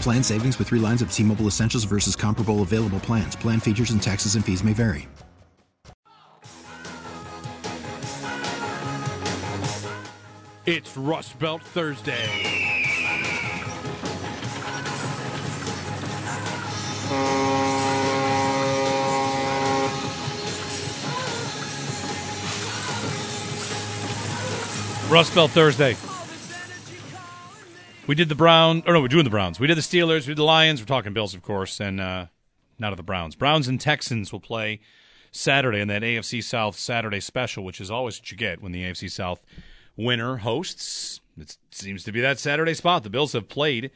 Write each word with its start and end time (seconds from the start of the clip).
Plan 0.00 0.22
savings 0.22 0.58
with 0.58 0.68
three 0.68 0.80
lines 0.80 1.02
of 1.02 1.12
T 1.12 1.22
Mobile 1.22 1.46
Essentials 1.46 1.84
versus 1.84 2.16
comparable 2.16 2.62
available 2.62 3.00
plans. 3.00 3.36
Plan 3.36 3.60
features 3.60 3.90
and 3.90 4.02
taxes 4.02 4.34
and 4.34 4.44
fees 4.44 4.64
may 4.64 4.72
vary. 4.72 5.08
It's 10.64 10.96
Rust 10.96 11.38
Belt 11.38 11.62
Thursday. 11.62 12.52
Rust 25.08 25.34
Belt 25.36 25.52
Thursday. 25.52 25.96
We 28.06 28.14
did 28.14 28.28
the 28.28 28.36
Browns, 28.36 28.84
or 28.86 28.92
no, 28.92 29.00
we're 29.00 29.08
doing 29.08 29.24
the 29.24 29.30
Browns. 29.30 29.58
We 29.58 29.66
did 29.66 29.76
the 29.76 29.82
Steelers, 29.82 30.20
we 30.20 30.26
did 30.28 30.36
the 30.36 30.44
Lions. 30.44 30.80
We're 30.80 30.86
talking 30.86 31.12
Bills, 31.12 31.34
of 31.34 31.42
course, 31.42 31.80
and 31.80 32.00
uh, 32.00 32.26
not 32.78 32.92
of 32.92 32.98
the 32.98 33.02
Browns. 33.02 33.34
Browns 33.34 33.66
and 33.66 33.80
Texans 33.80 34.32
will 34.32 34.38
play 34.38 34.80
Saturday 35.32 35.80
in 35.80 35.88
that 35.88 36.02
AFC 36.02 36.40
South 36.44 36.78
Saturday 36.78 37.18
special, 37.18 37.64
which 37.64 37.80
is 37.80 37.90
always 37.90 38.20
what 38.20 38.30
you 38.30 38.36
get 38.36 38.62
when 38.62 38.70
the 38.70 38.84
AFC 38.84 39.10
South 39.10 39.40
winner 39.96 40.36
hosts. 40.36 41.20
It 41.36 41.56
seems 41.72 42.04
to 42.04 42.12
be 42.12 42.20
that 42.20 42.38
Saturday 42.38 42.74
spot. 42.74 43.02
The 43.02 43.10
Bills 43.10 43.32
have 43.32 43.48
played 43.48 43.90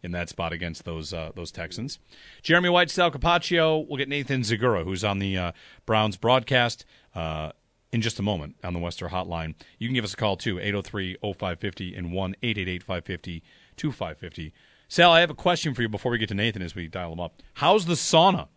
in 0.00 0.12
that 0.12 0.28
spot 0.28 0.52
against 0.52 0.84
those 0.84 1.12
uh, 1.12 1.32
those 1.34 1.50
Texans. 1.50 1.98
Jeremy 2.42 2.68
White, 2.68 2.88
Sal 2.88 3.10
Capaccio. 3.10 3.84
We'll 3.88 3.98
get 3.98 4.08
Nathan 4.08 4.42
Zegura, 4.42 4.84
who's 4.84 5.02
on 5.02 5.18
the 5.18 5.36
uh, 5.36 5.52
Browns 5.86 6.16
broadcast. 6.16 6.84
Uh, 7.16 7.50
in 7.96 8.02
just 8.02 8.18
a 8.18 8.22
moment 8.22 8.56
on 8.62 8.74
the 8.74 8.78
Wester 8.78 9.08
Hotline. 9.08 9.54
You 9.78 9.88
can 9.88 9.94
give 9.94 10.04
us 10.04 10.12
a 10.12 10.16
call 10.16 10.36
too, 10.36 10.58
803 10.58 11.16
0550 11.22 11.94
and 11.94 12.12
1 12.12 12.36
888 12.42 12.82
550 12.82 13.42
2550. 13.76 14.52
Sal, 14.86 15.10
I 15.10 15.20
have 15.20 15.30
a 15.30 15.34
question 15.34 15.72
for 15.72 15.80
you 15.80 15.88
before 15.88 16.12
we 16.12 16.18
get 16.18 16.28
to 16.28 16.34
Nathan 16.34 16.60
as 16.60 16.74
we 16.74 16.88
dial 16.88 17.14
him 17.14 17.20
up. 17.20 17.42
How's 17.54 17.86
the 17.86 17.94
sauna? 17.94 18.48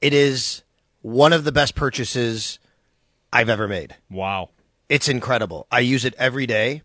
It 0.00 0.12
is 0.12 0.64
one 1.00 1.32
of 1.32 1.44
the 1.44 1.52
best 1.52 1.76
purchases 1.76 2.58
I've 3.32 3.48
ever 3.48 3.68
made. 3.68 3.94
Wow. 4.10 4.50
It's 4.88 5.08
incredible. 5.08 5.68
I 5.70 5.78
use 5.80 6.04
it 6.04 6.14
every 6.18 6.46
day. 6.46 6.82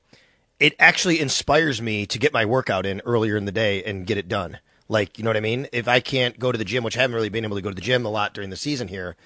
It 0.60 0.76
actually 0.78 1.20
inspires 1.20 1.82
me 1.82 2.06
to 2.06 2.20
get 2.20 2.32
my 2.32 2.46
workout 2.46 2.86
in 2.86 3.02
earlier 3.06 3.38
in 3.38 3.46
the 3.46 3.52
day 3.52 3.84
and 3.84 4.06
get 4.06 4.20
it 4.20 4.28
done. 4.28 4.60
Like, 4.88 5.18
you 5.18 5.24
know 5.24 5.32
what 5.32 5.38
I 5.38 5.42
mean? 5.42 5.68
If 5.74 5.88
I 5.88 6.00
can't 6.00 6.38
go 6.38 6.52
to 6.52 6.58
the 6.60 6.64
gym, 6.64 6.84
which 6.84 6.96
I 6.96 7.02
haven't 7.02 7.16
really 7.16 7.30
been 7.30 7.44
able 7.44 7.56
to 7.56 7.64
go 7.64 7.70
to 7.70 7.76
the 7.76 7.82
gym 7.82 8.06
a 8.06 8.10
lot 8.10 8.36
during 8.36 8.52
the 8.52 8.56
season 8.56 8.88
here, 8.88 9.18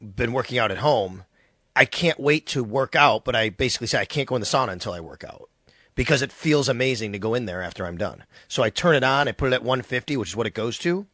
been 0.00 0.32
working 0.32 0.58
out 0.58 0.70
at 0.70 0.78
home. 0.78 1.24
I 1.74 1.84
can't 1.84 2.18
wait 2.18 2.46
to 2.48 2.64
work 2.64 2.96
out, 2.96 3.24
but 3.24 3.36
I 3.36 3.50
basically 3.50 3.86
say 3.86 4.00
I 4.00 4.04
can't 4.04 4.28
go 4.28 4.34
in 4.34 4.40
the 4.40 4.46
sauna 4.46 4.70
until 4.70 4.92
I 4.92 5.00
work 5.00 5.24
out 5.24 5.48
because 5.94 6.22
it 6.22 6.32
feels 6.32 6.68
amazing 6.68 7.12
to 7.12 7.18
go 7.18 7.34
in 7.34 7.46
there 7.46 7.62
after 7.62 7.86
I'm 7.86 7.96
done. 7.96 8.24
So 8.48 8.62
I 8.62 8.70
turn 8.70 8.96
it 8.96 9.04
on, 9.04 9.28
I 9.28 9.32
put 9.32 9.52
it 9.52 9.54
at 9.54 9.62
150, 9.62 10.16
which 10.16 10.30
is 10.30 10.36
what 10.36 10.46
it 10.46 10.54
goes 10.54 10.78
to, 10.78 11.06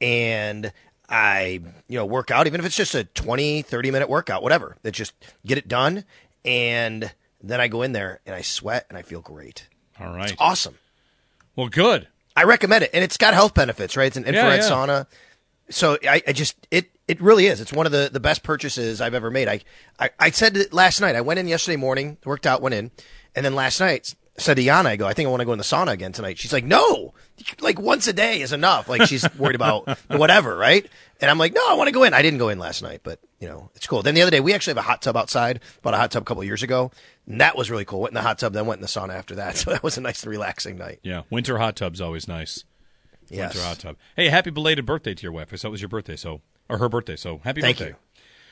and 0.00 0.72
I, 1.08 1.60
you 1.88 1.98
know, 1.98 2.06
work 2.06 2.30
out 2.30 2.46
even 2.46 2.60
if 2.60 2.66
it's 2.66 2.76
just 2.76 2.94
a 2.94 3.04
20, 3.04 3.62
30 3.62 3.90
minute 3.90 4.08
workout, 4.08 4.42
whatever. 4.42 4.76
That 4.82 4.92
just 4.92 5.14
get 5.44 5.58
it 5.58 5.68
done 5.68 6.04
and 6.44 7.12
then 7.42 7.60
I 7.60 7.68
go 7.68 7.82
in 7.82 7.92
there 7.92 8.20
and 8.26 8.34
I 8.34 8.42
sweat 8.42 8.86
and 8.88 8.98
I 8.98 9.02
feel 9.02 9.20
great. 9.20 9.68
All 10.00 10.14
right. 10.14 10.30
It's 10.30 10.40
awesome. 10.40 10.78
Well, 11.56 11.68
good. 11.68 12.08
I 12.36 12.44
recommend 12.44 12.84
it. 12.84 12.90
And 12.92 13.04
it's 13.04 13.16
got 13.16 13.34
health 13.34 13.54
benefits, 13.54 13.96
right? 13.96 14.06
It's 14.06 14.16
an 14.16 14.24
infrared 14.24 14.60
yeah. 14.60 14.70
sauna. 14.70 15.06
So 15.70 15.98
I, 16.08 16.22
I 16.26 16.32
just 16.32 16.66
it 16.70 16.90
it 17.08 17.20
really 17.20 17.46
is. 17.46 17.60
It's 17.60 17.72
one 17.72 17.86
of 17.86 17.92
the, 17.92 18.08
the 18.12 18.20
best 18.20 18.42
purchases 18.42 19.00
I've 19.00 19.14
ever 19.14 19.30
made. 19.30 19.48
I, 19.48 19.60
I, 19.98 20.10
I 20.18 20.30
said 20.30 20.72
last 20.72 21.00
night. 21.00 21.16
I 21.16 21.20
went 21.20 21.38
in 21.38 21.48
yesterday 21.48 21.76
morning, 21.76 22.16
worked 22.24 22.46
out, 22.46 22.62
went 22.62 22.74
in, 22.74 22.90
and 23.34 23.44
then 23.44 23.54
last 23.54 23.80
night 23.80 24.14
said 24.36 24.56
to 24.56 24.62
Yana, 24.62 24.86
I 24.86 24.96
go, 24.96 25.06
I 25.06 25.12
think 25.12 25.28
I 25.28 25.30
want 25.30 25.42
to 25.42 25.44
go 25.44 25.52
in 25.52 25.58
the 25.58 25.64
sauna 25.64 25.92
again 25.92 26.12
tonight. 26.12 26.38
She's 26.38 26.52
like, 26.52 26.64
no, 26.64 27.14
like 27.60 27.78
once 27.78 28.08
a 28.08 28.12
day 28.12 28.40
is 28.40 28.52
enough. 28.52 28.88
Like 28.88 29.02
she's 29.02 29.24
worried 29.36 29.54
about 29.54 29.88
whatever, 30.08 30.56
right? 30.56 30.86
And 31.20 31.30
I'm 31.30 31.38
like, 31.38 31.54
no, 31.54 31.60
I 31.68 31.74
want 31.74 31.88
to 31.88 31.92
go 31.92 32.02
in. 32.02 32.14
I 32.14 32.22
didn't 32.22 32.40
go 32.40 32.48
in 32.48 32.58
last 32.58 32.82
night, 32.82 33.00
but 33.04 33.20
you 33.38 33.48
know, 33.48 33.70
it's 33.74 33.86
cool. 33.86 34.02
Then 34.02 34.14
the 34.14 34.22
other 34.22 34.30
day, 34.30 34.40
we 34.40 34.52
actually 34.52 34.72
have 34.72 34.78
a 34.78 34.82
hot 34.82 35.02
tub 35.02 35.16
outside, 35.16 35.60
bought 35.82 35.94
a 35.94 35.98
hot 35.98 36.10
tub 36.10 36.22
a 36.22 36.26
couple 36.26 36.42
years 36.42 36.62
ago. 36.62 36.90
And 37.26 37.40
that 37.40 37.56
was 37.56 37.70
really 37.70 37.84
cool. 37.84 38.00
Went 38.00 38.10
in 38.10 38.14
the 38.14 38.22
hot 38.22 38.38
tub, 38.38 38.52
then 38.52 38.66
went 38.66 38.78
in 38.78 38.82
the 38.82 38.88
sauna 38.88 39.14
after 39.14 39.36
that. 39.36 39.56
So 39.64 39.70
that 39.70 39.82
was 39.82 39.96
a 39.96 40.00
nice, 40.00 40.26
relaxing 40.26 40.76
night. 40.78 41.00
Yeah. 41.02 41.22
Winter 41.30 41.58
hot 41.58 41.76
tub's 41.76 42.00
always 42.00 42.26
nice. 42.26 42.64
Yes. 43.34 43.54
Winter 43.54 43.68
hot 43.68 43.78
tub. 43.78 43.96
Hey, 44.16 44.28
happy 44.28 44.50
belated 44.50 44.86
birthday 44.86 45.14
to 45.14 45.22
your 45.22 45.32
wife. 45.32 45.48
I 45.52 45.56
saw 45.56 45.68
it 45.68 45.72
was 45.72 45.80
your 45.82 45.88
birthday, 45.88 46.16
so 46.16 46.40
or 46.68 46.78
her 46.78 46.88
birthday. 46.88 47.16
So 47.16 47.40
happy 47.44 47.60
Thank 47.60 47.78
birthday. 47.78 47.94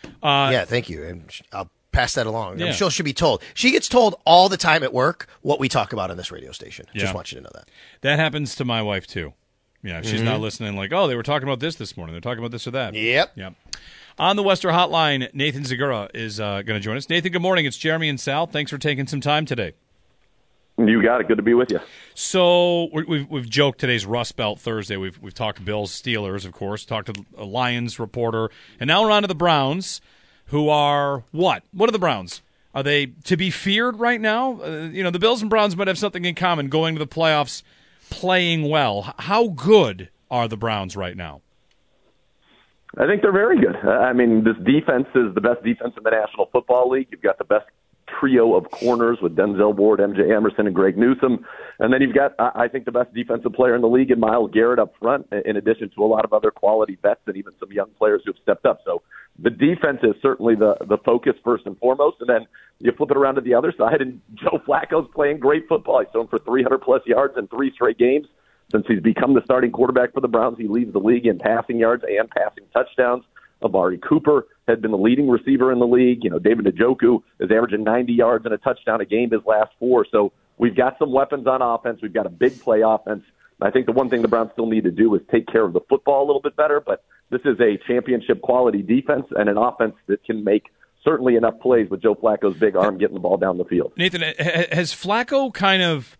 you. 0.04 0.10
Uh, 0.22 0.50
yeah, 0.52 0.64
thank 0.64 0.88
you. 0.90 1.04
And 1.04 1.30
I'll 1.52 1.70
pass 1.92 2.14
that 2.14 2.26
along. 2.26 2.58
Yeah. 2.58 2.66
I'm 2.66 2.72
sure 2.72 2.90
she'll 2.90 3.04
be 3.04 3.12
told. 3.12 3.42
She 3.54 3.70
gets 3.70 3.88
told 3.88 4.16
all 4.24 4.48
the 4.48 4.56
time 4.56 4.82
at 4.82 4.92
work 4.92 5.28
what 5.42 5.60
we 5.60 5.68
talk 5.68 5.92
about 5.92 6.10
on 6.10 6.16
this 6.16 6.30
radio 6.32 6.52
station. 6.52 6.86
Yeah. 6.92 7.02
Just 7.02 7.14
want 7.14 7.32
you 7.32 7.38
to 7.38 7.44
know 7.44 7.50
that. 7.54 7.68
That 8.00 8.18
happens 8.18 8.54
to 8.56 8.64
my 8.64 8.82
wife 8.82 9.06
too. 9.06 9.32
Yeah, 9.84 10.00
she's 10.02 10.14
Mm-hmm. 10.14 10.24
not 10.26 10.40
listening. 10.40 10.76
Like, 10.76 10.92
oh, 10.92 11.08
they 11.08 11.16
were 11.16 11.22
talking 11.24 11.48
about 11.48 11.58
this 11.60 11.74
this 11.76 11.96
morning. 11.96 12.14
They're 12.14 12.20
talking 12.20 12.38
about 12.38 12.52
this 12.52 12.66
or 12.66 12.70
that. 12.72 12.94
Yep. 12.94 13.32
Yep. 13.34 13.54
On 14.18 14.36
the 14.36 14.42
Wester 14.42 14.68
Hotline, 14.68 15.32
Nathan 15.34 15.62
Zegura 15.64 16.08
is 16.14 16.38
uh, 16.38 16.62
going 16.62 16.78
to 16.78 16.84
join 16.84 16.96
us. 16.96 17.08
Nathan, 17.08 17.32
good 17.32 17.42
morning. 17.42 17.64
It's 17.66 17.76
Jeremy 17.78 18.08
and 18.08 18.20
Sal. 18.20 18.46
Thanks 18.46 18.70
for 18.70 18.78
taking 18.78 19.06
some 19.06 19.20
time 19.20 19.44
today. 19.46 19.72
You 20.78 21.02
got 21.02 21.20
it. 21.20 21.28
Good 21.28 21.36
to 21.36 21.42
be 21.42 21.54
with 21.54 21.70
you. 21.70 21.80
So 22.14 22.88
we- 22.92 23.04
we've 23.04 23.28
we've 23.28 23.48
joked 23.48 23.78
today's 23.78 24.06
Rust 24.06 24.36
Belt 24.36 24.58
Thursday. 24.58 24.96
We've 24.96 25.18
we've 25.20 25.34
talked 25.34 25.64
Bills, 25.64 25.92
Steelers, 25.92 26.44
of 26.44 26.52
course. 26.52 26.84
Talked 26.84 27.14
to 27.14 27.24
a 27.36 27.44
Lions 27.44 27.98
reporter, 27.98 28.50
and 28.80 28.88
now 28.88 29.02
we're 29.02 29.10
on 29.10 29.22
to 29.22 29.28
the 29.28 29.34
Browns, 29.34 30.00
who 30.46 30.68
are 30.68 31.24
what? 31.30 31.62
What 31.72 31.88
are 31.88 31.92
the 31.92 31.98
Browns? 31.98 32.42
Are 32.74 32.82
they 32.82 33.06
to 33.24 33.36
be 33.36 33.50
feared 33.50 34.00
right 34.00 34.20
now? 34.20 34.60
Uh, 34.62 34.88
you 34.90 35.02
know, 35.02 35.10
the 35.10 35.18
Bills 35.18 35.42
and 35.42 35.50
Browns 35.50 35.76
might 35.76 35.88
have 35.88 35.98
something 35.98 36.24
in 36.24 36.34
common: 36.34 36.68
going 36.68 36.94
to 36.94 36.98
the 36.98 37.06
playoffs, 37.06 37.62
playing 38.08 38.68
well. 38.68 39.14
How 39.18 39.48
good 39.48 40.08
are 40.30 40.48
the 40.48 40.56
Browns 40.56 40.96
right 40.96 41.16
now? 41.16 41.42
I 42.96 43.06
think 43.06 43.22
they're 43.22 43.32
very 43.32 43.58
good. 43.58 43.76
I 43.76 44.12
mean, 44.12 44.44
this 44.44 44.56
defense 44.64 45.06
is 45.14 45.34
the 45.34 45.40
best 45.40 45.62
defense 45.62 45.94
in 45.96 46.02
the 46.02 46.10
National 46.10 46.46
Football 46.46 46.90
League. 46.90 47.08
You've 47.10 47.22
got 47.22 47.38
the 47.38 47.44
best 47.44 47.66
trio 48.18 48.54
of 48.54 48.70
corners 48.70 49.18
with 49.22 49.36
Denzel 49.36 49.74
Ward, 49.74 50.00
MJ 50.00 50.34
Emerson, 50.34 50.66
and 50.66 50.74
Greg 50.74 50.96
Newsom. 50.96 51.44
And 51.78 51.92
then 51.92 52.02
you've 52.02 52.14
got, 52.14 52.34
I 52.38 52.68
think, 52.68 52.84
the 52.84 52.92
best 52.92 53.12
defensive 53.14 53.52
player 53.52 53.74
in 53.74 53.82
the 53.82 53.88
league 53.88 54.10
in 54.10 54.20
Myles 54.20 54.50
Garrett 54.52 54.78
up 54.78 54.94
front, 55.00 55.26
in 55.44 55.56
addition 55.56 55.90
to 55.90 56.04
a 56.04 56.06
lot 56.06 56.24
of 56.24 56.32
other 56.32 56.50
quality 56.50 56.98
vets 57.00 57.20
and 57.26 57.36
even 57.36 57.52
some 57.58 57.72
young 57.72 57.90
players 57.98 58.22
who 58.24 58.32
have 58.32 58.42
stepped 58.42 58.66
up. 58.66 58.80
So 58.84 59.02
the 59.38 59.50
defense 59.50 60.00
is 60.02 60.14
certainly 60.20 60.54
the, 60.54 60.76
the 60.88 60.98
focus 61.04 61.34
first 61.44 61.66
and 61.66 61.78
foremost. 61.78 62.18
And 62.20 62.28
then 62.28 62.46
you 62.78 62.92
flip 62.92 63.10
it 63.10 63.16
around 63.16 63.36
to 63.36 63.40
the 63.40 63.54
other 63.54 63.72
side, 63.76 64.00
and 64.00 64.20
Joe 64.34 64.60
Flacco's 64.66 65.08
playing 65.14 65.38
great 65.38 65.68
football. 65.68 66.00
He's 66.00 66.10
thrown 66.12 66.28
for 66.28 66.38
300 66.38 66.78
plus 66.78 67.02
yards 67.06 67.34
in 67.36 67.48
three 67.48 67.72
straight 67.72 67.98
games. 67.98 68.26
Since 68.70 68.86
he's 68.88 69.00
become 69.00 69.34
the 69.34 69.42
starting 69.44 69.70
quarterback 69.70 70.14
for 70.14 70.20
the 70.20 70.28
Browns, 70.28 70.56
he 70.56 70.66
leads 70.66 70.92
the 70.92 70.98
league 70.98 71.26
in 71.26 71.38
passing 71.38 71.78
yards 71.78 72.04
and 72.08 72.30
passing 72.30 72.64
touchdowns. 72.72 73.24
Amari 73.64 73.98
Cooper 73.98 74.46
had 74.68 74.80
been 74.80 74.90
the 74.90 74.98
leading 74.98 75.28
receiver 75.28 75.72
in 75.72 75.78
the 75.78 75.86
league. 75.86 76.22
You 76.22 76.30
know, 76.30 76.38
David 76.38 76.66
Njoku 76.66 77.22
is 77.40 77.50
averaging 77.50 77.84
90 77.84 78.12
yards 78.12 78.44
and 78.44 78.54
a 78.54 78.58
touchdown 78.58 79.00
a 79.00 79.04
game 79.04 79.30
his 79.30 79.42
last 79.46 79.72
four. 79.78 80.06
So 80.10 80.32
we've 80.58 80.76
got 80.76 80.98
some 80.98 81.12
weapons 81.12 81.46
on 81.46 81.62
offense. 81.62 82.00
We've 82.02 82.12
got 82.12 82.26
a 82.26 82.30
big 82.30 82.60
play 82.60 82.82
offense. 82.82 83.24
I 83.60 83.70
think 83.70 83.86
the 83.86 83.92
one 83.92 84.10
thing 84.10 84.22
the 84.22 84.28
Browns 84.28 84.50
still 84.52 84.66
need 84.66 84.84
to 84.84 84.90
do 84.90 85.14
is 85.14 85.20
take 85.30 85.46
care 85.46 85.64
of 85.64 85.72
the 85.72 85.80
football 85.88 86.24
a 86.24 86.26
little 86.26 86.42
bit 86.42 86.56
better. 86.56 86.80
But 86.80 87.04
this 87.30 87.42
is 87.44 87.60
a 87.60 87.78
championship 87.86 88.42
quality 88.42 88.82
defense 88.82 89.26
and 89.30 89.48
an 89.48 89.56
offense 89.56 89.94
that 90.08 90.24
can 90.24 90.42
make 90.42 90.64
certainly 91.04 91.36
enough 91.36 91.58
plays 91.60 91.88
with 91.90 92.02
Joe 92.02 92.14
Flacco's 92.14 92.56
big 92.56 92.76
arm 92.76 92.98
getting 92.98 93.14
the 93.14 93.20
ball 93.20 93.36
down 93.36 93.58
the 93.58 93.64
field. 93.64 93.92
Nathan, 93.96 94.22
has 94.22 94.92
Flacco 94.92 95.52
kind 95.52 95.82
of 95.82 96.16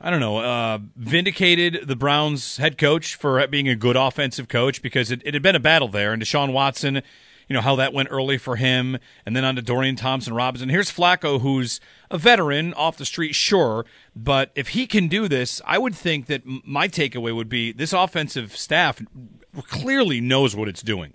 I 0.00 0.10
don't 0.10 0.20
know, 0.20 0.38
uh, 0.38 0.78
vindicated 0.94 1.88
the 1.88 1.96
Browns 1.96 2.58
head 2.58 2.76
coach 2.76 3.14
for 3.14 3.46
being 3.46 3.68
a 3.68 3.74
good 3.74 3.96
offensive 3.96 4.46
coach 4.46 4.82
because 4.82 5.10
it, 5.10 5.22
it 5.24 5.32
had 5.32 5.42
been 5.42 5.56
a 5.56 5.60
battle 5.60 5.88
there. 5.88 6.12
And 6.12 6.22
Deshaun 6.22 6.52
Watson, 6.52 6.96
you 7.48 7.54
know, 7.54 7.62
how 7.62 7.76
that 7.76 7.94
went 7.94 8.08
early 8.10 8.36
for 8.36 8.56
him, 8.56 8.98
and 9.24 9.34
then 9.34 9.44
on 9.44 9.56
to 9.56 9.62
Dorian 9.62 9.96
Thompson 9.96 10.34
Robinson. 10.34 10.68
Here's 10.68 10.90
Flacco, 10.90 11.40
who's 11.40 11.80
a 12.10 12.18
veteran 12.18 12.74
off 12.74 12.98
the 12.98 13.06
street, 13.06 13.34
sure, 13.34 13.86
but 14.14 14.50
if 14.54 14.68
he 14.68 14.86
can 14.86 15.08
do 15.08 15.28
this, 15.28 15.62
I 15.64 15.78
would 15.78 15.94
think 15.94 16.26
that 16.26 16.42
my 16.44 16.88
takeaway 16.88 17.34
would 17.34 17.48
be 17.48 17.72
this 17.72 17.92
offensive 17.92 18.54
staff 18.56 19.00
clearly 19.62 20.20
knows 20.20 20.54
what 20.54 20.68
it's 20.68 20.82
doing. 20.82 21.14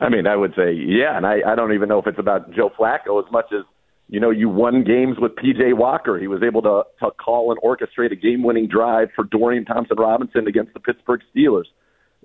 I 0.00 0.08
mean, 0.08 0.26
I 0.26 0.34
would 0.34 0.54
say, 0.56 0.72
yeah, 0.72 1.16
and 1.16 1.24
I, 1.24 1.42
I 1.46 1.54
don't 1.54 1.72
even 1.72 1.88
know 1.88 2.00
if 2.00 2.08
it's 2.08 2.18
about 2.18 2.50
Joe 2.52 2.70
Flacco 2.76 3.24
as 3.24 3.30
much 3.30 3.52
as 3.52 3.62
you 4.12 4.20
know, 4.20 4.28
you 4.28 4.50
won 4.50 4.84
games 4.84 5.16
with 5.18 5.32
PJ 5.36 5.74
Walker. 5.74 6.18
He 6.18 6.28
was 6.28 6.42
able 6.42 6.60
to, 6.60 6.82
to 7.00 7.10
call 7.12 7.50
and 7.50 7.58
orchestrate 7.62 8.12
a 8.12 8.14
game 8.14 8.42
winning 8.42 8.68
drive 8.68 9.08
for 9.16 9.24
Dorian 9.24 9.64
Thompson 9.64 9.96
Robinson 9.96 10.46
against 10.46 10.74
the 10.74 10.80
Pittsburgh 10.80 11.22
Steelers. 11.34 11.64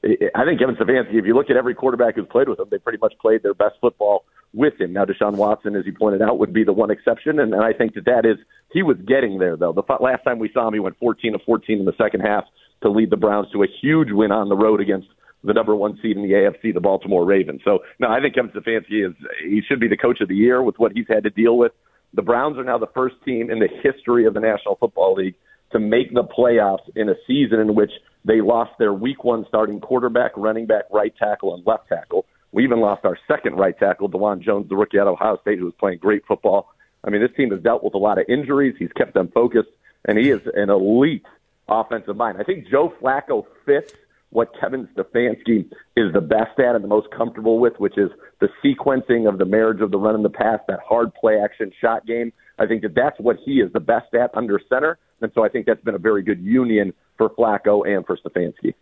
I 0.03 0.43
think 0.43 0.59
Kevin 0.59 0.75
Stefanski, 0.75 1.13
if 1.13 1.25
you 1.25 1.33
look 1.33 1.49
at 1.49 1.55
every 1.55 1.73
quarterback 1.73 2.15
who's 2.15 2.27
played 2.29 2.49
with 2.49 2.59
him, 2.59 2.67
they 2.69 2.77
pretty 2.77 2.99
much 3.01 3.13
played 3.21 3.41
their 3.41 3.53
best 3.53 3.75
football 3.79 4.25
with 4.53 4.73
him. 4.81 4.91
Now, 4.91 5.05
Deshaun 5.05 5.37
Watson, 5.37 5.77
as 5.77 5.85
you 5.85 5.93
pointed 5.93 6.21
out, 6.21 6.39
would 6.39 6.51
be 6.51 6.65
the 6.65 6.73
one 6.73 6.91
exception, 6.91 7.39
and, 7.39 7.53
and 7.53 7.63
I 7.63 7.71
think 7.71 7.93
that 7.93 8.03
that 8.03 8.25
is 8.25 8.35
he 8.73 8.83
was 8.83 8.97
getting 9.07 9.39
there 9.39 9.55
though. 9.55 9.71
The 9.71 9.83
last 10.01 10.25
time 10.25 10.39
we 10.39 10.51
saw 10.53 10.67
him, 10.67 10.73
he 10.73 10.81
went 10.81 10.99
14 10.99 11.33
to 11.33 11.39
14 11.39 11.79
in 11.79 11.85
the 11.85 11.95
second 11.97 12.19
half 12.19 12.43
to 12.81 12.89
lead 12.89 13.11
the 13.11 13.17
Browns 13.17 13.47
to 13.53 13.63
a 13.63 13.67
huge 13.81 14.09
win 14.11 14.33
on 14.33 14.49
the 14.49 14.57
road 14.57 14.81
against 14.81 15.07
the 15.47 15.53
number 15.53 15.75
one 15.75 15.97
seed 16.01 16.17
in 16.17 16.23
the 16.23 16.33
AFC, 16.33 16.73
the 16.73 16.81
Baltimore 16.81 17.25
Ravens. 17.25 17.61
So 17.63 17.79
no, 17.99 18.09
I 18.09 18.19
think 18.21 18.35
Kevin 18.35 18.51
Stefanski 18.51 19.07
is 19.07 19.15
he 19.44 19.61
should 19.67 19.79
be 19.79 19.88
the 19.88 19.97
coach 19.97 20.21
of 20.21 20.27
the 20.27 20.35
year 20.35 20.61
with 20.61 20.77
what 20.77 20.91
he's 20.91 21.07
had 21.07 21.23
to 21.23 21.29
deal 21.29 21.57
with. 21.57 21.71
The 22.13 22.21
Browns 22.21 22.57
are 22.57 22.63
now 22.63 22.77
the 22.77 22.89
first 22.94 23.15
team 23.25 23.49
in 23.49 23.59
the 23.59 23.69
history 23.81 24.25
of 24.25 24.33
the 24.33 24.39
National 24.39 24.75
Football 24.75 25.15
League 25.15 25.35
to 25.71 25.79
make 25.79 26.13
the 26.13 26.23
playoffs 26.23 26.89
in 26.95 27.09
a 27.09 27.15
season 27.25 27.59
in 27.59 27.75
which 27.75 27.91
they 28.23 28.41
lost 28.41 28.71
their 28.79 28.94
week 28.94 29.23
one 29.23 29.45
starting 29.47 29.79
quarterback, 29.79 30.31
running 30.35 30.65
back, 30.65 30.83
right 30.91 31.13
tackle, 31.17 31.53
and 31.55 31.65
left 31.65 31.88
tackle. 31.88 32.25
We 32.51 32.63
even 32.63 32.79
lost 32.79 33.05
our 33.05 33.17
second 33.27 33.55
right 33.55 33.77
tackle, 33.77 34.09
Dawand 34.09 34.41
Jones, 34.41 34.69
the 34.69 34.75
rookie 34.75 34.99
out 34.99 35.07
of 35.07 35.13
Ohio 35.13 35.38
State, 35.41 35.59
who 35.59 35.65
was 35.65 35.73
playing 35.79 35.99
great 35.99 36.25
football. 36.25 36.69
I 37.03 37.09
mean, 37.09 37.21
this 37.21 37.31
team 37.35 37.51
has 37.51 37.61
dealt 37.61 37.83
with 37.83 37.94
a 37.94 37.97
lot 37.97 38.17
of 38.17 38.25
injuries. 38.29 38.75
He's 38.79 38.91
kept 38.94 39.13
them 39.13 39.29
focused, 39.33 39.69
and 40.05 40.17
he 40.17 40.29
is 40.29 40.41
an 40.55 40.69
elite 40.69 41.25
offensive 41.67 42.15
mind. 42.15 42.38
I 42.39 42.44
think 42.44 42.67
Joe 42.69 42.94
Flacco 43.01 43.45
fits 43.65 43.94
what 44.29 44.51
Kevin 44.59 44.88
Stefanski 44.95 45.69
is 45.95 46.13
the 46.13 46.21
best 46.21 46.59
at 46.59 46.75
and 46.75 46.83
the 46.83 46.88
most 46.88 47.07
comfortable 47.15 47.59
with, 47.59 47.74
which 47.79 47.97
is 47.97 48.09
the 48.39 48.50
sequencing 48.63 49.27
of 49.27 49.38
the 49.38 49.45
marriage 49.45 49.81
of 49.81 49.91
the 49.91 49.97
run 49.97 50.15
and 50.15 50.25
the 50.25 50.29
pass, 50.29 50.59
that 50.68 50.79
hard 50.88 51.13
play 51.15 51.39
action 51.41 51.71
shot 51.79 52.06
game. 52.06 52.33
I 52.59 52.65
think 52.65 52.81
that 52.81 52.94
that's 52.94 53.18
what 53.19 53.38
he 53.45 53.62
is 53.62 53.71
the 53.71 53.79
best 53.79 54.13
at 54.13 54.31
under 54.35 54.59
center. 54.69 54.97
And 55.21 55.31
so 55.33 55.44
I 55.44 55.50
think 55.50 55.65
that's 55.65 55.83
been 55.83 55.95
a 55.95 56.00
very 56.00 56.24
good 56.24 56.41
union 56.41 56.94
for 57.18 57.29
Flacco 57.29 57.88
and 57.88 58.06
for 58.06 58.18
Stefanski. 58.18 58.74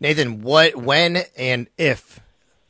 Nathan, 0.00 0.42
what, 0.42 0.76
when, 0.76 1.22
and 1.36 1.66
if, 1.76 2.20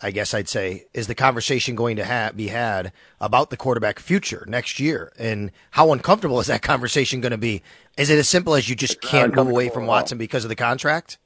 I 0.00 0.12
guess 0.12 0.32
I'd 0.32 0.48
say, 0.48 0.86
is 0.94 1.08
the 1.08 1.14
conversation 1.14 1.74
going 1.74 1.96
to 1.96 2.06
ha- 2.06 2.30
be 2.34 2.48
had 2.48 2.92
about 3.20 3.50
the 3.50 3.56
quarterback 3.56 3.98
future 3.98 4.44
next 4.48 4.80
year? 4.80 5.12
And 5.18 5.50
how 5.72 5.92
uncomfortable 5.92 6.40
is 6.40 6.46
that 6.46 6.62
conversation 6.62 7.20
going 7.20 7.32
to 7.32 7.38
be? 7.38 7.62
Is 7.98 8.08
it 8.08 8.18
as 8.18 8.28
simple 8.28 8.54
as 8.54 8.68
you 8.68 8.76
just 8.76 9.02
can't 9.02 9.34
move 9.34 9.48
away 9.48 9.68
from 9.68 9.86
Watson 9.86 10.16
because 10.16 10.44
of 10.44 10.48
the 10.48 10.56
contract? 10.56 11.18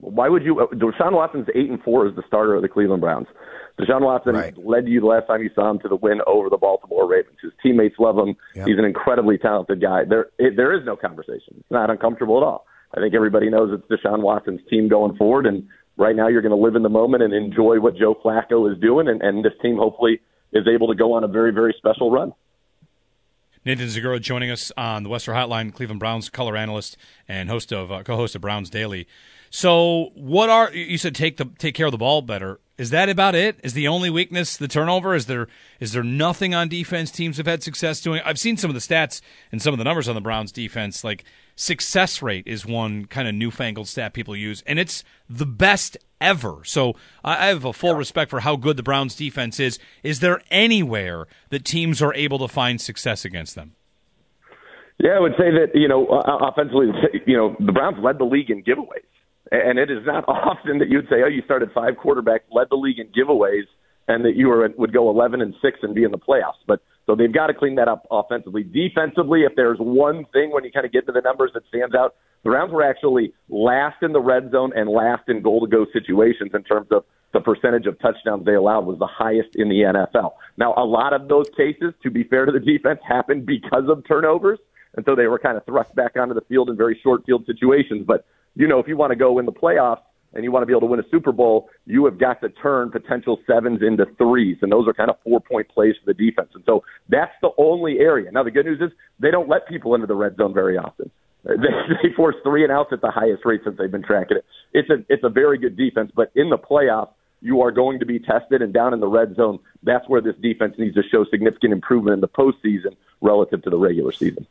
Why 0.00 0.28
would 0.28 0.44
you? 0.44 0.60
Uh, 0.60 0.66
Deshaun 0.68 1.12
Watson's 1.12 1.48
eight 1.54 1.70
and 1.70 1.82
four 1.82 2.08
as 2.08 2.14
the 2.16 2.22
starter 2.26 2.54
of 2.54 2.62
the 2.62 2.68
Cleveland 2.68 3.00
Browns. 3.00 3.26
Deshaun 3.78 4.02
Watson 4.02 4.34
right. 4.34 4.56
led 4.58 4.88
you 4.88 5.00
the 5.00 5.06
last 5.06 5.26
time 5.26 5.42
you 5.42 5.50
saw 5.54 5.70
him 5.70 5.78
to 5.80 5.88
the 5.88 5.96
win 5.96 6.20
over 6.26 6.50
the 6.50 6.56
Baltimore 6.56 7.08
Ravens. 7.08 7.36
His 7.42 7.52
teammates 7.62 7.96
love 7.98 8.18
him. 8.18 8.36
Yep. 8.54 8.66
He's 8.66 8.78
an 8.78 8.84
incredibly 8.84 9.38
talented 9.38 9.80
guy. 9.80 10.04
There, 10.04 10.26
it, 10.38 10.56
there 10.56 10.78
is 10.78 10.84
no 10.84 10.96
conversation. 10.96 11.54
It's 11.58 11.70
not 11.70 11.90
uncomfortable 11.90 12.36
at 12.38 12.42
all. 12.42 12.66
I 12.94 13.00
think 13.00 13.14
everybody 13.14 13.48
knows 13.48 13.70
it's 13.72 14.02
Deshaun 14.02 14.20
Watson's 14.20 14.60
team 14.68 14.88
going 14.88 15.16
forward, 15.16 15.46
and 15.46 15.66
right 15.96 16.16
now 16.16 16.28
you're 16.28 16.42
going 16.42 16.56
to 16.56 16.62
live 16.62 16.74
in 16.74 16.82
the 16.82 16.88
moment 16.88 17.22
and 17.22 17.32
enjoy 17.32 17.78
what 17.78 17.96
Joe 17.96 18.16
Flacco 18.22 18.70
is 18.70 18.78
doing, 18.80 19.08
and, 19.08 19.22
and 19.22 19.44
this 19.44 19.52
team 19.62 19.76
hopefully 19.76 20.20
is 20.52 20.66
able 20.66 20.88
to 20.88 20.94
go 20.94 21.12
on 21.12 21.24
a 21.24 21.28
very, 21.28 21.52
very 21.52 21.74
special 21.78 22.10
run. 22.10 22.32
Nathan 23.64 23.86
Zegura 23.86 24.20
joining 24.20 24.50
us 24.50 24.72
on 24.76 25.02
the 25.02 25.10
Western 25.10 25.34
Hotline, 25.34 25.72
Cleveland 25.72 26.00
Browns 26.00 26.30
color 26.30 26.56
analyst 26.56 26.96
and 27.28 27.48
host 27.48 27.72
of 27.72 27.92
uh, 27.92 28.02
co-host 28.02 28.34
of 28.34 28.40
Browns 28.40 28.70
Daily. 28.70 29.06
So, 29.50 30.12
what 30.14 30.48
are 30.48 30.72
you 30.72 30.96
said? 30.96 31.14
Take 31.14 31.36
the 31.36 31.46
take 31.58 31.74
care 31.74 31.86
of 31.86 31.92
the 31.92 31.98
ball 31.98 32.22
better. 32.22 32.60
Is 32.78 32.90
that 32.90 33.08
about 33.08 33.34
it? 33.34 33.58
Is 33.64 33.74
the 33.74 33.88
only 33.88 34.08
weakness 34.08 34.56
the 34.56 34.68
turnover? 34.68 35.12
Is 35.14 35.26
there 35.26 35.48
is 35.80 35.92
there 35.92 36.04
nothing 36.04 36.54
on 36.54 36.68
defense 36.68 37.10
teams 37.10 37.36
have 37.36 37.46
had 37.46 37.62
success 37.64 38.00
doing? 38.00 38.22
I've 38.24 38.38
seen 38.38 38.56
some 38.56 38.70
of 38.70 38.74
the 38.74 38.80
stats 38.80 39.20
and 39.50 39.60
some 39.60 39.74
of 39.74 39.78
the 39.78 39.84
numbers 39.84 40.08
on 40.08 40.14
the 40.14 40.20
Browns 40.20 40.52
defense. 40.52 41.02
Like 41.02 41.24
success 41.56 42.22
rate 42.22 42.46
is 42.46 42.64
one 42.64 43.06
kind 43.06 43.26
of 43.26 43.34
newfangled 43.34 43.88
stat 43.88 44.14
people 44.14 44.36
use, 44.36 44.62
and 44.68 44.78
it's 44.78 45.02
the 45.28 45.46
best 45.46 45.98
ever. 46.20 46.60
So 46.64 46.94
I 47.24 47.48
have 47.48 47.64
a 47.64 47.72
full 47.72 47.90
yeah. 47.90 47.98
respect 47.98 48.30
for 48.30 48.40
how 48.40 48.54
good 48.54 48.76
the 48.76 48.84
Browns 48.84 49.16
defense 49.16 49.58
is. 49.58 49.80
Is 50.04 50.20
there 50.20 50.40
anywhere 50.50 51.26
that 51.48 51.64
teams 51.64 52.00
are 52.00 52.14
able 52.14 52.38
to 52.38 52.48
find 52.48 52.80
success 52.80 53.24
against 53.24 53.56
them? 53.56 53.74
Yeah, 54.98 55.12
I 55.16 55.20
would 55.20 55.32
say 55.32 55.50
that 55.50 55.70
you 55.74 55.88
know 55.88 56.06
offensively, 56.06 56.86
you 57.26 57.36
know 57.36 57.56
the 57.58 57.72
Browns 57.72 57.96
led 58.00 58.18
the 58.18 58.24
league 58.24 58.48
in 58.48 58.62
giveaways. 58.62 59.09
And 59.50 59.78
it 59.78 59.90
is 59.90 60.04
not 60.06 60.24
often 60.28 60.78
that 60.78 60.88
you'd 60.88 61.08
say, 61.08 61.22
oh, 61.24 61.28
you 61.28 61.42
started 61.44 61.70
five 61.72 61.94
quarterbacks, 61.94 62.40
led 62.50 62.68
the 62.70 62.76
league 62.76 62.98
in 62.98 63.08
giveaways, 63.08 63.66
and 64.08 64.24
that 64.24 64.36
you 64.36 64.48
were, 64.48 64.68
would 64.76 64.92
go 64.92 65.10
11 65.10 65.40
and 65.40 65.54
6 65.60 65.78
and 65.82 65.94
be 65.94 66.04
in 66.04 66.10
the 66.10 66.18
playoffs. 66.18 66.60
But 66.66 66.82
so 67.06 67.14
they've 67.14 67.32
got 67.32 67.48
to 67.48 67.54
clean 67.54 67.76
that 67.76 67.88
up 67.88 68.06
offensively. 68.10 68.62
Defensively, 68.62 69.42
if 69.42 69.54
there's 69.56 69.78
one 69.78 70.24
thing 70.32 70.50
when 70.52 70.64
you 70.64 70.72
kind 70.72 70.86
of 70.86 70.92
get 70.92 71.06
to 71.06 71.12
the 71.12 71.20
numbers 71.20 71.50
that 71.54 71.62
stands 71.68 71.94
out, 71.94 72.14
the 72.42 72.50
Browns 72.50 72.72
were 72.72 72.82
actually 72.82 73.32
last 73.48 74.02
in 74.02 74.12
the 74.12 74.20
red 74.20 74.50
zone 74.50 74.72
and 74.74 74.88
last 74.88 75.28
in 75.28 75.42
goal 75.42 75.60
to 75.60 75.66
go 75.66 75.86
situations 75.92 76.52
in 76.54 76.62
terms 76.64 76.88
of 76.90 77.04
the 77.32 77.40
percentage 77.40 77.86
of 77.86 77.98
touchdowns 78.00 78.44
they 78.44 78.54
allowed 78.54 78.86
was 78.86 78.98
the 78.98 79.06
highest 79.06 79.50
in 79.54 79.68
the 79.68 79.82
NFL. 79.82 80.32
Now, 80.56 80.74
a 80.76 80.84
lot 80.84 81.12
of 81.12 81.28
those 81.28 81.46
cases, 81.56 81.92
to 82.02 82.10
be 82.10 82.24
fair 82.24 82.46
to 82.46 82.52
the 82.52 82.60
defense, 82.60 83.00
happened 83.06 83.46
because 83.46 83.84
of 83.88 84.06
turnovers. 84.06 84.58
And 84.96 85.04
so 85.04 85.14
they 85.14 85.28
were 85.28 85.38
kind 85.38 85.56
of 85.56 85.64
thrust 85.64 85.94
back 85.94 86.16
onto 86.16 86.34
the 86.34 86.40
field 86.42 86.68
in 86.68 86.76
very 86.76 86.98
short 87.02 87.24
field 87.24 87.46
situations. 87.46 88.04
But 88.06 88.24
you 88.54 88.66
know, 88.66 88.78
if 88.78 88.88
you 88.88 88.96
want 88.96 89.10
to 89.10 89.16
go 89.16 89.38
in 89.38 89.46
the 89.46 89.52
playoffs 89.52 90.02
and 90.32 90.44
you 90.44 90.52
want 90.52 90.62
to 90.62 90.66
be 90.66 90.72
able 90.72 90.82
to 90.82 90.86
win 90.86 91.00
a 91.00 91.08
Super 91.10 91.32
Bowl, 91.32 91.68
you 91.86 92.04
have 92.04 92.18
got 92.18 92.40
to 92.40 92.48
turn 92.48 92.90
potential 92.90 93.38
sevens 93.46 93.80
into 93.82 94.06
threes. 94.16 94.58
And 94.62 94.70
those 94.70 94.86
are 94.86 94.92
kind 94.92 95.10
of 95.10 95.16
four 95.24 95.40
point 95.40 95.68
plays 95.68 95.94
for 96.02 96.12
the 96.12 96.14
defense. 96.14 96.50
And 96.54 96.62
so 96.66 96.84
that's 97.08 97.32
the 97.42 97.50
only 97.58 97.98
area. 97.98 98.30
Now, 98.30 98.42
the 98.42 98.50
good 98.50 98.66
news 98.66 98.80
is 98.80 98.90
they 99.18 99.30
don't 99.30 99.48
let 99.48 99.68
people 99.68 99.94
into 99.94 100.06
the 100.06 100.14
red 100.14 100.36
zone 100.36 100.54
very 100.54 100.76
often. 100.76 101.10
They, 101.42 101.54
they 101.56 102.14
force 102.14 102.36
three 102.44 102.64
and 102.64 102.70
outs 102.70 102.90
at 102.92 103.00
the 103.00 103.10
highest 103.10 103.46
rate 103.46 103.62
since 103.64 103.78
they've 103.78 103.90
been 103.90 104.02
tracking 104.02 104.36
it. 104.36 104.44
It's 104.74 104.90
a, 104.90 104.96
it's 105.08 105.24
a 105.24 105.30
very 105.30 105.56
good 105.56 105.74
defense, 105.74 106.12
but 106.14 106.30
in 106.34 106.50
the 106.50 106.58
playoffs, 106.58 107.12
you 107.40 107.62
are 107.62 107.70
going 107.70 107.98
to 108.00 108.04
be 108.04 108.18
tested, 108.18 108.60
and 108.60 108.74
down 108.74 108.92
in 108.92 109.00
the 109.00 109.08
red 109.08 109.34
zone, 109.36 109.58
that's 109.82 110.06
where 110.06 110.20
this 110.20 110.36
defense 110.42 110.74
needs 110.76 110.96
to 110.96 111.02
show 111.10 111.24
significant 111.30 111.72
improvement 111.72 112.12
in 112.12 112.20
the 112.20 112.28
postseason 112.28 112.94
relative 113.22 113.62
to 113.62 113.70
the 113.70 113.78
regular 113.78 114.12
season 114.12 114.46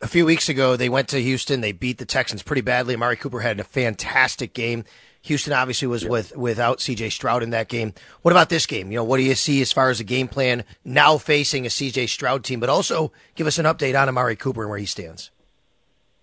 a 0.00 0.06
few 0.06 0.26
weeks 0.26 0.48
ago, 0.48 0.76
they 0.76 0.88
went 0.88 1.08
to 1.08 1.18
Houston. 1.20 1.60
They 1.60 1.72
beat 1.72 1.98
the 1.98 2.04
Texans 2.04 2.42
pretty 2.42 2.62
badly. 2.62 2.94
Amari 2.94 3.16
Cooper 3.16 3.40
had 3.40 3.60
a 3.60 3.64
fantastic 3.64 4.52
game. 4.52 4.84
Houston 5.22 5.52
obviously 5.52 5.88
was 5.88 6.04
yeah. 6.04 6.10
with 6.10 6.36
without 6.36 6.80
C.J. 6.80 7.10
Stroud 7.10 7.42
in 7.42 7.50
that 7.50 7.68
game. 7.68 7.94
What 8.22 8.30
about 8.30 8.48
this 8.48 8.66
game? 8.66 8.92
You 8.92 8.98
know, 8.98 9.04
what 9.04 9.16
do 9.16 9.24
you 9.24 9.34
see 9.34 9.60
as 9.60 9.72
far 9.72 9.90
as 9.90 9.98
a 9.98 10.04
game 10.04 10.28
plan 10.28 10.64
now 10.84 11.18
facing 11.18 11.66
a 11.66 11.70
C.J. 11.70 12.06
Stroud 12.06 12.44
team? 12.44 12.60
But 12.60 12.68
also 12.68 13.12
give 13.34 13.46
us 13.46 13.58
an 13.58 13.64
update 13.64 14.00
on 14.00 14.08
Amari 14.08 14.36
Cooper 14.36 14.62
and 14.62 14.70
where 14.70 14.78
he 14.78 14.86
stands. 14.86 15.30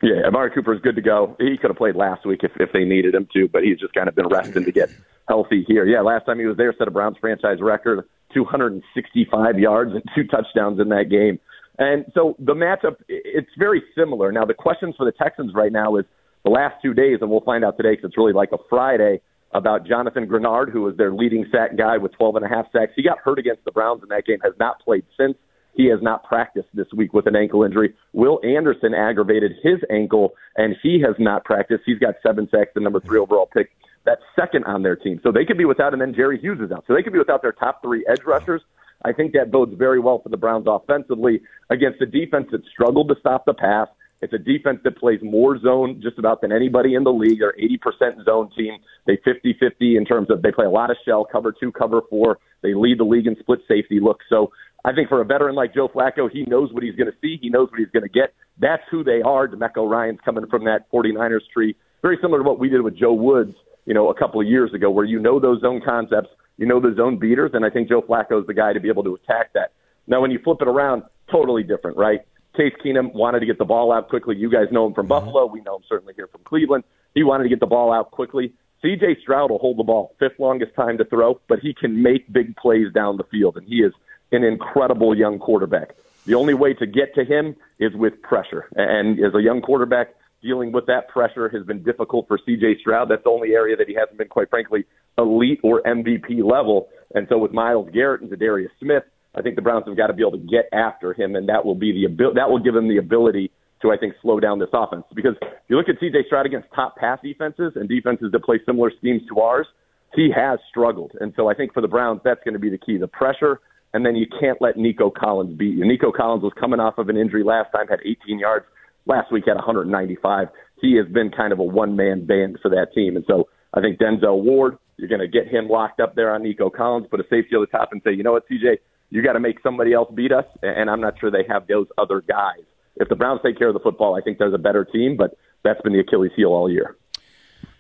Yeah, 0.02 0.28
Amari 0.28 0.52
Cooper 0.52 0.74
is 0.74 0.82
good 0.82 0.96
to 0.96 1.02
go. 1.02 1.36
He 1.40 1.58
could 1.58 1.70
have 1.70 1.78
played 1.78 1.96
last 1.96 2.26
week 2.26 2.42
if, 2.44 2.52
if 2.60 2.72
they 2.74 2.84
needed 2.84 3.16
him 3.16 3.28
to, 3.34 3.48
but 3.48 3.64
he's 3.64 3.80
just 3.80 3.94
kind 3.94 4.08
of 4.08 4.16
been 4.16 4.28
resting 4.28 4.66
to 4.66 4.72
get 4.72 4.90
healthy 5.28 5.64
here. 5.68 5.86
Yeah, 5.86 6.02
last 6.02 6.26
time 6.26 6.40
he 6.40 6.46
was 6.46 6.58
there, 6.58 6.74
set 6.78 6.88
a 6.88 6.92
Browns 6.92 7.18
franchise 7.20 7.62
record, 7.62 8.06
265 8.34 9.60
yards 9.60 9.92
and 9.94 10.04
two 10.14 10.26
touchdowns 10.26 10.80
in 10.80 10.90
that 10.90 11.10
game. 11.10 11.40
And 11.78 12.06
so 12.14 12.36
the 12.40 12.54
matchup, 12.54 12.98
it's 13.08 13.50
very 13.58 13.84
similar. 13.98 14.32
Now, 14.32 14.46
the 14.46 14.54
questions 14.54 14.96
for 14.96 15.06
the 15.06 15.12
Texans 15.12 15.54
right 15.56 15.72
now 15.72 15.96
is 15.98 16.06
the 16.44 16.52
last 16.52 16.76
two 16.82 16.94
days, 16.94 17.20
and 17.22 17.30
we'll 17.30 17.42
find 17.42 17.66
out 17.66 17.78
today 17.78 17.92
because 17.92 18.10
it's 18.10 18.18
really 18.18 18.34
like 18.34 18.52
a 18.52 18.58
Friday, 18.70 19.22
about 19.54 19.86
Jonathan 19.86 20.28
Greenard, 20.28 20.72
who 20.72 20.82
was 20.82 20.98
their 20.98 21.14
leading 21.14 21.46
sack 21.52 21.78
guy 21.78 21.98
with 21.98 22.12
12 22.14 22.38
and 22.38 22.46
a 22.46 22.50
half 22.50 22.66
sacks. 22.72 22.92
He 22.96 23.04
got 23.04 23.20
hurt 23.20 23.40
against 23.40 23.64
the 23.66 23.72
Browns 23.72 24.02
in 24.04 24.10
that 24.10 24.26
game, 24.26 24.40
has 24.44 24.54
not 24.60 24.80
played 24.82 25.04
since. 25.18 25.38
He 25.76 25.88
has 25.88 26.00
not 26.02 26.24
practiced 26.24 26.70
this 26.74 26.88
week 26.96 27.14
with 27.14 27.26
an 27.26 27.36
ankle 27.36 27.64
injury. 27.64 27.96
Will 28.14 28.40
Anderson 28.44 28.94
aggravated 28.94 29.54
his 29.64 29.80
ankle, 29.90 30.34
and 30.56 30.76
he 30.84 31.02
has 31.02 31.16
not 31.18 31.46
practiced. 31.46 31.84
He's 31.86 31.98
got 31.98 32.16
seven 32.26 32.48
sacks, 32.52 32.72
the 32.76 32.82
number 32.82 33.00
three 33.00 33.20
overall 33.20 33.50
pick. 33.52 33.72
That's 34.06 34.22
second 34.36 34.66
on 34.66 34.84
their 34.84 34.96
team. 34.96 35.20
So 35.24 35.32
they 35.32 35.46
could 35.46 35.58
be 35.58 35.66
without, 35.66 35.94
and 35.94 36.02
then 36.02 36.14
Jerry 36.14 36.40
Hughes 36.40 36.60
is 36.60 36.72
out. 36.72 36.84
So 36.88 36.94
they 36.94 37.02
could 37.02 37.14
be 37.14 37.20
without 37.20 37.42
their 37.42 37.54
top 37.54 37.82
three 37.82 38.06
edge 38.08 38.24
rushers. 38.24 38.62
I 39.06 39.12
think 39.14 39.34
that 39.34 39.52
bodes 39.52 39.74
very 39.78 40.00
well 40.00 40.20
for 40.22 40.30
the 40.30 40.38
Browns 40.38 40.66
offensively 40.68 41.42
against 41.70 42.02
a 42.02 42.06
defense 42.06 42.48
that 42.52 42.62
struggled 42.72 43.10
to 43.10 43.16
stop 43.20 43.46
the 43.46 43.54
pass. 43.54 43.88
It's 44.22 44.34
a 44.34 44.38
defense 44.38 44.80
that 44.86 44.98
plays 44.98 45.20
more 45.22 45.60
zone 45.60 46.00
just 46.02 46.18
about 46.18 46.40
than 46.40 46.54
anybody 46.54 46.96
in 46.96 47.04
the 47.04 47.12
league. 47.12 47.40
They're 47.40 47.56
80% 47.62 48.24
zone 48.24 48.50
team. 48.56 48.78
They 49.06 49.18
50-50 49.18 49.98
in 49.98 50.06
terms 50.06 50.30
of 50.30 50.42
they 50.42 50.52
play 50.52 50.66
a 50.66 50.70
lot 50.70 50.90
of 50.90 50.98
shell, 51.06 51.28
cover 51.30 51.54
two, 51.58 51.74
cover 51.74 52.02
four. 52.10 52.40
They 52.62 52.74
lead 52.74 53.00
the 53.00 53.04
league 53.04 53.28
in 53.28 53.36
split 53.40 53.60
safety 53.68 54.00
looks. 54.00 54.24
So 54.30 54.54
I 54.86 54.94
think 54.94 55.10
for 55.10 55.20
a 55.20 55.26
veteran 55.26 55.56
like 55.56 55.74
Joe 55.74 55.90
Flacco, 55.90 56.32
he 56.32 56.44
knows 56.44 56.72
what 56.72 56.84
he's 56.84 56.96
going 56.96 57.12
to 57.12 57.18
see. 57.22 57.38
He 57.42 57.50
knows 57.50 57.70
what 57.70 57.80
he's 57.80 57.90
going 57.90 58.04
to 58.04 58.10
get. 58.10 58.34
That's 58.60 58.84
who 58.90 59.04
they 59.04 59.22
are. 59.22 59.48
DeMeco 59.48 59.90
Ryans 59.90 60.20
coming 60.24 60.48
from 60.48 60.64
that 60.66 60.90
49ers 60.92 61.42
tree. 61.54 61.76
Very 62.02 62.18
similar 62.22 62.40
to 62.40 62.44
what 62.44 62.60
we 62.60 62.70
did 62.70 62.82
with 62.82 62.98
Joe 62.98 63.14
Woods, 63.14 63.56
you 63.86 63.94
know, 63.94 64.10
a 64.10 64.18
couple 64.18 64.40
of 64.40 64.48
years 64.48 64.74
ago, 64.74 64.90
where 64.90 65.06
you 65.06 65.20
know 65.20 65.40
those 65.40 65.62
zone 65.62 65.82
concepts, 65.84 66.30
you 66.58 66.66
know 66.66 66.80
the 66.80 66.94
zone 66.96 67.18
beaters, 67.18 67.52
and 67.54 67.66
I 67.66 67.70
think 67.70 67.90
Joe 67.90 68.02
Flacco 68.02 68.42
is 68.42 68.48
the 68.48 68.54
guy 68.54 68.74
to 68.74 68.80
be 68.80 68.90
able 68.90 69.04
to 69.04 69.16
attack 69.16 69.54
that. 69.54 69.74
Now, 70.08 70.22
when 70.22 70.32
you 70.32 70.40
flip 70.44 70.58
it 70.62 70.68
around, 70.68 71.04
totally 71.32 71.64
different, 71.64 71.98
right? 71.98 72.22
Case 72.56 72.74
Keenum 72.84 73.14
wanted 73.14 73.40
to 73.40 73.46
get 73.46 73.58
the 73.58 73.66
ball 73.66 73.92
out 73.92 74.10
quickly. 74.10 74.36
You 74.36 74.50
guys 74.50 74.68
know 74.72 74.86
him 74.86 74.94
from 74.94 75.08
mm-hmm. 75.08 75.26
Buffalo. 75.26 75.46
We 75.48 75.62
know 75.62 75.78
him 75.78 75.84
certainly 75.90 76.14
here 76.16 76.28
from 76.28 76.42
Cleveland. 76.44 76.84
He 77.16 77.24
wanted 77.24 77.44
to 77.44 77.50
get 77.50 77.60
the 77.60 77.68
ball 77.68 77.92
out 77.92 78.12
quickly. 78.12 78.54
CJ 78.84 79.22
Stroud 79.22 79.50
will 79.50 79.60
hold 79.60 79.78
the 79.78 79.84
ball 79.84 80.16
fifth 80.20 80.40
longest 80.40 80.76
time 80.76 80.98
to 80.98 81.06
throw, 81.06 81.40
but 81.48 81.60
he 81.60 81.74
can 81.74 82.04
make 82.04 82.32
big 82.32 82.56
plays 82.58 82.92
down 82.94 83.18
the 83.18 83.24
field, 83.24 83.58
and 83.58 83.66
he 83.68 83.78
is 83.78 83.94
an 84.32 84.44
incredible 84.44 85.18
young 85.18 85.40
quarterback. 85.40 85.96
The 86.26 86.36
only 86.36 86.54
way 86.54 86.74
to 86.76 86.86
get 86.86 87.16
to 87.16 87.24
him 87.24 87.56
is 87.80 87.94
with 87.94 88.22
pressure. 88.22 88.68
And 88.76 89.20
as 89.24 89.34
a 89.34 89.42
young 89.42 89.62
quarterback, 89.62 90.14
dealing 90.44 90.72
with 90.72 90.86
that 90.88 91.08
pressure 91.08 91.50
has 91.50 91.66
been 91.66 91.82
difficult 91.82 92.28
for 92.28 92.38
CJ 92.38 92.82
Stroud. 92.82 93.10
That's 93.10 93.24
the 93.24 93.30
only 93.30 93.54
area 93.54 93.76
that 93.78 93.88
he 93.88 93.96
hasn't 93.96 94.18
been, 94.18 94.28
quite 94.28 94.50
frankly, 94.50 94.86
elite 95.18 95.60
or 95.64 95.82
MVP 95.84 96.44
level. 96.44 96.90
And 97.16 97.26
so 97.30 97.38
with 97.38 97.52
Myles 97.52 97.90
Garrett 97.94 98.22
and 98.22 98.30
Za'Darius 98.30 98.70
Smith, 98.80 99.04
I 99.36 99.42
think 99.42 99.56
the 99.56 99.62
Browns 99.62 99.86
have 99.88 99.98
got 99.98 100.08
to 100.08 100.14
be 100.14 100.22
able 100.22 100.38
to 100.38 100.46
get 100.46 100.70
after 100.72 101.14
him, 101.14 101.36
and 101.36 101.50
that 101.50 101.66
will 101.66 101.76
be 101.76 101.92
the 101.92 102.06
abil- 102.06 102.36
that 102.36 102.50
will 102.50 102.60
give 102.60 102.76
him 102.76 102.88
the 102.88 102.98
ability 102.98 103.52
to 103.82 103.92
I 103.92 103.98
think 103.98 104.14
slow 104.22 104.40
down 104.40 104.60
this 104.60 104.70
offense. 104.74 105.04
Because 105.16 105.36
if 105.42 105.50
you 105.70 105.78
look 105.78 105.90
at 105.90 106.00
CJ 106.00 106.28
Stroud 106.28 106.46
against 106.46 106.68
top 106.76 106.96
pass 106.98 107.20
defenses 107.24 107.74
and 107.76 107.90
defenses 107.90 108.32
that 108.32 108.44
play 108.44 108.60
similar 108.66 108.92
schemes 108.98 109.22
to 109.30 109.40
ours, 109.40 109.68
he 110.14 110.30
has 110.36 110.60
struggled. 110.70 111.14
And 111.20 111.34
so 111.36 111.50
I 111.50 111.56
think 111.56 111.74
for 111.74 111.82
the 111.82 111.88
Browns, 111.88 112.22
that's 112.24 112.42
going 112.44 112.54
to 112.54 112.60
be 112.60 112.70
the 112.70 112.78
key: 112.78 112.98
the 112.98 113.08
pressure, 113.08 113.60
and 113.94 114.06
then 114.06 114.16
you 114.16 114.28
can't 114.40 114.62
let 114.62 114.78
Nico 114.78 115.10
Collins 115.10 115.58
beat 115.58 115.76
you. 115.76 115.86
Nico 115.86 116.12
Collins 116.12 116.44
was 116.44 116.54
coming 116.60 116.80
off 116.80 116.98
of 116.98 117.10
an 117.10 117.18
injury 117.18 117.44
last 117.44 117.72
time, 117.72 117.88
had 117.88 118.00
18 118.06 118.40
yards. 118.40 118.66
Last 119.06 119.32
week 119.32 119.44
had 119.48 119.56
195. 119.56 120.48
He 120.82 120.96
has 120.96 121.08
been 121.12 121.32
kind 121.32 121.54
of 121.54 121.60
a 121.60 121.64
one-man 121.64 122.26
band 122.26 122.60
for 122.62 122.70
that 122.70 122.94
team, 122.94 123.16
and 123.16 123.26
so 123.28 123.48
I 123.74 123.82
think 123.82 124.00
Denzel 124.00 124.44
Ward, 124.44 124.78
you're 124.98 125.10
going 125.10 125.22
to 125.22 125.28
get 125.28 125.48
him 125.48 125.68
locked 125.68 126.00
up 126.00 126.16
there 126.16 126.34
on 126.34 126.44
Nico 126.44 126.70
Collins, 126.70 127.08
put 127.10 127.20
a 127.20 127.24
safety 127.24 127.56
on 127.56 127.62
the 127.62 127.68
top, 127.68 127.90
and 127.92 128.02
say, 128.04 128.14
you 128.14 128.24
know 128.24 128.34
what, 128.34 128.48
CJ, 128.50 128.78
you 129.10 129.22
got 129.22 129.34
to 129.34 129.40
make 129.40 129.62
somebody 129.62 129.94
else 129.94 130.10
beat 130.14 130.32
us, 130.32 130.46
and 130.62 130.90
I'm 130.90 131.02
not 131.02 131.20
sure 131.20 131.32
they 131.32 131.46
have 131.48 131.68
those 131.68 131.88
other 131.98 132.22
guys. 132.22 132.64
If 132.96 133.10
the 133.10 133.16
Browns 133.16 133.42
take 133.44 133.58
care 133.58 133.68
of 133.68 133.74
the 133.74 133.80
football, 133.80 134.16
I 134.16 134.22
think 134.22 134.38
there's 134.38 134.54
a 134.54 134.60
better 134.60 134.86
team, 134.86 135.18
but 135.18 135.38
that's 135.64 135.82
been 135.82 135.94
the 135.94 136.00
Achilles 136.00 136.32
heel 136.36 136.50
all 136.50 136.70
year. 136.70 136.96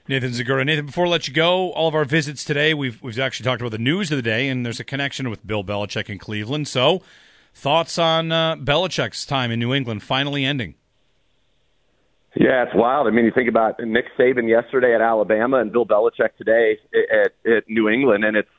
Nathan 0.08 0.32
Zegura. 0.32 0.65
Nathan, 0.65 0.86
before 0.86 1.06
I 1.06 1.10
let 1.10 1.27
you 1.27 1.34
go, 1.34 1.72
all 1.72 1.88
of 1.88 1.96
our 1.96 2.03
visits 2.03 2.44
today, 2.44 2.74
we've 2.74 3.01
we've 3.01 3.18
actually 3.18 3.46
talked 3.46 3.62
about 3.62 3.72
the 3.72 3.77
news 3.77 4.12
of 4.12 4.18
the 4.18 4.22
day, 4.22 4.50
and 4.50 4.65
there's 4.65 4.80
a 4.80 4.84
connection 4.84 5.30
with 5.30 5.48
Bill 5.48 5.63
Belichick 5.63 6.10
in 6.10 6.20
Cleveland. 6.20 6.68
So, 6.68 7.01
thoughts 7.53 7.98
on 7.98 8.32
uh, 8.32 8.58
Belichick's 8.58 9.25
time 9.25 9.50
in 9.50 9.60
New 9.60 9.74
England 9.74 10.03
finally 10.03 10.44
ending? 10.44 10.75
Yeah, 12.35 12.63
it's 12.63 12.73
wild. 12.73 13.07
I 13.07 13.11
mean, 13.11 13.25
you 13.25 13.31
think 13.33 13.49
about 13.49 13.79
Nick 13.79 14.05
Saban 14.17 14.49
yesterday 14.49 14.95
at 14.95 15.01
Alabama 15.01 15.59
and 15.59 15.71
Bill 15.71 15.85
Belichick 15.85 16.35
today 16.37 16.79
at, 16.93 17.31
at 17.49 17.63
New 17.69 17.89
England, 17.89 18.25
and 18.25 18.35
it's 18.35 18.49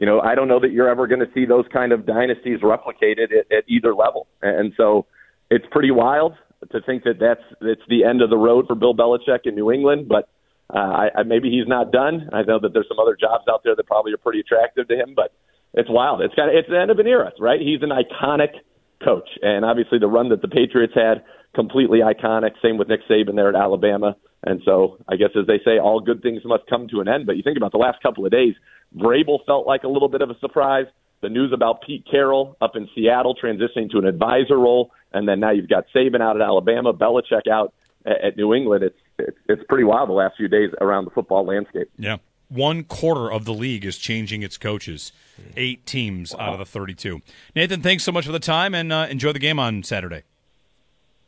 you 0.00 0.06
know, 0.06 0.18
I 0.18 0.34
don't 0.34 0.48
know 0.48 0.58
that 0.60 0.72
you're 0.72 0.88
ever 0.88 1.06
going 1.06 1.20
to 1.20 1.30
see 1.34 1.44
those 1.44 1.66
kind 1.70 1.92
of 1.92 2.06
dynasties 2.06 2.60
replicated 2.60 3.36
at, 3.38 3.52
at 3.52 3.64
either 3.68 3.94
level. 3.94 4.26
And 4.40 4.72
so 4.74 5.04
it's 5.50 5.66
pretty 5.70 5.90
wild 5.90 6.32
to 6.72 6.80
think 6.80 7.04
that 7.04 7.18
that's 7.20 7.42
it's 7.60 7.82
the 7.86 8.04
end 8.04 8.22
of 8.22 8.30
the 8.30 8.38
road 8.38 8.66
for 8.66 8.74
Bill 8.74 8.94
Belichick 8.94 9.40
in 9.44 9.54
New 9.54 9.70
England. 9.70 10.08
But 10.08 10.30
uh, 10.74 10.78
I, 10.78 11.08
I, 11.18 11.22
maybe 11.24 11.50
he's 11.50 11.68
not 11.68 11.92
done. 11.92 12.30
I 12.32 12.42
know 12.42 12.58
that 12.60 12.72
there's 12.72 12.88
some 12.88 12.98
other 12.98 13.14
jobs 13.14 13.44
out 13.50 13.60
there 13.62 13.76
that 13.76 13.86
probably 13.86 14.14
are 14.14 14.18
pretty 14.18 14.40
attractive 14.40 14.88
to 14.88 14.94
him. 14.94 15.12
But 15.14 15.34
it's 15.74 15.90
wild. 15.90 16.22
It's 16.22 16.34
kind 16.34 16.48
of 16.48 16.56
it's 16.56 16.68
the 16.68 16.80
end 16.80 16.90
of 16.90 16.98
an 16.98 17.06
era, 17.06 17.32
right? 17.38 17.60
He's 17.60 17.82
an 17.82 17.90
iconic 17.90 18.56
coach, 19.04 19.28
and 19.42 19.66
obviously 19.66 19.98
the 19.98 20.08
run 20.08 20.30
that 20.30 20.40
the 20.40 20.48
Patriots 20.48 20.94
had 20.94 21.24
completely 21.54 22.00
iconic. 22.00 22.52
Same 22.62 22.78
with 22.78 22.88
Nick 22.88 23.00
Saban 23.08 23.36
there 23.36 23.48
at 23.48 23.54
Alabama. 23.54 24.16
And 24.42 24.62
so 24.64 24.98
I 25.08 25.16
guess 25.16 25.30
as 25.38 25.46
they 25.46 25.60
say, 25.64 25.78
all 25.78 26.00
good 26.00 26.22
things 26.22 26.42
must 26.44 26.66
come 26.66 26.88
to 26.88 27.00
an 27.00 27.08
end. 27.08 27.26
But 27.26 27.36
you 27.36 27.42
think 27.42 27.56
about 27.56 27.72
the 27.72 27.78
last 27.78 28.02
couple 28.02 28.24
of 28.24 28.32
days, 28.32 28.54
Vrabel 28.96 29.44
felt 29.44 29.66
like 29.66 29.84
a 29.84 29.88
little 29.88 30.08
bit 30.08 30.22
of 30.22 30.30
a 30.30 30.38
surprise. 30.38 30.86
The 31.22 31.28
news 31.28 31.52
about 31.52 31.82
Pete 31.82 32.06
Carroll 32.10 32.56
up 32.62 32.76
in 32.76 32.88
Seattle 32.94 33.36
transitioning 33.36 33.90
to 33.90 33.98
an 33.98 34.06
advisor 34.06 34.56
role, 34.56 34.90
and 35.12 35.28
then 35.28 35.38
now 35.38 35.50
you've 35.50 35.68
got 35.68 35.84
Saban 35.94 36.22
out 36.22 36.36
at 36.36 36.42
Alabama, 36.42 36.94
Belichick 36.94 37.46
out 37.46 37.74
at, 38.06 38.24
at 38.24 38.36
New 38.38 38.54
England. 38.54 38.84
It's, 38.84 38.96
it's 39.18 39.36
it's 39.46 39.62
pretty 39.68 39.84
wild 39.84 40.08
the 40.08 40.14
last 40.14 40.38
few 40.38 40.48
days 40.48 40.70
around 40.80 41.04
the 41.04 41.10
football 41.10 41.44
landscape. 41.44 41.90
Yeah, 41.98 42.16
one 42.48 42.84
quarter 42.84 43.30
of 43.30 43.44
the 43.44 43.52
league 43.52 43.84
is 43.84 43.98
changing 43.98 44.42
its 44.42 44.56
coaches. 44.56 45.12
Eight 45.58 45.84
teams 45.84 46.34
wow. 46.34 46.40
out 46.40 46.52
of 46.54 46.58
the 46.60 46.64
thirty-two. 46.64 47.20
Nathan, 47.54 47.82
thanks 47.82 48.02
so 48.02 48.12
much 48.12 48.24
for 48.24 48.32
the 48.32 48.38
time, 48.40 48.74
and 48.74 48.90
uh, 48.90 49.06
enjoy 49.10 49.32
the 49.32 49.38
game 49.38 49.58
on 49.58 49.82
Saturday. 49.82 50.22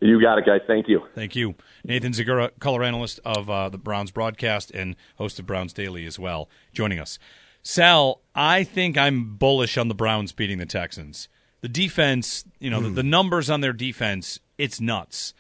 You 0.03 0.21
got 0.21 0.37
it, 0.37 0.45
guys. 0.45 0.63
Thank 0.67 0.89
you. 0.89 1.07
Thank 1.15 1.37
you. 1.37 1.55
Nathan 1.85 2.13
Zegura, 2.13 2.51
color 2.59 2.83
analyst 2.83 3.21
of 3.25 3.49
uh, 3.49 3.69
the 3.69 3.79
Browns 3.79 4.11
broadcast 4.11 4.73
and 4.73 4.97
host 5.17 5.39
of 5.39 5.47
Browns 5.47 5.73
Daily 5.73 6.07
as 6.07 6.19
well, 6.19 6.49
joining 6.73 6.99
us. 6.99 7.21
Sal, 7.63 8.21
I 8.35 8.65
think 8.65 8.99
I'm 8.99 9.37
bullish 9.37 9.79
on 9.79 9.87
the 9.87 9.95
Browns 9.95 10.33
beating 10.33 10.59
the 10.59 10.67
Texans. 10.67 11.29
The 11.61 11.69
defense, 11.69 12.45
you 12.59 12.69
know, 12.69 12.81
mm. 12.81 12.83
the, 12.83 12.89
hmm. 12.89 12.95
the, 12.97 13.03
numbers 13.05 13.49
on 13.49 13.61
their 13.61 13.73
defense, 13.73 14.41
it's 14.59 14.81
nuts. 14.81 15.35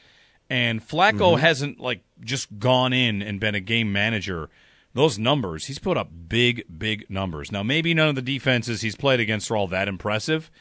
And 0.48 0.80
Flacco 0.80 1.32
mm-hmm. 1.32 1.40
hasn't 1.40 1.80
like 1.80 2.04
just 2.20 2.60
gone 2.60 2.92
in 2.92 3.20
and 3.20 3.40
been 3.40 3.56
a 3.56 3.60
game 3.60 3.92
manager. 3.92 4.48
Those 4.94 5.18
numbers, 5.18 5.66
he's 5.66 5.80
put 5.80 5.96
up 5.96 6.10
big, 6.28 6.64
big 6.78 7.06
numbers. 7.10 7.50
Now, 7.50 7.64
maybe 7.64 7.94
none 7.94 8.10
of 8.10 8.14
the 8.14 8.22
defenses 8.22 8.82
he's 8.82 8.94
played 8.94 9.18
against 9.18 9.50
are 9.50 9.56
all 9.56 9.66
that 9.68 9.88
impressive. 9.88 10.52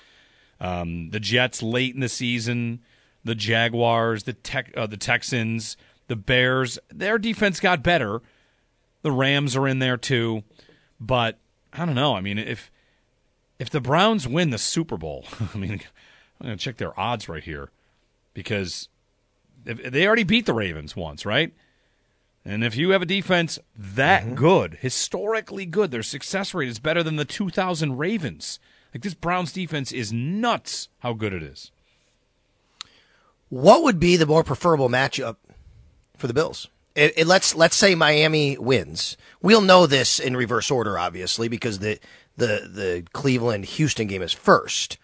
Um, 0.59 1.11
the 1.11 1.19
Jets 1.19 1.61
late 1.61 1.93
in 1.93 2.01
the 2.01 2.09
season, 2.09 2.79
the 3.23 3.35
Jaguars, 3.35 4.23
the 4.23 4.33
tech, 4.33 4.71
uh, 4.75 4.87
the 4.87 4.97
Texans, 4.97 5.77
the 6.07 6.15
Bears, 6.15 6.79
their 6.89 7.17
defense 7.17 7.59
got 7.59 7.83
better. 7.83 8.21
The 9.01 9.11
Rams 9.11 9.55
are 9.55 9.67
in 9.67 9.79
there 9.79 9.97
too, 9.97 10.43
but 10.99 11.39
I 11.73 11.85
don't 11.85 11.95
know. 11.95 12.15
I 12.15 12.21
mean, 12.21 12.37
if 12.37 12.71
if 13.59 13.69
the 13.69 13.81
Browns 13.81 14.27
win 14.27 14.49
the 14.49 14.57
Super 14.57 14.97
Bowl, 14.97 15.25
I 15.53 15.57
mean, 15.57 15.81
I'm 16.39 16.47
going 16.47 16.57
to 16.57 16.63
check 16.63 16.77
their 16.77 16.99
odds 16.99 17.29
right 17.29 17.43
here 17.43 17.69
because 18.33 18.89
if, 19.65 19.91
they 19.91 20.05
already 20.07 20.23
beat 20.23 20.45
the 20.45 20.53
Ravens 20.53 20.95
once, 20.95 21.25
right? 21.25 21.53
And 22.43 22.63
if 22.63 22.75
you 22.75 22.89
have 22.89 23.03
a 23.03 23.05
defense 23.05 23.59
that 23.77 24.23
mm-hmm. 24.23 24.35
good, 24.35 24.77
historically 24.81 25.67
good, 25.67 25.91
their 25.91 26.01
success 26.01 26.53
rate 26.53 26.69
is 26.69 26.79
better 26.79 27.03
than 27.03 27.17
the 27.17 27.25
2000 27.25 27.97
Ravens. 27.97 28.59
Like 28.93 29.03
this 29.03 29.13
Browns 29.13 29.53
defense 29.53 29.91
is 29.91 30.11
nuts 30.11 30.89
how 30.99 31.13
good 31.13 31.33
it 31.33 31.43
is. 31.43 31.71
What 33.51 33.83
would 33.83 33.99
be 33.99 34.15
the 34.15 34.25
more 34.25 34.45
preferable 34.45 34.87
matchup 34.87 35.35
for 36.15 36.27
the 36.27 36.33
Bills? 36.33 36.69
It, 36.95 37.13
it, 37.17 37.27
let's 37.27 37.53
let's 37.53 37.75
say 37.75 37.95
Miami 37.95 38.57
wins. 38.57 39.17
We'll 39.41 39.59
know 39.59 39.85
this 39.85 40.21
in 40.21 40.37
reverse 40.37 40.71
order, 40.71 40.97
obviously, 40.97 41.49
because 41.49 41.79
the 41.79 41.99
the 42.37 42.69
the 42.73 43.03
Cleveland 43.11 43.65
Houston 43.65 44.07
game 44.07 44.21
is 44.21 44.31
first. 44.31 44.97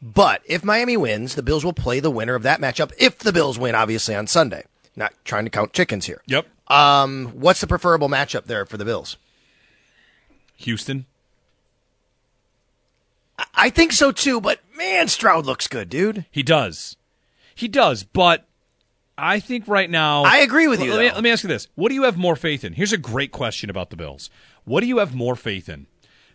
But 0.00 0.42
if 0.44 0.62
Miami 0.62 0.96
wins, 0.96 1.34
the 1.34 1.42
Bills 1.42 1.64
will 1.64 1.72
play 1.72 1.98
the 1.98 2.10
winner 2.10 2.36
of 2.36 2.44
that 2.44 2.60
matchup. 2.60 2.92
If 2.98 3.18
the 3.18 3.32
Bills 3.32 3.58
win, 3.58 3.74
obviously 3.74 4.14
on 4.14 4.28
Sunday. 4.28 4.62
Not 4.94 5.12
trying 5.24 5.44
to 5.44 5.50
count 5.50 5.72
chickens 5.72 6.06
here. 6.06 6.22
Yep. 6.26 6.46
Um, 6.68 7.32
what's 7.34 7.60
the 7.60 7.66
preferable 7.66 8.08
matchup 8.08 8.44
there 8.44 8.64
for 8.64 8.76
the 8.76 8.84
Bills? 8.84 9.16
Houston. 10.56 11.06
I 13.54 13.70
think 13.70 13.90
so 13.90 14.12
too, 14.12 14.40
but 14.40 14.60
man, 14.76 15.08
Stroud 15.08 15.46
looks 15.46 15.66
good, 15.66 15.88
dude. 15.88 16.26
He 16.30 16.44
does. 16.44 16.96
He 17.58 17.66
does, 17.66 18.04
but 18.04 18.46
I 19.18 19.40
think 19.40 19.66
right 19.66 19.90
now. 19.90 20.22
I 20.22 20.38
agree 20.38 20.68
with 20.68 20.80
you. 20.80 20.92
Let 20.92 21.00
me, 21.00 21.10
let 21.10 21.24
me, 21.24 21.30
ask 21.30 21.42
you 21.42 21.48
this: 21.48 21.66
What 21.74 21.88
do 21.88 21.96
you 21.96 22.04
have 22.04 22.16
more 22.16 22.36
faith 22.36 22.62
in? 22.62 22.74
Here's 22.74 22.92
a 22.92 22.96
great 22.96 23.32
question 23.32 23.68
about 23.68 23.90
the 23.90 23.96
Bills. 23.96 24.30
What 24.64 24.80
do 24.80 24.86
you 24.86 24.98
have 24.98 25.12
more 25.12 25.34
faith 25.34 25.68
in? 25.68 25.88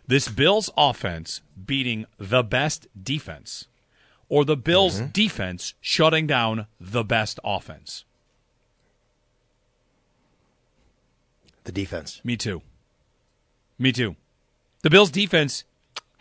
This 0.06 0.28
Bills 0.28 0.68
offense 0.76 1.40
beating 1.64 2.04
the 2.18 2.42
best 2.42 2.88
defense, 3.02 3.68
or 4.28 4.44
the 4.44 4.54
Bills 4.54 5.00
mm-hmm. 5.00 5.12
defense 5.12 5.72
shutting 5.80 6.26
down 6.26 6.66
the 6.78 7.02
best 7.02 7.40
offense? 7.42 8.04
The 11.64 11.72
defense. 11.72 12.20
Me 12.22 12.36
too. 12.36 12.60
Me 13.78 13.92
too. 13.92 14.14
The 14.82 14.90
Bills 14.90 15.10
defense 15.10 15.64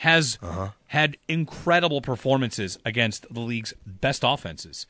has 0.04 0.38
uh-huh. 0.42 0.68
had 0.88 1.16
incredible 1.30 2.02
performances 2.02 2.78
against 2.84 3.26
the 3.34 3.40
league's 3.40 3.74
best 3.86 4.22
offenses. 4.26 4.86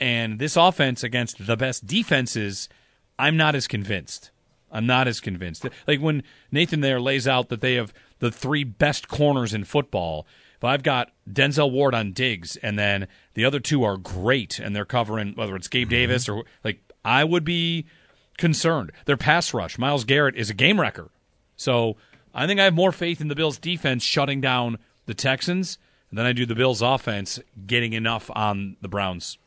And 0.00 0.38
this 0.38 0.56
offense 0.56 1.02
against 1.02 1.44
the 1.44 1.56
best 1.56 1.88
defenses, 1.88 2.68
I'm 3.18 3.36
not 3.36 3.56
as 3.56 3.66
convinced. 3.66 4.30
I'm 4.70 4.86
not 4.86 5.08
as 5.08 5.18
convinced. 5.18 5.66
Like 5.88 5.98
when 5.98 6.22
Nathan 6.52 6.82
there 6.82 7.00
lays 7.00 7.26
out 7.26 7.48
that 7.48 7.62
they 7.62 7.74
have 7.74 7.92
the 8.20 8.30
three 8.30 8.62
best 8.62 9.08
corners 9.08 9.52
in 9.52 9.64
football. 9.64 10.24
If 10.58 10.62
I've 10.62 10.84
got 10.84 11.10
Denzel 11.28 11.72
Ward 11.72 11.92
on 11.92 12.12
Diggs 12.12 12.54
and 12.58 12.78
then 12.78 13.08
the 13.34 13.44
other 13.44 13.58
two 13.58 13.82
are 13.82 13.96
great 13.96 14.60
and 14.60 14.74
they're 14.74 14.84
covering 14.84 15.32
whether 15.34 15.56
it's 15.56 15.66
Gabe 15.66 15.88
mm-hmm. 15.88 15.90
Davis 15.90 16.28
or 16.28 16.44
like 16.62 16.78
I 17.04 17.24
would 17.24 17.44
be 17.44 17.86
concerned. 18.38 18.92
Their 19.06 19.16
pass 19.16 19.52
rush, 19.52 19.78
Myles 19.78 20.04
Garrett 20.04 20.36
is 20.36 20.48
a 20.48 20.54
game 20.54 20.80
wrecker. 20.80 21.10
So 21.56 21.96
I 22.34 22.46
think 22.46 22.58
I 22.58 22.64
have 22.64 22.74
more 22.74 22.92
faith 22.92 23.20
in 23.20 23.28
the 23.28 23.34
Bills 23.34 23.58
defense 23.58 24.02
shutting 24.02 24.40
down 24.40 24.78
the 25.06 25.14
Texans 25.14 25.78
than 26.12 26.26
I 26.26 26.32
do 26.32 26.44
the 26.46 26.54
Bills' 26.54 26.82
offense 26.82 27.38
getting 27.66 27.92
enough 27.92 28.30
on 28.34 28.76
the 28.80 28.88
Browns. 28.88 29.38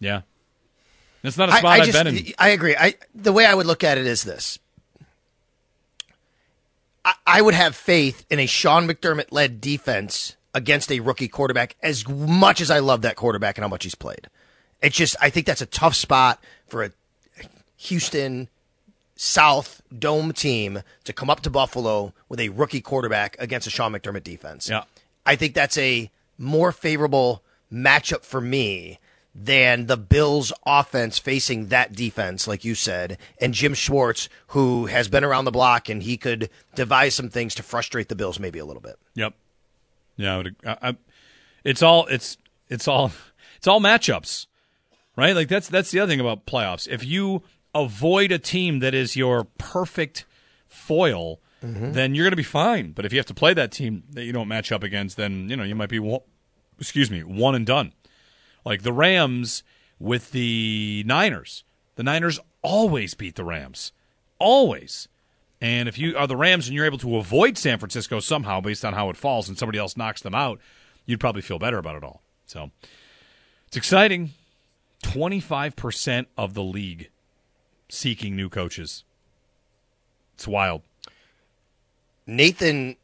Yeah, 0.00 0.22
it's 1.22 1.38
not 1.38 1.48
a 1.48 1.52
spot 1.52 1.64
I, 1.64 1.68
I 1.68 1.76
have 1.78 1.86
just, 1.86 2.04
been 2.04 2.16
in. 2.16 2.32
I 2.38 2.48
agree. 2.50 2.76
I 2.76 2.94
the 3.14 3.32
way 3.32 3.46
I 3.46 3.54
would 3.54 3.66
look 3.66 3.84
at 3.84 3.98
it 3.98 4.06
is 4.06 4.22
this: 4.22 4.58
I, 7.04 7.14
I 7.26 7.42
would 7.42 7.54
have 7.54 7.76
faith 7.76 8.24
in 8.30 8.38
a 8.38 8.46
Sean 8.46 8.88
McDermott 8.88 9.32
led 9.32 9.60
defense 9.60 10.36
against 10.54 10.90
a 10.90 11.00
rookie 11.00 11.28
quarterback 11.28 11.76
as 11.82 12.06
much 12.08 12.60
as 12.60 12.70
I 12.70 12.78
love 12.78 13.02
that 13.02 13.16
quarterback 13.16 13.58
and 13.58 13.62
how 13.62 13.68
much 13.68 13.84
he's 13.84 13.94
played. 13.94 14.28
It's 14.80 14.96
just 14.96 15.16
I 15.20 15.30
think 15.30 15.46
that's 15.46 15.60
a 15.60 15.66
tough 15.66 15.94
spot 15.94 16.42
for 16.66 16.84
a 16.84 16.92
Houston 17.76 18.48
South 19.20 19.82
Dome 19.96 20.32
team 20.32 20.82
to 21.02 21.12
come 21.12 21.28
up 21.28 21.40
to 21.40 21.50
Buffalo 21.50 22.14
with 22.28 22.38
a 22.38 22.50
rookie 22.50 22.80
quarterback 22.80 23.36
against 23.40 23.66
a 23.66 23.70
Sean 23.70 23.92
McDermott 23.92 24.22
defense. 24.22 24.68
Yeah. 24.68 24.84
I 25.26 25.34
think 25.34 25.54
that's 25.54 25.76
a 25.76 26.08
more 26.38 26.70
favorable 26.70 27.42
matchup 27.70 28.22
for 28.22 28.40
me 28.40 29.00
than 29.34 29.86
the 29.86 29.96
Bills 29.96 30.52
offense 30.64 31.18
facing 31.18 31.66
that 31.66 31.94
defense, 31.94 32.46
like 32.46 32.64
you 32.64 32.76
said, 32.76 33.18
and 33.40 33.54
Jim 33.54 33.74
Schwartz, 33.74 34.28
who 34.48 34.86
has 34.86 35.08
been 35.08 35.24
around 35.24 35.46
the 35.46 35.50
block 35.50 35.88
and 35.88 36.04
he 36.04 36.16
could 36.16 36.48
devise 36.76 37.16
some 37.16 37.28
things 37.28 37.56
to 37.56 37.64
frustrate 37.64 38.08
the 38.08 38.14
Bills 38.14 38.38
maybe 38.38 38.60
a 38.60 38.64
little 38.64 38.80
bit. 38.80 39.00
Yep. 39.16 39.34
Yeah, 40.16 40.34
I 40.34 40.36
would, 40.36 40.56
I, 40.64 40.76
I, 40.80 40.96
it's 41.64 41.82
all 41.82 42.06
it's 42.06 42.38
it's 42.68 42.86
all 42.86 43.10
it's 43.56 43.66
all 43.66 43.80
matchups, 43.80 44.46
right? 45.16 45.34
Like 45.34 45.48
that's 45.48 45.68
that's 45.68 45.90
the 45.90 45.98
other 45.98 46.12
thing 46.12 46.20
about 46.20 46.46
playoffs. 46.46 46.86
If 46.86 47.04
you 47.04 47.42
avoid 47.74 48.32
a 48.32 48.38
team 48.38 48.80
that 48.80 48.94
is 48.94 49.16
your 49.16 49.44
perfect 49.44 50.24
foil, 50.66 51.40
mm-hmm. 51.62 51.92
then 51.92 52.14
you're 52.14 52.24
going 52.24 52.32
to 52.32 52.36
be 52.36 52.42
fine. 52.42 52.92
But 52.92 53.04
if 53.04 53.12
you 53.12 53.18
have 53.18 53.26
to 53.26 53.34
play 53.34 53.54
that 53.54 53.72
team 53.72 54.04
that 54.10 54.24
you 54.24 54.32
don't 54.32 54.48
match 54.48 54.72
up 54.72 54.82
against, 54.82 55.16
then 55.16 55.48
you 55.48 55.56
know 55.56 55.64
you 55.64 55.74
might 55.74 55.88
be 55.88 55.98
one, 55.98 56.20
excuse 56.78 57.10
me 57.10 57.22
one 57.22 57.54
and 57.54 57.66
done. 57.66 57.92
Like 58.64 58.82
the 58.82 58.92
Rams 58.92 59.62
with 59.98 60.32
the 60.32 61.04
Niners, 61.06 61.64
the 61.96 62.02
Niners 62.02 62.38
always 62.62 63.14
beat 63.14 63.36
the 63.36 63.44
Rams, 63.44 63.92
always. 64.38 65.08
And 65.60 65.88
if 65.88 65.98
you 65.98 66.16
are 66.16 66.26
the 66.26 66.36
Rams 66.36 66.68
and 66.68 66.76
you're 66.76 66.86
able 66.86 66.98
to 66.98 67.16
avoid 67.16 67.58
San 67.58 67.78
Francisco 67.78 68.20
somehow 68.20 68.60
based 68.60 68.84
on 68.84 68.92
how 68.92 69.10
it 69.10 69.16
falls 69.16 69.48
and 69.48 69.58
somebody 69.58 69.78
else 69.78 69.96
knocks 69.96 70.22
them 70.22 70.34
out, 70.34 70.60
you'd 71.04 71.18
probably 71.18 71.42
feel 71.42 71.58
better 71.58 71.78
about 71.78 71.96
it 71.96 72.04
all. 72.04 72.22
So 72.46 72.70
it's 73.66 73.76
exciting. 73.76 74.30
25% 75.02 76.26
of 76.36 76.54
the 76.54 76.62
league 76.62 77.10
seeking 77.88 78.36
new 78.36 78.48
coaches. 78.48 79.04
It's 80.34 80.46
wild. 80.46 80.82
Nathan, 82.26 82.96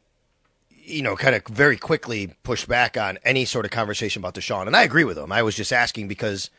you 0.69 1.01
know, 1.01 1.15
kind 1.15 1.35
of 1.35 1.45
very 1.47 1.77
quickly 1.77 2.35
pushed 2.43 2.67
back 2.67 2.95
on 2.95 3.17
any 3.23 3.43
sort 3.45 3.65
of 3.65 3.71
conversation 3.71 4.21
about 4.21 4.35
Deshaun, 4.35 4.67
and 4.67 4.75
I 4.75 4.83
agree 4.83 5.03
with 5.03 5.17
him. 5.17 5.31
I 5.31 5.41
was 5.41 5.55
just 5.55 5.73
asking 5.73 6.07
because 6.07 6.49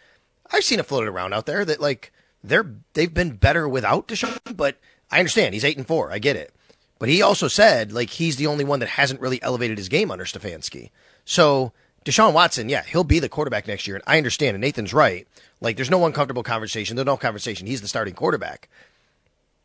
I've 0.51 0.65
seen 0.65 0.81
it 0.81 0.87
floated 0.87 1.09
around 1.09 1.33
out 1.33 1.47
there 1.47 1.65
that 1.65 1.81
like 1.81 2.13
they're 2.43 2.75
they've 2.95 3.13
been 3.13 3.37
better 3.37 3.69
without 3.69 4.09
Deshaun, 4.09 4.57
but 4.57 4.77
I 5.11 5.21
understand 5.21 5.55
he's 5.55 5.65
eight 5.65 5.77
and 5.77 5.87
four. 5.87 6.13
I 6.13 6.19
get 6.19 6.37
it, 6.37 6.53
but 6.99 7.09
he 7.09 7.23
also 7.23 7.49
said 7.49 7.93
like 7.93 8.11
he's 8.11 8.37
the 8.37 8.49
only 8.49 8.65
one 8.65 8.81
that 8.81 8.89
hasn't 8.91 9.21
really 9.21 9.41
elevated 9.43 9.79
his 9.79 9.89
game 9.89 10.11
under 10.11 10.25
Stefanski. 10.25 10.91
So 11.25 11.73
Deshaun 12.05 12.33
Watson, 12.33 12.69
yeah, 12.69 12.85
he'll 12.85 13.05
be 13.05 13.19
the 13.19 13.29
quarterback 13.29 13.67
next 13.67 13.87
year, 13.87 13.97
and 13.97 14.05
I 14.07 14.17
understand. 14.17 14.55
And 14.55 14.63
Nathan's 14.63 14.95
right. 14.95 15.27
Like, 15.61 15.77
there's 15.77 15.91
no 15.91 16.05
uncomfortable 16.05 16.43
conversation. 16.43 16.97
There's 16.97 17.07
no 17.07 17.17
conversation. 17.17 17.67
He's 17.67 17.81
the 17.81 17.89
starting 17.89 18.15
quarterback. 18.15 18.69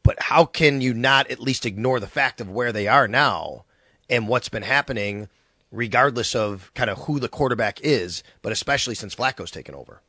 But 0.04 0.22
how 0.22 0.46
can 0.46 0.82
you 0.82 0.94
not 0.94 1.30
at 1.30 1.40
least 1.40 1.66
ignore 1.66 2.00
the 2.00 2.08
fact 2.08 2.42
of 2.42 2.50
where 2.50 2.72
they 2.72 2.88
are 2.88 3.08
now 3.08 3.66
and 4.10 4.28
what's 4.28 4.50
been 4.50 4.64
happening, 4.64 5.30
regardless 5.72 6.34
of 6.34 6.72
kind 6.74 6.90
of 6.90 7.00
who 7.00 7.20
the 7.20 7.30
quarterback 7.30 7.80
is, 7.82 8.24
but 8.42 8.52
especially 8.52 8.96
since 8.96 9.14
Flacco's 9.14 9.52
taken 9.52 9.76
over? 9.76 10.02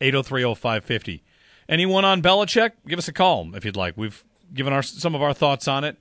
8030550. 0.00 1.20
Anyone 1.68 2.04
on 2.04 2.22
Belichick? 2.22 2.72
Give 2.88 2.98
us 2.98 3.06
a 3.06 3.12
call 3.12 3.54
if 3.54 3.64
you'd 3.64 3.76
like. 3.76 3.96
We've 3.96 4.24
given 4.52 4.72
our 4.72 4.82
some 4.82 5.14
of 5.14 5.22
our 5.22 5.32
thoughts 5.32 5.68
on 5.68 5.84
it, 5.84 5.96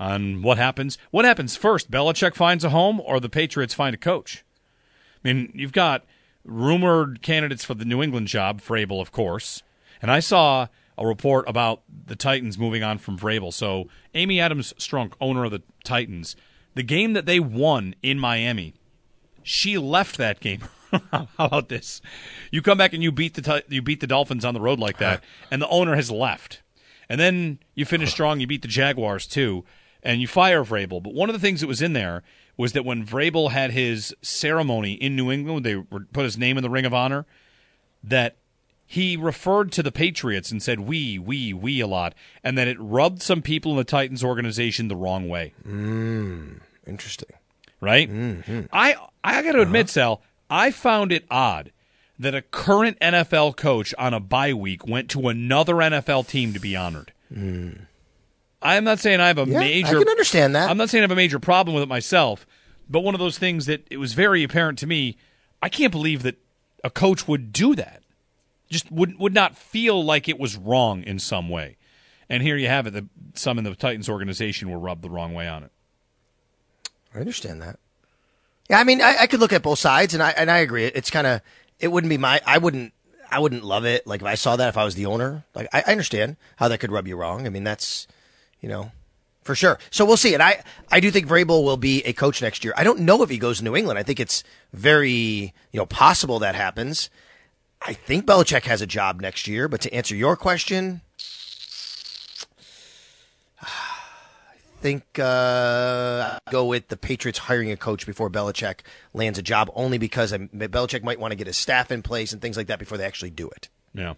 on 0.00 0.42
what 0.42 0.58
happens. 0.58 0.98
What 1.12 1.24
happens 1.24 1.56
first? 1.56 1.90
Belichick 1.90 2.34
finds 2.34 2.64
a 2.64 2.70
home, 2.70 3.00
or 3.00 3.20
the 3.20 3.28
Patriots 3.28 3.74
find 3.74 3.94
a 3.94 3.98
coach? 3.98 4.42
I 5.24 5.28
mean, 5.32 5.52
you've 5.54 5.72
got 5.72 6.04
rumored 6.44 7.22
candidates 7.22 7.64
for 7.64 7.74
the 7.74 7.84
New 7.84 8.02
England 8.02 8.28
job, 8.28 8.60
Vrabel, 8.60 9.00
of 9.00 9.12
course, 9.12 9.62
and 10.00 10.10
I 10.10 10.20
saw 10.20 10.68
a 10.98 11.06
report 11.06 11.48
about 11.48 11.82
the 12.06 12.16
Titans 12.16 12.58
moving 12.58 12.82
on 12.82 12.98
from 12.98 13.18
Vrabel. 13.18 13.52
So 13.52 13.88
Amy 14.14 14.40
Adams 14.40 14.74
Strunk, 14.78 15.14
owner 15.20 15.44
of 15.44 15.50
the 15.50 15.62
Titans, 15.84 16.36
the 16.74 16.82
game 16.82 17.12
that 17.12 17.26
they 17.26 17.40
won 17.40 17.94
in 18.02 18.18
Miami, 18.18 18.74
she 19.42 19.78
left 19.78 20.16
that 20.18 20.40
game. 20.40 20.60
How 21.10 21.28
about 21.38 21.68
this? 21.68 22.00
You 22.50 22.62
come 22.62 22.78
back 22.78 22.92
and 22.92 23.02
you 23.02 23.10
beat 23.12 23.34
the 23.34 23.64
you 23.68 23.82
beat 23.82 24.00
the 24.00 24.06
Dolphins 24.06 24.44
on 24.44 24.54
the 24.54 24.60
road 24.60 24.78
like 24.78 24.98
that, 24.98 25.24
and 25.50 25.60
the 25.60 25.68
owner 25.68 25.96
has 25.96 26.10
left. 26.10 26.62
And 27.08 27.20
then 27.20 27.58
you 27.74 27.84
finish 27.84 28.10
strong. 28.12 28.40
You 28.40 28.46
beat 28.46 28.62
the 28.62 28.68
Jaguars 28.68 29.26
too, 29.26 29.64
and 30.02 30.20
you 30.20 30.26
fire 30.26 30.64
Vrabel. 30.64 31.02
But 31.02 31.14
one 31.14 31.28
of 31.28 31.34
the 31.34 31.40
things 31.40 31.60
that 31.60 31.66
was 31.66 31.82
in 31.82 31.94
there 31.94 32.22
was 32.56 32.72
that 32.72 32.84
when 32.84 33.04
Vrabel 33.04 33.50
had 33.50 33.70
his 33.70 34.14
ceremony 34.22 34.92
in 34.92 35.16
New 35.16 35.30
England, 35.30 35.64
they 35.64 35.76
were, 35.76 36.06
put 36.12 36.24
his 36.24 36.38
name 36.38 36.56
in 36.56 36.62
the 36.62 36.70
Ring 36.70 36.84
of 36.84 36.94
Honor. 36.94 37.26
That 38.04 38.36
he 38.84 39.16
referred 39.16 39.72
to 39.72 39.82
the 39.82 39.92
Patriots 39.92 40.50
and 40.50 40.62
said 40.62 40.80
"we, 40.80 41.18
we, 41.18 41.52
we" 41.52 41.80
a 41.80 41.86
lot, 41.86 42.14
and 42.42 42.58
that 42.58 42.68
it 42.68 42.76
rubbed 42.80 43.22
some 43.22 43.42
people 43.42 43.72
in 43.72 43.78
the 43.78 43.84
Titans 43.84 44.24
organization 44.24 44.88
the 44.88 44.96
wrong 44.96 45.28
way. 45.28 45.54
Hmm. 45.62 46.54
Interesting. 46.86 47.30
Right? 47.80 48.10
Mm-hmm. 48.10 48.62
I 48.72 48.96
I 49.24 49.42
got 49.42 49.42
to 49.42 49.48
uh-huh. 49.50 49.60
admit, 49.62 49.88
Sal, 49.88 50.20
I 50.50 50.70
found 50.70 51.12
it 51.12 51.24
odd 51.30 51.72
that 52.18 52.34
a 52.34 52.42
current 52.42 52.98
NFL 53.00 53.56
coach 53.56 53.94
on 53.98 54.14
a 54.14 54.20
bye 54.20 54.52
week 54.52 54.86
went 54.86 55.08
to 55.10 55.28
another 55.28 55.74
NFL 55.74 56.28
team 56.28 56.52
to 56.52 56.60
be 56.60 56.76
honored. 56.76 57.12
Hmm. 57.32 57.72
I'm 58.62 58.84
not 58.84 58.98
saying 58.98 59.20
I 59.20 59.28
have 59.28 59.38
a 59.38 59.44
Yeah, 59.44 59.58
major. 59.60 59.96
I 59.96 60.00
can 60.00 60.08
understand 60.08 60.54
that. 60.54 60.70
I'm 60.70 60.76
not 60.76 60.90
saying 60.90 61.02
I 61.02 61.04
have 61.04 61.10
a 61.10 61.16
major 61.16 61.38
problem 61.38 61.74
with 61.74 61.82
it 61.82 61.88
myself, 61.88 62.46
but 62.88 63.00
one 63.00 63.14
of 63.14 63.18
those 63.20 63.38
things 63.38 63.66
that 63.66 63.86
it 63.90 63.98
was 63.98 64.14
very 64.14 64.42
apparent 64.42 64.78
to 64.80 64.86
me. 64.86 65.16
I 65.60 65.68
can't 65.68 65.92
believe 65.92 66.22
that 66.22 66.36
a 66.82 66.90
coach 66.90 67.28
would 67.28 67.52
do 67.52 67.74
that. 67.76 68.02
Just 68.70 68.90
would 68.90 69.18
would 69.18 69.34
not 69.34 69.56
feel 69.56 70.02
like 70.04 70.28
it 70.28 70.38
was 70.38 70.56
wrong 70.56 71.02
in 71.02 71.18
some 71.18 71.48
way. 71.48 71.76
And 72.28 72.42
here 72.42 72.56
you 72.56 72.68
have 72.68 72.86
it. 72.86 72.92
That 72.92 73.04
some 73.34 73.58
in 73.58 73.64
the 73.64 73.74
Titans 73.74 74.08
organization 74.08 74.70
were 74.70 74.78
rubbed 74.78 75.02
the 75.02 75.10
wrong 75.10 75.34
way 75.34 75.46
on 75.46 75.62
it. 75.62 75.70
I 77.14 77.18
understand 77.18 77.60
that. 77.62 77.78
Yeah, 78.70 78.78
I 78.78 78.84
mean, 78.84 79.02
I, 79.02 79.16
I 79.20 79.26
could 79.26 79.40
look 79.40 79.52
at 79.52 79.62
both 79.62 79.78
sides, 79.78 80.14
and 80.14 80.22
I 80.22 80.30
and 80.30 80.50
I 80.50 80.58
agree. 80.58 80.86
It's 80.86 81.10
kind 81.10 81.26
of 81.26 81.42
it 81.78 81.88
wouldn't 81.88 82.08
be 82.08 82.18
my. 82.18 82.40
I 82.46 82.58
wouldn't. 82.58 82.94
I 83.30 83.38
wouldn't 83.38 83.64
love 83.64 83.84
it. 83.84 84.06
Like 84.06 84.20
if 84.20 84.26
I 84.26 84.34
saw 84.34 84.56
that, 84.56 84.68
if 84.68 84.76
I 84.76 84.84
was 84.84 84.94
the 84.94 85.06
owner, 85.06 85.44
like 85.54 85.68
I, 85.72 85.82
I 85.86 85.92
understand 85.92 86.36
how 86.56 86.68
that 86.68 86.78
could 86.78 86.92
rub 86.92 87.06
you 87.06 87.16
wrong. 87.16 87.46
I 87.46 87.50
mean, 87.50 87.64
that's 87.64 88.06
you 88.62 88.68
know 88.68 88.90
for 89.42 89.54
sure. 89.54 89.78
So 89.90 90.04
we'll 90.04 90.16
see. 90.16 90.34
And 90.34 90.42
I 90.42 90.62
I 90.90 91.00
do 91.00 91.10
think 91.10 91.26
Vrabel 91.26 91.64
will 91.64 91.76
be 91.76 92.02
a 92.02 92.12
coach 92.12 92.40
next 92.40 92.64
year. 92.64 92.72
I 92.76 92.84
don't 92.84 93.00
know 93.00 93.22
if 93.22 93.30
he 93.30 93.38
goes 93.38 93.58
to 93.58 93.64
New 93.64 93.76
England. 93.76 93.98
I 93.98 94.02
think 94.02 94.20
it's 94.20 94.42
very 94.72 95.52
you 95.72 95.78
know 95.78 95.86
possible 95.86 96.38
that 96.38 96.54
happens. 96.54 97.10
I 97.84 97.94
think 97.94 98.24
Belichick 98.24 98.62
has 98.62 98.80
a 98.80 98.86
job 98.86 99.20
next 99.20 99.48
year. 99.48 99.68
But 99.68 99.80
to 99.82 99.92
answer 99.92 100.14
your 100.14 100.36
question, 100.36 101.00
I 103.60 103.66
think 104.80 105.18
uh, 105.18 106.38
I'd 106.46 106.52
go 106.52 106.66
with 106.66 106.88
the 106.88 106.96
Patriots 106.96 107.40
hiring 107.40 107.72
a 107.72 107.76
coach 107.76 108.06
before 108.06 108.30
Belichick 108.30 108.80
lands 109.12 109.38
a 109.38 109.42
job, 109.42 109.70
only 109.74 109.98
because 109.98 110.32
Belichick 110.32 111.02
might 111.02 111.18
want 111.18 111.32
to 111.32 111.36
get 111.36 111.48
his 111.48 111.56
staff 111.56 111.90
in 111.90 112.02
place 112.02 112.32
and 112.32 112.40
things 112.40 112.56
like 112.56 112.68
that 112.68 112.78
before 112.78 112.98
they 112.98 113.04
actually 113.04 113.30
do 113.30 113.48
it. 113.50 113.68
Yeah. 113.94 114.14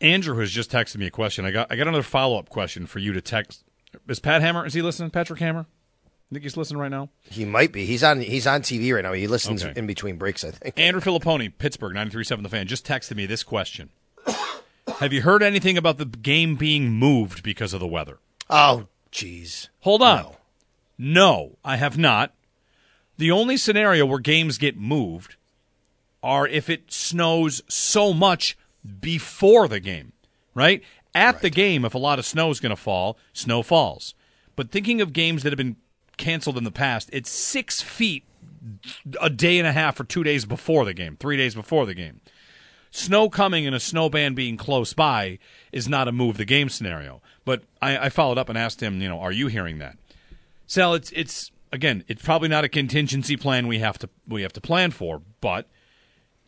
Andrew 0.00 0.38
has 0.40 0.50
just 0.50 0.70
texted 0.70 0.96
me 0.96 1.06
a 1.06 1.10
question. 1.10 1.44
I 1.44 1.50
got 1.50 1.70
I 1.70 1.76
got 1.76 1.88
another 1.88 2.02
follow 2.02 2.38
up 2.38 2.48
question 2.48 2.86
for 2.86 2.98
you 2.98 3.12
to 3.12 3.20
text. 3.20 3.64
Is 4.08 4.20
Pat 4.20 4.42
Hammer? 4.42 4.64
Is 4.66 4.74
he 4.74 4.82
listening? 4.82 5.10
Patrick 5.10 5.40
Hammer? 5.40 5.66
I 6.06 6.34
think 6.34 6.42
he's 6.42 6.56
listening 6.58 6.78
right 6.80 6.90
now. 6.90 7.08
He 7.22 7.44
might 7.46 7.72
be. 7.72 7.86
He's 7.86 8.04
on. 8.04 8.20
He's 8.20 8.46
on 8.46 8.60
TV 8.60 8.94
right 8.94 9.02
now. 9.02 9.14
He 9.14 9.26
listens 9.26 9.64
Okay. 9.64 9.78
in 9.78 9.86
between 9.86 10.16
breaks. 10.16 10.44
I 10.44 10.50
think. 10.50 10.78
Andrew 10.78 11.00
Filipponi, 11.00 11.50
Pittsburgh, 11.56 11.94
93.7 11.94 12.42
The 12.42 12.48
Fan, 12.50 12.66
just 12.66 12.86
texted 12.86 13.16
me 13.16 13.24
this 13.26 13.42
question. 13.42 13.88
Have 15.00 15.12
you 15.12 15.22
heard 15.22 15.42
anything 15.42 15.78
about 15.78 15.96
the 15.98 16.04
game 16.04 16.56
being 16.56 16.90
moved 16.90 17.42
because 17.42 17.72
of 17.72 17.80
the 17.80 17.86
weather? 17.86 18.18
Oh, 18.50 18.88
jeez. 19.12 19.68
Hold 19.80 20.02
on. 20.02 20.16
No. 20.22 20.34
No, 21.00 21.56
I 21.64 21.76
have 21.76 21.96
not. 21.96 22.34
The 23.16 23.30
only 23.30 23.56
scenario 23.56 24.04
where 24.04 24.18
games 24.18 24.58
get 24.58 24.76
moved 24.76 25.36
are 26.22 26.46
if 26.46 26.68
it 26.68 26.92
snows 26.92 27.62
so 27.68 28.12
much 28.12 28.56
before 29.00 29.68
the 29.68 29.80
game, 29.80 30.12
right? 30.54 30.82
At 31.14 31.40
the 31.40 31.50
game, 31.50 31.84
if 31.84 31.94
a 31.94 31.98
lot 31.98 32.18
of 32.18 32.26
snow 32.26 32.50
is 32.50 32.60
going 32.60 32.70
to 32.70 32.76
fall, 32.76 33.18
snow 33.32 33.62
falls. 33.62 34.14
But 34.56 34.70
thinking 34.70 35.00
of 35.00 35.12
games 35.12 35.42
that 35.42 35.52
have 35.52 35.56
been 35.56 35.76
canceled 36.16 36.58
in 36.58 36.64
the 36.64 36.70
past, 36.70 37.08
it's 37.12 37.30
six 37.30 37.80
feet 37.80 38.24
a 39.20 39.30
day 39.30 39.58
and 39.58 39.66
a 39.66 39.72
half 39.72 39.98
or 40.00 40.04
two 40.04 40.24
days 40.24 40.44
before 40.44 40.84
the 40.84 40.94
game, 40.94 41.16
three 41.16 41.36
days 41.36 41.54
before 41.54 41.86
the 41.86 41.94
game. 41.94 42.20
Snow 42.90 43.28
coming 43.28 43.66
and 43.66 43.74
a 43.74 43.80
snow 43.80 44.08
band 44.08 44.34
being 44.34 44.56
close 44.56 44.94
by 44.94 45.38
is 45.72 45.88
not 45.88 46.08
a 46.08 46.12
move 46.12 46.36
the 46.36 46.44
game 46.44 46.68
scenario. 46.68 47.20
But 47.44 47.62
I, 47.82 48.06
I 48.06 48.08
followed 48.08 48.38
up 48.38 48.48
and 48.48 48.56
asked 48.56 48.82
him, 48.82 49.00
you 49.00 49.08
know, 49.08 49.20
are 49.20 49.32
you 49.32 49.48
hearing 49.48 49.78
that? 49.78 49.96
Sal, 50.66 50.94
it's 50.94 51.10
it's 51.12 51.50
again, 51.72 52.04
it's 52.08 52.22
probably 52.22 52.48
not 52.48 52.64
a 52.64 52.68
contingency 52.68 53.36
plan 53.36 53.66
we 53.66 53.78
have 53.78 53.98
to 53.98 54.08
we 54.26 54.42
have 54.42 54.52
to 54.54 54.60
plan 54.60 54.90
for, 54.90 55.22
but 55.40 55.68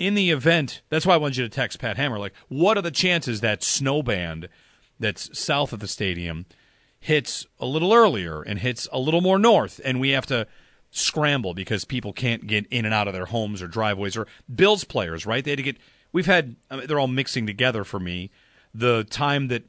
in 0.01 0.15
the 0.15 0.31
event, 0.31 0.81
that's 0.89 1.05
why 1.05 1.15
I 1.15 1.19
wanted 1.19 1.37
you 1.37 1.45
to 1.45 1.51
text 1.51 1.79
Pat 1.79 1.99
Hammer. 1.99 2.19
Like, 2.19 2.33
what 2.49 2.79
are 2.79 2.83
the 2.83 2.91
chances 2.91 3.43
that 3.43 3.63
snow 3.63 4.03
band 4.03 4.49
that's 4.99 5.39
south 5.39 5.75
of 5.75 5.81
the 5.81 5.87
stadium 5.87 6.47
hits 6.99 7.47
a 7.61 7.67
little 7.67 7.93
earlier 7.93 8.41
and 8.43 8.59
hits 8.59 8.89
a 8.93 8.99
little 8.99 9.21
more 9.21 9.39
north, 9.39 9.79
and 9.85 10.01
we 10.01 10.11
have 10.11 10.27
to 10.27 10.47
scramble 10.91 11.53
because 11.53 11.85
people 11.85 12.13
can't 12.15 12.47
get 12.47 12.67
in 12.69 12.87
and 12.87 12.95
out 12.95 13.09
of 13.09 13.15
their 13.15 13.27
homes 13.27 13.63
or 13.63 13.69
driveways 13.69 14.17
or 14.17 14.27
Bills 14.53 14.85
players, 14.85 15.27
right? 15.27 15.45
They 15.45 15.53
had 15.53 15.59
to 15.59 15.63
get. 15.63 15.77
We've 16.13 16.27
had. 16.27 16.57
They're 16.71 16.99
all 16.99 17.07
mixing 17.07 17.47
together 17.47 17.85
for 17.85 18.01
me. 18.01 18.31
The 18.75 19.05
time 19.05 19.49
that 19.49 19.65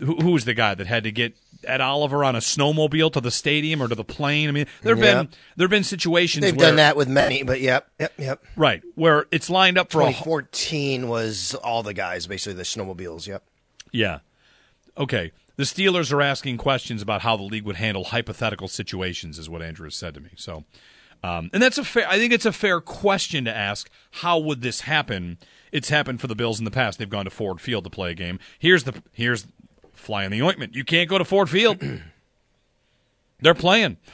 who, 0.00 0.16
who 0.16 0.30
was 0.32 0.44
the 0.44 0.54
guy 0.54 0.74
that 0.74 0.86
had 0.86 1.04
to 1.04 1.12
get 1.12 1.36
Ed 1.64 1.80
Oliver 1.80 2.22
on 2.24 2.36
a 2.36 2.40
snowmobile 2.40 3.12
to 3.12 3.20
the 3.20 3.30
stadium 3.30 3.82
or 3.82 3.88
to 3.88 3.94
the 3.94 4.04
plane? 4.04 4.48
I 4.48 4.52
mean, 4.52 4.66
there've 4.82 4.98
Yeah. 4.98 5.22
been 5.22 5.28
there've 5.56 5.70
been 5.70 5.84
situations 5.84 6.42
They've 6.42 6.56
where 6.56 6.66
done 6.68 6.76
that 6.76 6.96
with 6.96 7.08
many, 7.08 7.42
but 7.42 7.60
yep, 7.60 7.88
yep, 7.98 8.12
yep. 8.18 8.44
right 8.56 8.82
where 8.94 9.26
it's 9.30 9.48
lined 9.50 9.78
up 9.78 9.90
for 9.90 10.02
a 10.02 10.06
2014 10.06 11.08
was 11.08 11.54
all 11.56 11.82
the 11.82 11.94
guys, 11.94 12.26
basically 12.26 12.54
the 12.54 12.62
snowmobiles. 12.62 13.26
Yep. 13.26 13.42
Yeah. 13.92 14.18
Okay. 14.98 15.32
The 15.56 15.64
Steelers 15.64 16.12
are 16.12 16.20
asking 16.20 16.58
questions 16.58 17.00
about 17.00 17.22
how 17.22 17.36
the 17.36 17.42
league 17.42 17.64
would 17.64 17.76
handle 17.76 18.04
hypothetical 18.04 18.68
situations, 18.68 19.38
is 19.38 19.48
what 19.48 19.62
Andrew 19.62 19.86
has 19.86 19.94
said 19.94 20.12
to 20.14 20.20
me. 20.20 20.28
So, 20.36 20.64
um, 21.24 21.48
and 21.54 21.62
that's 21.62 21.78
a 21.78 21.84
fair. 21.84 22.06
I 22.08 22.18
think 22.18 22.34
it's 22.34 22.44
a 22.44 22.52
fair 22.52 22.78
question 22.82 23.46
to 23.46 23.56
ask. 23.56 23.88
How 24.10 24.38
would 24.38 24.60
this 24.60 24.82
happen? 24.82 25.38
It's 25.72 25.88
happened 25.88 26.20
for 26.20 26.26
the 26.26 26.34
Bills 26.34 26.58
in 26.58 26.66
the 26.66 26.70
past. 26.70 26.98
They've 26.98 27.08
gone 27.08 27.24
to 27.24 27.30
Ford 27.30 27.60
Field 27.62 27.84
to 27.84 27.90
play 27.90 28.10
a 28.10 28.14
game. 28.14 28.38
Here's 28.58 28.84
the 28.84 29.02
here's 29.12 29.46
fly 29.96 30.24
in 30.24 30.30
the 30.30 30.42
ointment. 30.42 30.74
You 30.74 30.84
can't 30.84 31.08
go 31.08 31.18
to 31.18 31.24
Ford 31.24 31.50
Field. 31.50 31.80
They're 33.40 33.54
playing. 33.54 33.96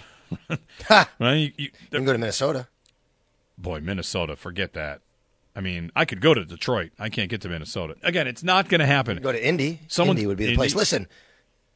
Ha! 0.88 1.10
Right? 1.20 1.34
You- 1.34 1.52
you- 1.58 1.64
You 1.64 1.70
can 1.90 2.04
go 2.06 2.12
to 2.12 2.18
Minnesota. 2.18 2.66
boy, 3.58 3.80
Minnesota, 3.80 4.34
forget 4.34 4.72
that. 4.72 5.02
I 5.54 5.60
mean, 5.60 5.92
I 5.94 6.06
could 6.06 6.22
go 6.22 6.32
to 6.32 6.44
Detroit. 6.46 6.92
I 6.98 7.10
can't 7.10 7.28
get 7.28 7.42
to 7.42 7.48
Minnesota. 7.50 7.96
Again, 8.02 8.26
it's 8.26 8.42
not 8.42 8.70
going 8.70 8.78
to 8.80 8.86
happen. 8.86 9.18
Go 9.18 9.30
to 9.32 9.46
Indy. 9.46 9.80
Someone- 9.88 10.16
Indy 10.16 10.26
would 10.26 10.38
be 10.38 10.44
the 10.46 10.50
Indy- 10.52 10.56
place. 10.56 10.74
Listen, 10.74 11.06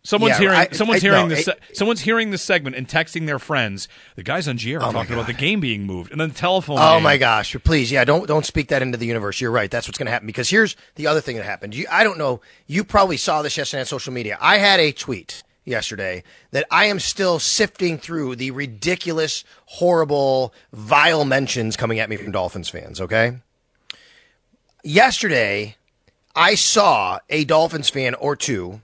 Someone's 0.06 0.34
Yeah, 0.34 0.38
hearing. 0.38 0.56
I- 0.58 0.68
someone's 0.70 1.02
I- 1.02 1.08
hearing 1.08 1.28
no, 1.28 1.34
this. 1.34 1.48
it- 1.48 1.60
someone's 1.72 2.00
hearing 2.02 2.30
this 2.30 2.42
segment 2.42 2.76
and 2.76 2.86
texting 2.88 3.26
their 3.26 3.38
friends. 3.40 3.88
The 4.14 4.22
guys 4.22 4.46
on 4.46 4.56
GR 4.56 4.78
are 4.78 4.88
Oh, 4.88 4.92
talking 4.92 5.14
about 5.14 5.26
the 5.26 5.32
game 5.32 5.58
being 5.60 5.84
moved, 5.84 6.12
and 6.12 6.20
then 6.20 6.28
the 6.28 6.34
telephone. 6.34 6.78
Oh 6.80 6.94
game. 6.96 7.02
my 7.02 7.16
gosh! 7.16 7.56
Please, 7.64 7.90
yeah, 7.90 8.04
don't 8.04 8.26
don't 8.28 8.46
speak 8.46 8.68
that 8.68 8.82
into 8.82 8.96
the 8.96 9.06
universe. 9.06 9.40
You're 9.40 9.50
right. 9.50 9.70
That's 9.70 9.88
what's 9.88 9.98
going 9.98 10.06
to 10.06 10.12
happen. 10.12 10.26
Because 10.26 10.48
here's 10.48 10.76
the 10.94 11.08
other 11.08 11.20
thing 11.20 11.36
that 11.36 11.44
happened. 11.44 11.74
You, 11.74 11.86
I 11.90 12.04
don't 12.04 12.18
know. 12.18 12.40
You 12.68 12.84
probably 12.84 13.16
saw 13.16 13.42
this 13.42 13.56
yesterday 13.56 13.80
on 13.80 13.86
social 13.86 14.12
media. 14.12 14.38
I 14.40 14.58
had 14.58 14.78
a 14.78 14.92
tweet 14.92 15.42
yesterday 15.64 16.22
that 16.52 16.64
I 16.70 16.84
am 16.84 17.00
still 17.00 17.40
sifting 17.40 17.98
through 17.98 18.36
the 18.36 18.52
ridiculous, 18.52 19.42
horrible, 19.64 20.54
vile 20.72 21.24
mentions 21.24 21.76
coming 21.76 21.98
at 21.98 22.08
me 22.08 22.16
from 22.16 22.30
Dolphins 22.30 22.68
fans. 22.68 23.00
Okay. 23.00 23.38
Yesterday, 24.84 25.76
I 26.34 26.54
saw 26.54 27.18
a 27.28 27.44
Dolphins 27.44 27.88
fan 27.90 28.14
or 28.14 28.36
two 28.36 28.80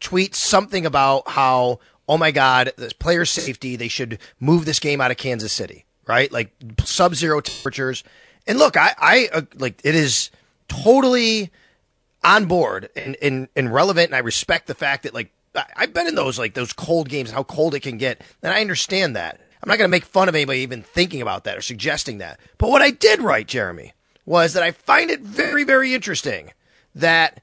tweet 0.00 0.34
something 0.34 0.86
about 0.86 1.28
how, 1.28 1.80
oh 2.08 2.16
my 2.16 2.30
God, 2.30 2.72
the 2.76 2.92
player 2.98 3.24
safety, 3.24 3.76
they 3.76 3.88
should 3.88 4.18
move 4.40 4.64
this 4.64 4.80
game 4.80 5.00
out 5.00 5.10
of 5.10 5.16
Kansas 5.16 5.52
City, 5.52 5.84
right? 6.06 6.30
Like 6.32 6.52
sub 6.84 7.14
zero 7.14 7.40
temperatures. 7.40 8.04
And 8.46 8.58
look, 8.58 8.76
I, 8.76 8.94
I, 8.98 9.28
uh, 9.32 9.42
like, 9.56 9.80
it 9.84 9.94
is 9.94 10.30
totally 10.68 11.50
on 12.24 12.46
board 12.46 12.88
and, 12.96 13.16
and, 13.20 13.48
and 13.54 13.72
relevant. 13.72 14.06
And 14.06 14.14
I 14.14 14.20
respect 14.20 14.66
the 14.66 14.74
fact 14.74 15.02
that, 15.02 15.12
like, 15.12 15.30
I've 15.76 15.92
been 15.92 16.06
in 16.06 16.14
those, 16.14 16.38
like, 16.38 16.54
those 16.54 16.72
cold 16.72 17.08
games, 17.08 17.30
how 17.30 17.42
cold 17.42 17.74
it 17.74 17.80
can 17.80 17.98
get. 17.98 18.22
And 18.42 18.52
I 18.52 18.60
understand 18.60 19.16
that. 19.16 19.40
I'm 19.62 19.68
not 19.68 19.76
going 19.76 19.88
to 19.88 19.94
make 19.94 20.04
fun 20.04 20.28
of 20.28 20.34
anybody 20.34 20.60
even 20.60 20.82
thinking 20.82 21.20
about 21.20 21.44
that 21.44 21.58
or 21.58 21.62
suggesting 21.62 22.18
that. 22.18 22.38
But 22.58 22.70
what 22.70 22.80
I 22.80 22.90
did 22.90 23.20
write, 23.20 23.48
Jeremy, 23.48 23.92
was 24.24 24.54
that 24.54 24.62
I 24.62 24.70
find 24.70 25.10
it 25.10 25.20
very, 25.20 25.64
very 25.64 25.94
interesting 25.94 26.52
that 26.94 27.42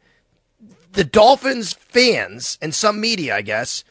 the 0.95 1.03
Dolphins 1.03 1.73
fans 1.73 2.57
and 2.61 2.73
some 2.73 2.99
media, 2.99 3.35
I 3.35 3.41
guess, 3.41 3.83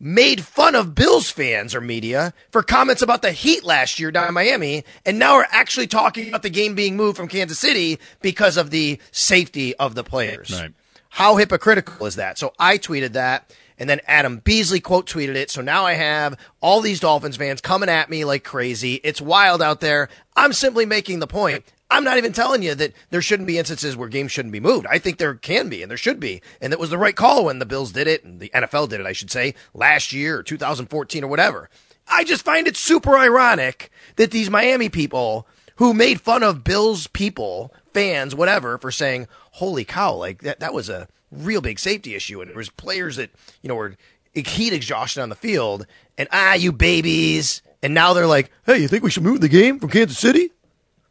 made 0.00 0.44
fun 0.44 0.74
of 0.74 0.94
Bills 0.94 1.28
fans 1.30 1.74
or 1.74 1.80
media 1.80 2.32
for 2.50 2.62
comments 2.62 3.02
about 3.02 3.22
the 3.22 3.32
Heat 3.32 3.64
last 3.64 3.98
year 3.98 4.10
down 4.10 4.28
in 4.28 4.34
Miami, 4.34 4.84
and 5.04 5.18
now 5.18 5.34
are 5.34 5.48
actually 5.50 5.88
talking 5.88 6.28
about 6.28 6.42
the 6.42 6.50
game 6.50 6.74
being 6.74 6.96
moved 6.96 7.16
from 7.16 7.28
Kansas 7.28 7.58
City 7.58 7.98
because 8.22 8.56
of 8.56 8.70
the 8.70 9.00
safety 9.10 9.74
of 9.76 9.94
the 9.94 10.04
players. 10.04 10.50
Right. 10.52 10.72
How 11.10 11.36
hypocritical 11.36 12.06
is 12.06 12.16
that? 12.16 12.38
So 12.38 12.52
I 12.58 12.78
tweeted 12.78 13.12
that, 13.14 13.52
and 13.78 13.90
then 13.90 14.00
Adam 14.06 14.38
Beasley 14.38 14.78
quote 14.80 15.06
tweeted 15.06 15.34
it. 15.34 15.50
So 15.50 15.62
now 15.62 15.84
I 15.84 15.94
have 15.94 16.38
all 16.60 16.80
these 16.80 17.00
Dolphins 17.00 17.36
fans 17.36 17.60
coming 17.60 17.88
at 17.88 18.10
me 18.10 18.24
like 18.24 18.44
crazy. 18.44 19.00
It's 19.02 19.20
wild 19.20 19.62
out 19.62 19.80
there. 19.80 20.08
I'm 20.36 20.52
simply 20.52 20.86
making 20.86 21.18
the 21.18 21.26
point. 21.26 21.64
I'm 21.90 22.04
not 22.04 22.18
even 22.18 22.32
telling 22.32 22.62
you 22.62 22.74
that 22.74 22.92
there 23.10 23.22
shouldn't 23.22 23.46
be 23.46 23.58
instances 23.58 23.96
where 23.96 24.08
games 24.08 24.30
shouldn't 24.30 24.52
be 24.52 24.60
moved. 24.60 24.86
I 24.90 24.98
think 24.98 25.16
there 25.16 25.34
can 25.34 25.68
be 25.68 25.82
and 25.82 25.90
there 25.90 25.96
should 25.96 26.20
be. 26.20 26.42
And 26.60 26.72
it 26.72 26.78
was 26.78 26.90
the 26.90 26.98
right 26.98 27.16
call 27.16 27.46
when 27.46 27.60
the 27.60 27.66
Bills 27.66 27.92
did 27.92 28.06
it 28.06 28.24
and 28.24 28.40
the 28.40 28.50
NFL 28.50 28.90
did 28.90 29.00
it, 29.00 29.06
I 29.06 29.12
should 29.12 29.30
say, 29.30 29.54
last 29.72 30.12
year 30.12 30.38
or 30.38 30.42
2014 30.42 31.24
or 31.24 31.28
whatever. 31.28 31.70
I 32.06 32.24
just 32.24 32.44
find 32.44 32.66
it 32.66 32.76
super 32.76 33.16
ironic 33.16 33.90
that 34.16 34.30
these 34.30 34.50
Miami 34.50 34.88
people 34.88 35.46
who 35.76 35.94
made 35.94 36.20
fun 36.20 36.42
of 36.42 36.64
Bills 36.64 37.06
people, 37.06 37.72
fans, 37.92 38.34
whatever, 38.34 38.76
for 38.78 38.90
saying, 38.90 39.28
holy 39.52 39.84
cow, 39.84 40.14
like 40.14 40.42
that, 40.42 40.60
that 40.60 40.74
was 40.74 40.88
a 40.88 41.08
real 41.30 41.60
big 41.60 41.78
safety 41.78 42.14
issue. 42.14 42.40
And 42.40 42.50
there 42.50 42.56
was 42.56 42.70
players 42.70 43.16
that, 43.16 43.30
you 43.62 43.68
know, 43.68 43.74
were 43.74 43.96
heat 44.34 44.72
exhaustion 44.72 45.22
on 45.22 45.30
the 45.30 45.34
field 45.34 45.86
and 46.16 46.28
ah, 46.32 46.54
you 46.54 46.72
babies. 46.72 47.62
And 47.82 47.94
now 47.94 48.12
they're 48.12 48.26
like, 48.26 48.50
hey, 48.66 48.78
you 48.78 48.88
think 48.88 49.04
we 49.04 49.10
should 49.10 49.22
move 49.22 49.40
the 49.40 49.48
game 49.48 49.78
from 49.78 49.90
Kansas 49.90 50.18
City? 50.18 50.50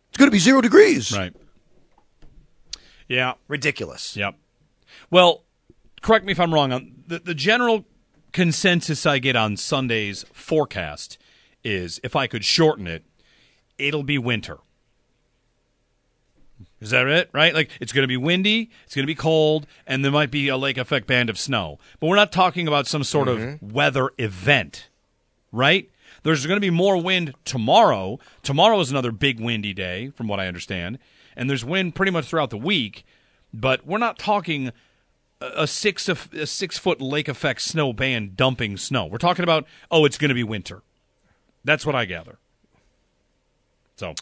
It's 0.10 0.17
going 0.17 0.28
to 0.28 0.32
be 0.32 0.39
zero 0.39 0.62
degrees. 0.62 1.15
Right. 1.15 1.34
Yeah. 3.08 3.34
Ridiculous. 3.48 4.15
Yep. 4.15 4.36
Well, 5.10 5.43
correct 6.02 6.26
me 6.26 6.32
if 6.32 6.39
I'm 6.39 6.54
wrong. 6.54 6.72
On 6.72 7.04
the 7.08 7.20
the 7.20 7.36
general 7.36 7.86
consensus 8.32 9.06
I 9.06 9.20
get 9.20 9.36
on 9.36 9.58
Sunday's 9.58 10.26
forecast 10.34 11.17
is 11.63 12.00
if 12.04 12.15
I 12.15 12.28
could 12.28 12.46
shorten 12.46 12.88
it, 12.88 13.04
it'll 13.78 14.04
be 14.04 14.17
winter. 14.17 14.58
Is 16.80 16.91
that 16.91 17.08
it? 17.08 17.30
Right? 17.34 17.54
Like 17.54 17.72
it's 17.80 17.91
going 17.91 18.04
to 18.04 18.08
be 18.08 18.17
windy, 18.17 18.70
it's 18.86 18.96
going 18.96 19.04
to 19.04 19.08
be 19.08 19.15
cold, 19.15 19.65
and 19.86 20.04
there 20.04 20.12
might 20.12 20.32
be 20.32 20.48
a 20.48 20.58
lake 20.58 20.78
effect 20.78 21.08
band 21.08 21.30
of 21.30 21.39
snow. 21.39 21.80
But 22.00 22.08
we're 22.08 22.15
not 22.15 22.32
talking 22.32 22.67
about 22.67 22.88
some 22.88 23.04
sort 23.04 23.28
of 23.28 23.39
mm-hmm. 23.39 23.70
weather 23.70 24.12
event, 24.17 24.89
right? 25.52 25.89
There's 26.27 26.45
going 26.45 26.57
to 26.57 26.61
be 26.61 26.69
more 26.69 27.01
wind 27.01 27.33
tomorrow. 27.45 28.19
Tomorrow 28.43 28.81
is 28.81 28.91
another 28.91 29.13
big 29.13 29.39
windy 29.39 29.73
day, 29.73 30.09
from 30.09 30.27
what 30.27 30.41
I 30.41 30.47
understand, 30.47 30.99
and 31.37 31.49
there's 31.49 31.63
wind 31.63 31.95
pretty 31.95 32.11
much 32.11 32.25
throughout 32.25 32.49
the 32.49 32.57
week. 32.57 33.05
But 33.53 33.87
we're 33.87 33.97
not 33.97 34.19
talking 34.19 34.73
a 35.39 35.65
six 35.65 36.09
of 36.09 36.27
a 36.33 36.45
six 36.45 36.77
foot 36.77 36.99
lake 36.99 37.29
effect 37.29 37.61
snow 37.61 37.93
band 37.93 38.35
dumping 38.35 38.75
snow. 38.75 39.05
We're 39.05 39.19
talking 39.19 39.43
about 39.43 39.67
oh, 39.89 40.03
it's 40.03 40.17
going 40.17 40.27
to 40.27 40.35
be 40.35 40.43
winter. 40.43 40.81
That's 41.63 41.85
what 41.85 41.95
I 41.95 42.03
gather. 42.03 42.39
So, 43.95 44.13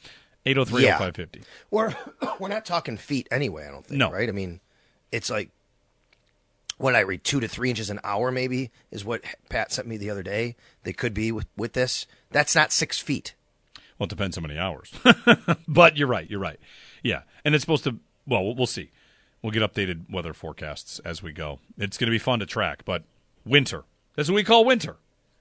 eight 0.46 0.54
zero 0.58 0.66
three 0.66 0.82
zero 0.82 0.92
Yeah. 0.94 0.98
five 1.00 1.16
fifty. 1.16 1.42
We're 1.72 1.96
we're 2.40 2.50
not 2.50 2.66
talking 2.68 2.98
feet 2.98 3.28
anyway. 3.32 3.66
I 3.68 3.72
don't 3.72 3.84
think. 3.84 3.98
No. 3.98 4.12
right? 4.12 4.30
I 4.30 4.32
mean, 4.32 4.60
it's 5.12 5.32
like 5.32 5.50
what 6.78 6.94
I 6.96 7.00
read 7.00 7.24
two 7.24 7.40
to 7.40 7.48
three 7.48 7.72
inches 7.72 7.90
an 7.90 8.00
hour. 8.04 8.32
Maybe 8.32 8.70
is 8.92 9.04
what 9.04 9.24
Pat 9.50 9.72
sent 9.72 9.88
me 9.88 9.98
the 9.98 10.12
other 10.12 10.22
day. 10.22 10.56
They 10.86 10.94
could 10.94 11.14
be 11.14 11.32
with 11.32 11.48
with 11.58 11.74
this. 11.74 12.08
That's 12.32 12.56
not 12.56 12.72
six 12.72 13.00
feet. 13.00 13.36
Well, 13.98 14.06
it 14.06 14.10
depends 14.10 14.36
how 14.38 14.42
many 14.42 14.58
hours. 14.58 14.92
but 15.68 15.98
you're 15.98 16.08
right. 16.08 16.30
You're 16.30 16.40
right. 16.40 16.60
Yeah, 17.04 17.22
and 17.44 17.54
it's 17.54 17.64
supposed 17.64 17.84
to. 17.86 18.00
Well, 18.26 18.56
we'll 18.56 18.68
see. 18.68 18.92
We'll 19.42 19.52
get 19.52 19.62
updated 19.62 20.12
weather 20.12 20.34
forecasts 20.34 21.00
as 21.00 21.22
we 21.22 21.32
go. 21.32 21.60
It's 21.78 21.98
going 21.98 22.08
to 22.08 22.12
be 22.12 22.18
fun 22.20 22.40
to 22.40 22.46
track, 22.46 22.84
but 22.86 23.04
winter. 23.46 23.84
That's 24.16 24.30
what 24.30 24.36
we 24.36 24.44
call 24.44 24.66
winter. 24.66 24.96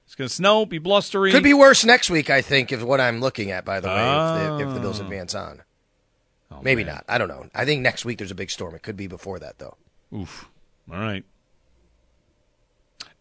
It's 0.04 0.14
going 0.14 0.28
to 0.28 0.34
snow, 0.34 0.66
be 0.66 0.78
blustery. 0.78 1.30
Could 1.30 1.42
be 1.42 1.54
worse 1.54 1.84
next 1.84 2.10
week. 2.10 2.28
I 2.28 2.42
think 2.42 2.70
is 2.72 2.84
what 2.84 3.00
I'm 3.00 3.20
looking 3.20 3.50
at. 3.50 3.64
By 3.64 3.80
the 3.80 3.88
way, 3.88 3.94
if, 3.94 4.58
the, 4.58 4.68
if 4.68 4.74
the 4.74 4.80
Oh. 4.80 4.82
Bills 4.82 5.00
ah. 5.00 5.04
advance 5.04 5.34
on, 5.34 5.62
oh, 6.50 6.60
maybe 6.62 6.84
man. 6.84 6.96
not. 6.96 7.04
I 7.08 7.16
don't 7.16 7.28
know. 7.28 7.48
I 7.54 7.64
think 7.64 7.80
next 7.80 8.04
week 8.04 8.18
there's 8.18 8.30
a 8.30 8.34
big 8.34 8.50
storm. 8.50 8.74
It 8.74 8.82
could 8.82 8.96
be 8.96 9.06
before 9.06 9.38
that 9.38 9.58
though. 9.58 9.76
Oof. 10.14 10.48
All 10.92 10.98
right. 10.98 11.24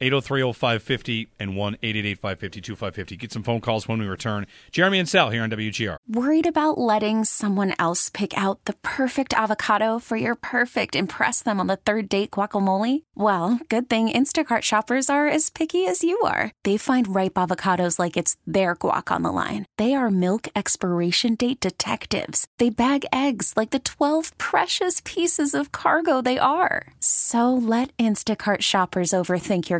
8030550 0.03 1.27
and 1.39 1.55
1 1.55 1.73
550 1.75 2.61
2550 2.61 3.17
Get 3.17 3.31
some 3.31 3.43
phone 3.43 3.61
calls 3.61 3.87
when 3.87 3.99
we 3.99 4.05
return. 4.05 4.45
Jeremy 4.71 4.99
and 4.99 5.07
Sal 5.07 5.29
here 5.29 5.43
on 5.43 5.49
WGR. 5.49 5.97
Worried 6.09 6.45
about 6.45 6.77
letting 6.77 7.23
someone 7.23 7.73
else 7.79 8.09
pick 8.09 8.37
out 8.37 8.65
the 8.65 8.73
perfect 8.81 9.33
avocado 9.33 9.99
for 9.99 10.17
your 10.17 10.35
perfect 10.35 10.95
impress 10.95 11.41
them 11.41 11.59
on 11.59 11.67
the 11.67 11.77
third 11.77 12.09
date 12.09 12.31
guacamole? 12.31 13.03
Well, 13.15 13.59
good 13.69 13.89
thing 13.89 14.09
Instacart 14.09 14.63
shoppers 14.63 15.09
are 15.09 15.27
as 15.27 15.49
picky 15.49 15.85
as 15.85 16.03
you 16.03 16.19
are. 16.21 16.51
They 16.63 16.77
find 16.77 17.15
ripe 17.15 17.35
avocados 17.35 17.97
like 17.99 18.17
it's 18.17 18.35
their 18.45 18.75
guac 18.75 19.11
on 19.11 19.21
the 19.23 19.31
line. 19.31 19.65
They 19.77 19.93
are 19.93 20.11
milk 20.11 20.47
expiration 20.55 21.35
date 21.35 21.61
detectives. 21.61 22.45
They 22.57 22.69
bag 22.69 23.05
eggs 23.13 23.53
like 23.55 23.71
the 23.71 23.79
12 23.79 24.37
precious 24.37 25.01
pieces 25.05 25.53
of 25.53 25.71
cargo 25.71 26.21
they 26.21 26.37
are. 26.37 26.93
So 26.99 27.53
let 27.53 27.95
Instacart 27.97 28.61
shoppers 28.61 29.11
overthink 29.11 29.69
your 29.69 29.79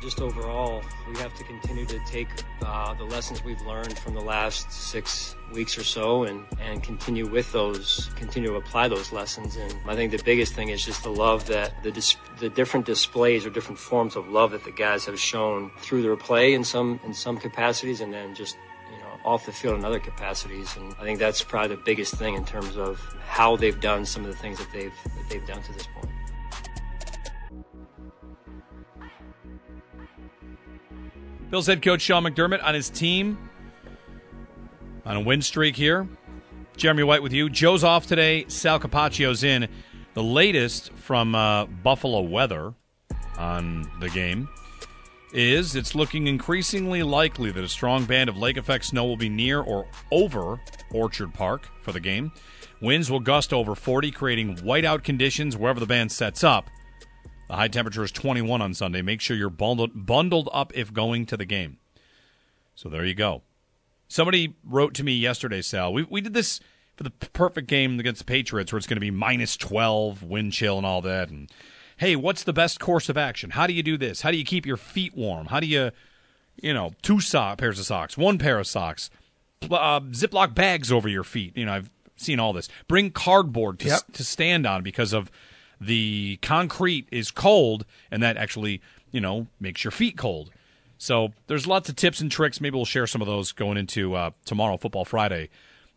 Just 0.00 0.22
overall, 0.22 0.82
we 1.06 1.18
have 1.18 1.34
to 1.34 1.44
continue 1.44 1.84
to 1.84 1.98
take 2.06 2.28
uh, 2.62 2.94
the 2.94 3.04
lessons 3.04 3.44
we've 3.44 3.60
learned 3.66 3.98
from 3.98 4.14
the 4.14 4.20
last 4.20 4.72
six 4.72 5.36
weeks 5.52 5.76
or 5.76 5.84
so 5.84 6.24
and, 6.24 6.46
and 6.58 6.82
continue 6.82 7.26
with 7.26 7.52
those, 7.52 8.08
continue 8.16 8.48
to 8.48 8.56
apply 8.56 8.88
those 8.88 9.12
lessons. 9.12 9.56
And 9.56 9.74
I 9.86 9.94
think 9.94 10.12
the 10.12 10.22
biggest 10.22 10.54
thing 10.54 10.70
is 10.70 10.82
just 10.82 11.02
the 11.02 11.10
love 11.10 11.46
that 11.48 11.82
the, 11.82 11.90
dis- 11.90 12.16
the 12.38 12.48
different 12.48 12.86
displays 12.86 13.44
or 13.44 13.50
different 13.50 13.78
forms 13.78 14.16
of 14.16 14.26
love 14.28 14.52
that 14.52 14.64
the 14.64 14.72
guys 14.72 15.04
have 15.04 15.20
shown 15.20 15.70
through 15.80 16.00
their 16.00 16.16
play 16.16 16.54
in 16.54 16.64
some, 16.64 16.98
in 17.04 17.12
some 17.12 17.36
capacities 17.36 18.00
and 18.00 18.10
then 18.10 18.34
just 18.34 18.56
you 18.90 18.98
know, 19.00 19.20
off 19.22 19.44
the 19.44 19.52
field 19.52 19.78
in 19.78 19.84
other 19.84 20.00
capacities. 20.00 20.74
And 20.76 20.94
I 20.98 21.02
think 21.02 21.18
that's 21.18 21.42
probably 21.42 21.76
the 21.76 21.82
biggest 21.82 22.14
thing 22.14 22.36
in 22.36 22.46
terms 22.46 22.78
of 22.78 22.98
how 23.26 23.54
they've 23.56 23.78
done 23.78 24.06
some 24.06 24.24
of 24.24 24.30
the 24.30 24.36
things 24.36 24.58
that 24.58 24.72
they've 24.72 24.94
that 25.04 25.28
they've 25.28 25.46
done 25.46 25.62
to 25.62 25.72
this 25.74 25.86
point. 25.86 26.09
Bills 31.50 31.66
head 31.66 31.82
coach 31.82 32.00
Sean 32.02 32.22
McDermott 32.22 32.62
on 32.62 32.74
his 32.74 32.88
team 32.88 33.36
on 35.04 35.16
a 35.16 35.20
win 35.20 35.42
streak 35.42 35.74
here. 35.74 36.08
Jeremy 36.76 37.02
White 37.02 37.22
with 37.22 37.32
you. 37.32 37.50
Joe's 37.50 37.82
off 37.82 38.06
today. 38.06 38.44
Sal 38.46 38.78
Capaccio's 38.78 39.42
in. 39.42 39.68
The 40.14 40.22
latest 40.22 40.92
from 40.92 41.34
uh, 41.34 41.66
Buffalo 41.66 42.20
Weather 42.20 42.72
on 43.36 43.90
the 44.00 44.08
game 44.10 44.48
is 45.32 45.74
it's 45.74 45.94
looking 45.94 46.28
increasingly 46.28 47.02
likely 47.02 47.50
that 47.50 47.64
a 47.64 47.68
strong 47.68 48.04
band 48.04 48.28
of 48.28 48.36
lake 48.36 48.56
effect 48.56 48.84
snow 48.84 49.04
will 49.04 49.16
be 49.16 49.28
near 49.28 49.60
or 49.60 49.86
over 50.12 50.60
Orchard 50.92 51.34
Park 51.34 51.68
for 51.82 51.90
the 51.90 52.00
game. 52.00 52.32
Winds 52.80 53.10
will 53.10 53.20
gust 53.20 53.52
over 53.52 53.74
40, 53.74 54.10
creating 54.12 54.56
whiteout 54.56 55.02
conditions 55.02 55.56
wherever 55.56 55.80
the 55.80 55.86
band 55.86 56.10
sets 56.12 56.42
up. 56.44 56.70
The 57.50 57.56
high 57.56 57.66
temperature 57.66 58.04
is 58.04 58.12
21 58.12 58.62
on 58.62 58.74
Sunday. 58.74 59.02
Make 59.02 59.20
sure 59.20 59.36
you're 59.36 59.50
bundled, 59.50 60.06
bundled 60.06 60.48
up 60.52 60.72
if 60.72 60.92
going 60.92 61.26
to 61.26 61.36
the 61.36 61.44
game. 61.44 61.78
So 62.76 62.88
there 62.88 63.04
you 63.04 63.12
go. 63.12 63.42
Somebody 64.06 64.54
wrote 64.62 64.94
to 64.94 65.02
me 65.02 65.14
yesterday, 65.14 65.60
Sal. 65.60 65.92
We, 65.92 66.04
we 66.04 66.20
did 66.20 66.32
this 66.32 66.60
for 66.94 67.02
the 67.02 67.10
perfect 67.10 67.66
game 67.66 67.98
against 67.98 68.20
the 68.20 68.24
Patriots 68.24 68.72
where 68.72 68.78
it's 68.78 68.86
going 68.86 68.98
to 68.98 69.00
be 69.00 69.10
minus 69.10 69.56
12, 69.56 70.22
wind 70.22 70.52
chill, 70.52 70.76
and 70.76 70.86
all 70.86 71.00
that. 71.02 71.28
And 71.28 71.50
hey, 71.96 72.14
what's 72.14 72.44
the 72.44 72.52
best 72.52 72.78
course 72.78 73.08
of 73.08 73.16
action? 73.16 73.50
How 73.50 73.66
do 73.66 73.72
you 73.72 73.82
do 73.82 73.98
this? 73.98 74.20
How 74.20 74.30
do 74.30 74.36
you 74.36 74.44
keep 74.44 74.64
your 74.64 74.76
feet 74.76 75.16
warm? 75.16 75.46
How 75.46 75.58
do 75.58 75.66
you, 75.66 75.90
you 76.62 76.72
know, 76.72 76.92
two 77.02 77.18
sock, 77.18 77.58
pairs 77.58 77.80
of 77.80 77.84
socks, 77.84 78.16
one 78.16 78.38
pair 78.38 78.60
of 78.60 78.68
socks, 78.68 79.10
uh, 79.64 79.98
Ziploc 79.98 80.54
bags 80.54 80.92
over 80.92 81.08
your 81.08 81.24
feet? 81.24 81.56
You 81.56 81.66
know, 81.66 81.72
I've 81.72 81.90
seen 82.14 82.38
all 82.38 82.52
this. 82.52 82.68
Bring 82.86 83.10
cardboard 83.10 83.80
to, 83.80 83.88
Yep. 83.88 84.12
to 84.12 84.22
stand 84.22 84.68
on 84.68 84.84
because 84.84 85.12
of 85.12 85.32
the 85.80 86.38
concrete 86.42 87.08
is 87.10 87.30
cold, 87.30 87.86
and 88.10 88.22
that 88.22 88.36
actually, 88.36 88.80
you 89.10 89.20
know, 89.20 89.46
makes 89.58 89.82
your 89.82 89.90
feet 89.90 90.16
cold. 90.16 90.50
So 90.98 91.32
there's 91.46 91.66
lots 91.66 91.88
of 91.88 91.96
tips 91.96 92.20
and 92.20 92.30
tricks. 92.30 92.60
Maybe 92.60 92.76
we'll 92.76 92.84
share 92.84 93.06
some 93.06 93.22
of 93.22 93.26
those 93.26 93.52
going 93.52 93.78
into 93.78 94.14
uh, 94.14 94.30
tomorrow, 94.44 94.76
Football 94.76 95.06
Friday. 95.06 95.48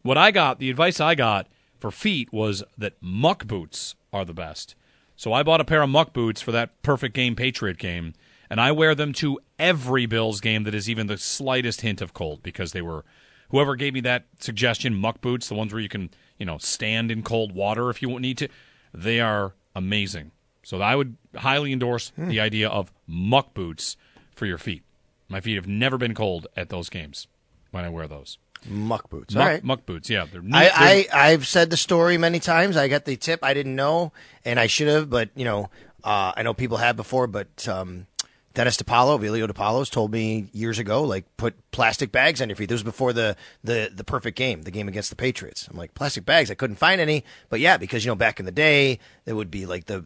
What 0.02 0.18
I 0.18 0.32
got, 0.32 0.60
the 0.60 0.70
advice 0.70 1.02
I 1.02 1.16
got 1.16 1.48
for 1.78 1.92
feet 1.92 2.32
was 2.32 2.64
that 2.78 2.94
muck 3.02 3.46
boots 3.46 3.96
are 4.14 4.24
the 4.24 4.34
best. 4.34 4.76
So 5.18 5.34
I 5.34 5.44
bought 5.44 5.62
a 5.62 5.66
pair 5.66 5.82
of 5.82 5.90
muck 5.90 6.14
boots 6.14 6.42
for 6.42 6.54
that 6.54 6.82
perfect 6.84 7.14
game, 7.14 7.36
Patriot 7.36 7.78
game, 7.78 8.14
and 8.50 8.62
I 8.62 8.72
wear 8.72 8.96
them 8.96 9.12
to 9.14 9.40
every 9.60 10.06
Bills 10.06 10.40
game 10.40 10.64
that 10.64 10.74
is 10.74 10.90
even 10.90 11.08
the 11.08 11.18
slightest 11.18 11.82
hint 11.82 12.02
of 12.02 12.14
cold 12.14 12.42
because 12.42 12.72
they 12.72 12.82
were 12.82 13.04
whoever 13.50 13.76
gave 13.76 13.94
me 13.94 14.02
that 14.02 14.26
suggestion, 14.40 14.96
muck 14.96 15.22
boots, 15.22 15.50
the 15.50 15.56
ones 15.56 15.74
where 15.74 15.82
you 15.82 15.90
can, 15.90 16.10
you 16.38 16.46
know, 16.46 16.58
stand 16.58 17.12
in 17.12 17.24
cold 17.24 17.54
water 17.54 17.90
if 17.90 18.02
you 18.02 18.20
need 18.20 18.38
to, 18.38 18.48
they 18.94 19.20
are 19.20 19.54
amazing. 19.76 20.32
So 20.64 20.82
I 20.82 20.96
would 20.96 21.18
highly 21.36 21.74
endorse 21.74 22.12
the 22.18 22.40
idea 22.40 22.70
of 22.70 22.92
muck 23.06 23.54
boots 23.54 23.98
for 24.36 24.46
your 24.46 24.58
feet. 24.58 24.84
My 25.28 25.42
feet 25.42 25.56
have 25.56 25.68
never 25.68 25.98
been 25.98 26.14
cold 26.14 26.48
at 26.56 26.70
those 26.70 26.90
games 26.90 27.28
when 27.72 27.84
I 27.84 27.90
wear 27.90 28.08
those. 28.08 28.38
Muck 28.66 29.10
boots. 29.10 29.34
Muck, 29.36 29.42
All 29.42 29.50
right. 29.50 29.64
muck 29.64 29.86
boots, 29.86 30.10
yeah. 30.10 30.26
They're. 30.32 30.42
I, 30.54 31.08
I 31.14 31.32
I've 31.32 31.46
said 31.46 31.70
the 31.70 31.76
story 31.76 32.18
many 32.18 32.40
times. 32.40 32.78
I 32.78 32.88
got 32.88 33.04
the 33.04 33.18
tip. 33.18 33.44
I 33.44 33.54
didn't 33.54 33.76
know, 33.76 34.14
and 34.46 34.58
I 34.58 34.68
should 34.68 34.88
have, 34.88 35.10
but 35.10 35.30
you 35.36 35.44
know, 35.44 35.70
uh, 36.04 36.32
I 36.38 36.44
know 36.44 36.54
people 36.54 36.78
have 36.78 36.96
before. 36.96 37.28
But 37.28 37.68
um, 37.68 38.08
Dennis 38.54 38.78
DePaulo, 38.78 39.20
Vilio 39.20 39.48
DePaulo's 39.48 39.90
told 39.90 40.12
me 40.12 40.48
years 40.54 40.78
ago, 40.78 41.04
like 41.04 41.26
put 41.38 41.56
plastic 41.72 42.12
bags 42.12 42.42
on 42.42 42.50
your 42.50 42.56
feet. 42.56 42.70
This 42.70 42.76
was 42.76 42.84
before 42.84 43.12
the 43.12 43.36
the 43.64 43.92
the 43.94 44.04
perfect 44.04 44.38
game, 44.38 44.62
the 44.62 44.72
game 44.72 44.88
against 44.88 45.10
the 45.10 45.16
Patriots. 45.16 45.68
I'm 45.70 45.78
like 45.78 45.96
plastic 45.96 46.24
bags. 46.26 46.52
I 46.52 46.56
couldn't 46.56 46.76
find 46.76 47.02
any, 47.02 47.24
but 47.50 47.60
yeah, 47.60 47.78
because 47.78 48.06
you 48.06 48.12
know 48.12 48.16
back 48.16 48.40
in 48.40 48.46
the 48.46 48.52
day, 48.52 49.00
it 49.26 49.34
would 49.34 49.50
be 49.50 49.66
like 49.66 49.86
the 49.86 50.02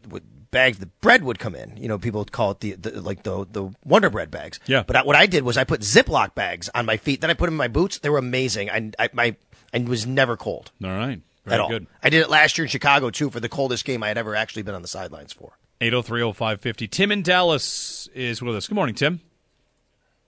bags. 0.51 0.77
The 0.79 0.85
bread 0.85 1.23
would 1.23 1.39
come 1.39 1.55
in. 1.55 1.75
You 1.75 1.89
know, 1.89 1.97
people 1.97 2.21
would 2.21 2.31
call 2.31 2.51
it 2.51 2.61
the, 2.61 2.73
the 2.73 3.01
like 3.01 3.23
the 3.23 3.45
the 3.51 3.69
Wonder 3.83 4.09
Bread 4.09 4.31
bags. 4.31 4.61
Yeah. 4.65 4.83
But 4.87 4.95
I, 4.95 5.03
what 5.03 5.17
I 5.17 5.25
did 5.25 5.43
was 5.43 5.57
I 5.57 5.65
put 5.65 5.81
Ziploc 5.81 6.33
bags 6.33 6.69
on 6.73 6.85
my 6.85 6.95
feet. 6.95 7.19
Then 7.19 7.29
I 7.29 7.33
put 7.33 7.47
them 7.47 7.55
in 7.55 7.57
my 7.57 7.67
boots. 7.67 7.99
They 7.99 8.09
were 8.09 8.17
amazing. 8.17 8.69
I, 8.69 8.91
I 8.97 9.09
my 9.11 9.35
I 9.73 9.79
was 9.79 10.07
never 10.07 10.37
cold 10.37 10.71
all 10.81 10.89
right. 10.89 11.19
Very 11.43 11.55
at 11.55 11.59
all. 11.59 11.69
good. 11.69 11.87
I 12.01 12.09
did 12.09 12.21
it 12.21 12.29
last 12.29 12.57
year 12.57 12.63
in 12.63 12.69
Chicago 12.69 13.09
too 13.09 13.29
for 13.29 13.41
the 13.41 13.49
coldest 13.49 13.83
game 13.83 14.03
I 14.03 14.07
had 14.07 14.17
ever 14.17 14.35
actually 14.35 14.63
been 14.63 14.75
on 14.75 14.81
the 14.81 14.87
sidelines 14.87 15.33
for. 15.33 15.57
8030550. 15.81 16.89
Tim 16.89 17.11
in 17.11 17.21
Dallas 17.21 18.09
is 18.13 18.41
with 18.41 18.55
us. 18.55 18.67
Good 18.67 18.75
morning, 18.75 18.95
Tim. 18.95 19.21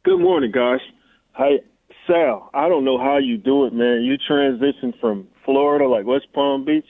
Good 0.03 0.19
morning, 0.19 0.51
guys. 0.51 0.79
Hey, 1.35 1.61
Sal, 2.05 2.49
I 2.53 2.69
don't 2.69 2.85
know 2.85 2.97
how 2.97 3.17
you 3.17 3.37
do 3.37 3.65
it, 3.65 3.73
man. 3.73 4.01
You 4.01 4.17
transition 4.17 4.93
from 4.99 5.27
Florida, 5.45 5.87
like 5.87 6.05
West 6.05 6.27
Palm 6.33 6.65
Beach, 6.65 6.85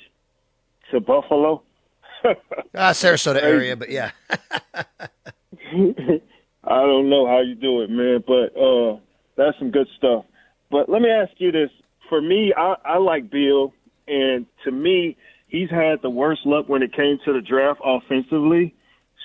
to 0.91 0.99
Buffalo. 0.99 1.63
Ah, 2.75 2.91
Sarasota 2.91 3.41
area, 3.41 3.77
but 3.77 3.89
yeah. 3.89 4.11
I 4.29 4.83
don't 6.81 7.09
know 7.09 7.25
how 7.25 7.41
you 7.41 7.55
do 7.55 7.81
it, 7.81 7.89
man, 7.89 8.23
but 8.27 8.55
uh, 8.59 8.97
that's 9.37 9.57
some 9.57 9.71
good 9.71 9.87
stuff. 9.97 10.25
But 10.69 10.89
let 10.89 11.01
me 11.01 11.09
ask 11.09 11.31
you 11.37 11.51
this: 11.51 11.69
for 12.09 12.21
me, 12.21 12.53
I, 12.55 12.75
I 12.83 12.97
like 12.97 13.31
Bill, 13.31 13.73
and 14.07 14.45
to 14.65 14.71
me, 14.71 15.15
he's 15.49 15.69
had 15.69 16.01
the 16.01 16.09
worst 16.09 16.45
luck 16.45 16.69
when 16.69 16.81
it 16.81 16.93
came 16.93 17.19
to 17.25 17.33
the 17.33 17.41
draft 17.41 17.81
offensively. 17.83 18.73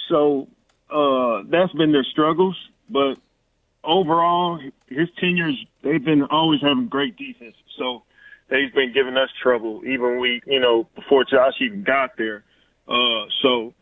So 0.09 0.49
uh, 0.91 1.43
that's 1.49 1.73
been 1.73 1.93
their 1.93 2.05
struggles. 2.05 2.57
But 2.91 3.17
overall, 3.85 4.61
his 4.89 5.09
tenures 5.19 5.57
they've 5.83 6.05
been 6.05 6.25
always 6.25 6.61
having 6.61 6.89
great 6.89 7.17
defense. 7.17 7.55
So 7.79 8.03
he's 8.51 8.73
been 8.73 8.93
giving 8.93 9.17
us 9.17 9.31
trouble, 9.43 9.83
even 9.87 10.19
we, 10.19 10.41
you 10.47 10.61
know, 10.61 10.89
before 10.95 11.25
Josh 11.25 11.55
even 11.61 11.85
got 11.85 12.17
there. 12.17 12.45
Uh, 12.89 13.27
so 13.43 13.73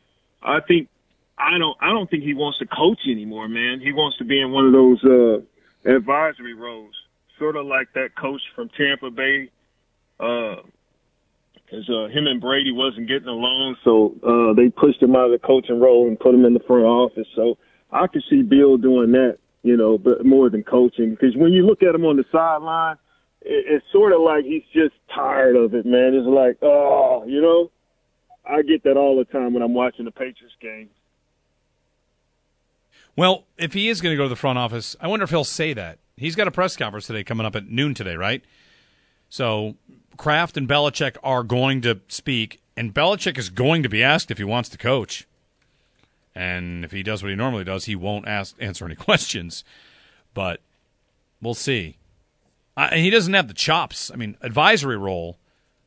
I 0.43 0.61
think 0.61 0.89
I 1.39 1.59
don't 1.59 1.77
I 1.81 1.89
don't 1.89 2.09
think 2.11 2.23
he 2.23 2.35
wants 2.35 2.59
to 2.59 2.67
coach 2.67 3.01
anymore, 3.07 3.49
man. 3.49 3.81
He 3.81 3.93
wants 3.93 4.19
to 4.19 4.25
be 4.25 4.41
in 4.41 4.53
one 4.53 4.67
of 4.67 4.73
those 4.73 5.03
uh, 5.05 5.91
advisory 5.91 6.55
roles, 6.55 6.95
sort 7.39 7.57
of 7.57 7.67
like 7.67 7.93
that 7.95 8.15
coach 8.17 8.43
from 8.55 8.69
Tampa 8.77 9.11
Bay. 9.11 9.51
Uh, 10.21 10.57
because 11.73 11.89
uh, 11.89 12.09
him 12.09 12.27
and 12.27 12.39
Brady 12.39 12.71
wasn't 12.71 13.09
getting 13.09 13.29
along, 13.29 13.77
so 13.83 14.15
uh, 14.23 14.53
they 14.53 14.69
pushed 14.69 15.03
him 15.03 15.17
out 15.17 15.33
of 15.33 15.41
the 15.41 15.47
coaching 15.47 15.81
role 15.81 16.07
and 16.07 16.21
put 16.21 16.35
him 16.35 16.45
in 16.45 16.53
the 16.53 16.61
front 16.61 16.85
office. 16.85 17.27
So 17.35 17.57
I 17.91 18.07
could 18.09 18.23
see 18.29 18.43
Bill 18.43 18.77
doing 18.77 19.13
that. 19.13 19.39
you 19.63 19.77
know, 19.77 19.97
but 19.97 20.25
more 20.25 20.51
than 20.51 20.65
coaching. 20.65 21.11
Because 21.11 21.37
when 21.37 21.53
you 21.53 21.65
look 21.65 21.83
at 21.83 21.95
him 21.95 22.05
on 22.05 22.17
the 22.17 22.25
sideline, 22.31 22.97
it, 23.41 23.65
it's 23.69 23.87
sort 23.93 24.13
of 24.13 24.21
like 24.21 24.45
he's 24.45 24.65
just 24.73 24.95
tired 25.15 25.57
of 25.57 25.75
it, 25.75 25.87
man. 25.87 26.15
It's 26.15 26.27
like, 26.27 26.59
oh, 26.63 27.25
you 27.27 27.41
know, 27.41 27.71
I 28.45 28.63
get 28.63 28.83
that 28.85 28.97
all 28.97 29.17
the 29.17 29.25
time 29.25 29.55
when 29.55 29.63
I'm 29.63 29.75
watching 29.75 30.05
the 30.05 30.11
Patriots 30.11 30.55
game. 30.61 30.91
Well, 33.15 33.45
if 33.59 33.73
he 33.73 33.89
is 33.89 34.01
going 34.01 34.13
to 34.13 34.17
go 34.17 34.25
to 34.25 34.29
the 34.29 34.37
front 34.37 34.59
office, 34.59 34.97
I 35.01 35.07
wonder 35.07 35.25
if 35.25 35.31
he'll 35.31 35.45
say 35.45 35.75
that. 35.75 35.99
He's 36.17 36.35
got 36.35 36.49
a 36.49 36.51
press 36.51 36.77
conference 36.77 37.07
today 37.07 37.25
coming 37.25 37.47
up 37.47 37.55
at 37.55 37.69
noon 37.69 37.95
today, 37.95 38.17
right? 38.17 38.43
So 39.29 39.77
Kraft 40.17 40.57
and 40.57 40.69
Belichick 40.69 41.17
are 41.23 41.43
going 41.43 41.81
to 41.83 42.01
speak, 42.09 42.61
and 42.77 42.95
Belichick 42.95 43.39
is 43.39 43.51
going 43.51 43.83
to 43.83 43.89
be 43.89 44.03
asked 44.03 44.31
if 44.31 44.39
he 44.39 44.45
wants 44.45 44.69
to 44.71 44.79
coach. 44.79 45.27
And 46.35 46.85
if 46.85 46.93
he 46.93 47.03
does 47.03 47.23
what 47.23 47.31
he 47.31 47.37
normally 47.37 47.65
does, 47.65 47.85
he 47.85 47.97
won't 47.97 48.27
ask 48.27 48.57
answer 48.59 48.85
any 48.85 48.95
questions. 48.97 49.65
But 50.35 50.61
we'll 51.41 51.55
see. 51.55 51.97
I, 52.77 52.97
he 52.97 53.11
doesn't 53.11 53.35
have 53.35 53.49
the 53.49 53.55
chops. 53.55 54.11
I 54.11 54.17
mean, 54.17 54.37
advisory 54.41 54.97
role. 54.97 55.39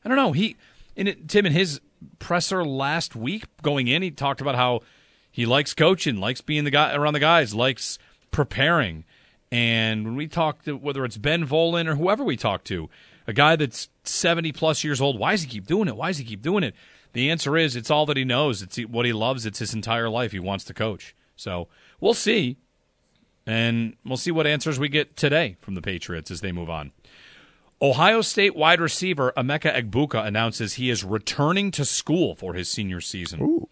I 0.03 0.09
don't 0.09 0.17
know. 0.17 0.33
He 0.33 0.55
in 0.95 1.07
it, 1.07 1.27
Tim 1.27 1.45
in 1.45 1.51
his 1.51 1.81
presser 2.19 2.63
last 2.63 3.15
week 3.15 3.45
going 3.61 3.87
in, 3.87 4.01
he 4.01 4.11
talked 4.11 4.41
about 4.41 4.55
how 4.55 4.81
he 5.31 5.45
likes 5.45 5.73
coaching, 5.73 6.17
likes 6.17 6.41
being 6.41 6.63
the 6.63 6.71
guy 6.71 6.93
around 6.93 7.13
the 7.13 7.19
guys, 7.19 7.53
likes 7.53 7.97
preparing. 8.31 9.03
And 9.51 10.05
when 10.05 10.15
we 10.15 10.27
talk 10.27 10.63
to 10.63 10.77
whether 10.77 11.03
it's 11.05 11.17
Ben 11.17 11.45
Volin 11.45 11.87
or 11.87 11.95
whoever 11.95 12.23
we 12.23 12.37
talk 12.37 12.63
to, 12.65 12.89
a 13.27 13.33
guy 13.33 13.55
that's 13.55 13.89
70 14.03 14.51
plus 14.51 14.83
years 14.83 15.01
old, 15.01 15.19
why 15.19 15.31
does 15.31 15.43
he 15.43 15.47
keep 15.47 15.67
doing 15.67 15.87
it? 15.87 15.95
Why 15.95 16.07
does 16.07 16.17
he 16.17 16.23
keep 16.23 16.41
doing 16.41 16.63
it? 16.63 16.75
The 17.13 17.31
answer 17.31 17.55
is 17.55 17.75
it's 17.75 17.89
all 17.89 18.05
that 18.07 18.17
he 18.17 18.25
knows. 18.25 18.61
It's 18.61 18.77
what 18.77 19.05
he 19.05 19.13
loves. 19.13 19.45
It's 19.45 19.59
his 19.59 19.73
entire 19.73 20.09
life. 20.09 20.31
He 20.31 20.39
wants 20.39 20.65
to 20.65 20.73
coach. 20.73 21.15
So 21.35 21.67
we'll 21.99 22.13
see. 22.13 22.57
And 23.47 23.95
we'll 24.03 24.17
see 24.17 24.31
what 24.31 24.47
answers 24.47 24.79
we 24.79 24.89
get 24.89 25.15
today 25.15 25.55
from 25.61 25.75
the 25.75 25.81
Patriots 25.81 26.31
as 26.31 26.41
they 26.41 26.51
move 26.51 26.69
on. 26.69 26.91
Ohio 27.81 28.21
State 28.21 28.55
wide 28.55 28.79
receiver 28.79 29.33
Emeka 29.37 29.73
Egbuka 29.73 30.25
announces 30.25 30.73
he 30.73 30.89
is 30.89 31.03
returning 31.03 31.71
to 31.71 31.85
school 31.85 32.35
for 32.35 32.53
his 32.53 32.69
senior 32.69 33.01
season. 33.01 33.41
Ooh. 33.41 33.67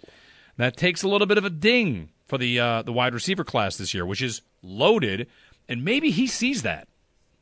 That 0.58 0.78
takes 0.78 1.04
a 1.04 1.08
little 1.08 1.26
bit 1.26 1.38
of 1.38 1.46
a 1.46 1.50
ding 1.50 2.10
for 2.28 2.38
the 2.38 2.60
uh, 2.60 2.82
the 2.84 2.94
wide 2.94 3.14
receiver 3.14 3.44
class 3.44 3.78
this 3.78 3.94
year, 3.94 4.06
which 4.06 4.22
is 4.22 4.42
loaded, 4.62 5.28
and 5.68 5.84
maybe 5.84 6.12
he 6.12 6.28
sees 6.28 6.62
that, 6.62 6.88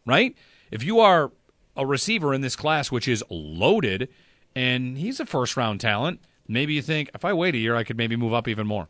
right? 0.05 0.35
If 0.69 0.83
you 0.83 0.99
are 0.99 1.31
a 1.75 1.85
receiver 1.85 2.33
in 2.33 2.41
this 2.41 2.55
class 2.55 2.91
which 2.91 3.07
is 3.07 3.23
loaded, 3.29 4.09
and 4.55 4.97
he's 4.97 5.19
a 5.19 5.25
first 5.25 5.55
round 5.57 5.79
talent. 5.79 6.21
Maybe 6.47 6.73
you 6.73 6.81
think 6.81 7.09
if 7.13 7.23
I 7.23 7.33
wait 7.33 7.55
a 7.55 7.59
year, 7.59 7.75
I 7.75 7.83
could 7.83 7.97
maybe 7.97 8.15
move 8.15 8.33
up 8.33 8.47
even 8.47 8.67
more, 8.67 8.87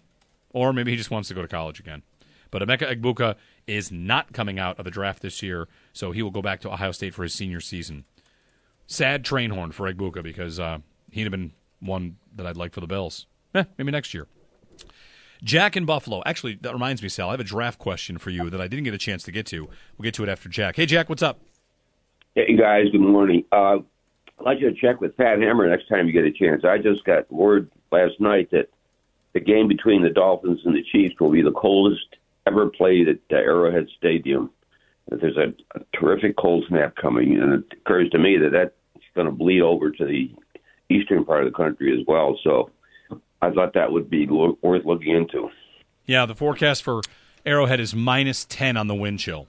or 0.51 0.73
maybe 0.73 0.91
he 0.91 0.97
just 0.97 1.11
wants 1.11 1.27
to 1.29 1.33
go 1.33 1.41
to 1.41 1.47
college 1.47 1.79
again. 1.79 2.03
But 2.49 2.61
Emeka 2.61 2.93
Egbuka 2.93 3.35
is 3.65 3.91
not 3.91 4.33
coming 4.33 4.59
out 4.59 4.77
of 4.77 4.85
the 4.85 4.91
draft 4.91 5.21
this 5.21 5.41
year, 5.41 5.67
so 5.93 6.11
he 6.11 6.21
will 6.21 6.31
go 6.31 6.41
back 6.41 6.59
to 6.61 6.71
Ohio 6.71 6.91
State 6.91 7.13
for 7.13 7.23
his 7.23 7.33
senior 7.33 7.61
season. 7.61 8.03
Sad 8.87 9.23
train 9.23 9.51
horn 9.51 9.71
for 9.71 9.91
Egbuka 9.91 10.21
because 10.21 10.59
uh, 10.59 10.79
he'd 11.11 11.23
have 11.23 11.31
been 11.31 11.53
one 11.79 12.17
that 12.35 12.45
I'd 12.45 12.57
like 12.57 12.73
for 12.73 12.81
the 12.81 12.87
Bills. 12.87 13.27
Eh, 13.53 13.63
maybe 13.77 13.91
next 13.91 14.13
year. 14.13 14.27
Jack 15.43 15.75
in 15.75 15.85
Buffalo. 15.85 16.21
Actually, 16.25 16.57
that 16.61 16.73
reminds 16.73 17.01
me, 17.01 17.09
Sal. 17.09 17.29
I 17.29 17.31
have 17.31 17.39
a 17.39 17.43
draft 17.43 17.79
question 17.79 18.17
for 18.17 18.29
you 18.29 18.49
that 18.49 18.61
I 18.61 18.67
didn't 18.67 18.83
get 18.83 18.93
a 18.93 18.97
chance 18.97 19.23
to 19.23 19.31
get 19.31 19.45
to. 19.47 19.67
We'll 19.97 20.03
get 20.03 20.13
to 20.15 20.23
it 20.23 20.29
after 20.29 20.49
Jack. 20.49 20.75
Hey, 20.75 20.85
Jack, 20.85 21.09
what's 21.09 21.23
up? 21.23 21.39
Hey 22.33 22.55
guys, 22.55 22.85
good 22.93 23.01
morning. 23.01 23.43
Uh, 23.51 23.79
I'd 24.39 24.45
like 24.45 24.61
you 24.61 24.69
to 24.69 24.79
check 24.79 25.01
with 25.01 25.17
Pat 25.17 25.41
Hammer 25.41 25.69
next 25.69 25.89
time 25.89 26.07
you 26.07 26.13
get 26.13 26.23
a 26.23 26.31
chance. 26.31 26.63
I 26.63 26.77
just 26.77 27.03
got 27.03 27.29
word 27.29 27.69
last 27.91 28.21
night 28.21 28.49
that 28.51 28.69
the 29.33 29.41
game 29.41 29.67
between 29.67 30.01
the 30.01 30.11
Dolphins 30.11 30.61
and 30.63 30.73
the 30.73 30.83
Chiefs 30.93 31.19
will 31.19 31.29
be 31.29 31.41
the 31.41 31.51
coldest 31.51 32.15
ever 32.47 32.69
played 32.69 33.09
at 33.09 33.17
Arrowhead 33.29 33.87
Stadium. 33.97 34.49
That 35.09 35.19
there's 35.19 35.35
a, 35.35 35.53
a 35.77 35.83
terrific 35.93 36.37
cold 36.37 36.63
snap 36.69 36.95
coming, 36.95 37.37
and 37.37 37.51
it 37.51 37.77
occurs 37.81 38.09
to 38.11 38.17
me 38.17 38.37
that 38.37 38.51
that's 38.53 39.05
going 39.13 39.27
to 39.27 39.33
bleed 39.33 39.61
over 39.61 39.91
to 39.91 40.05
the 40.05 40.33
eastern 40.89 41.25
part 41.25 41.45
of 41.45 41.51
the 41.51 41.57
country 41.57 41.99
as 41.99 42.05
well. 42.07 42.39
So 42.45 42.69
I 43.41 43.51
thought 43.51 43.73
that 43.73 43.91
would 43.91 44.09
be 44.09 44.25
lo- 44.25 44.57
worth 44.61 44.85
looking 44.85 45.13
into. 45.13 45.49
Yeah, 46.05 46.25
the 46.25 46.35
forecast 46.35 46.81
for 46.81 47.01
Arrowhead 47.45 47.81
is 47.81 47.93
minus 47.93 48.45
10 48.45 48.77
on 48.77 48.87
the 48.87 48.95
wind 48.95 49.19
chill. 49.19 49.47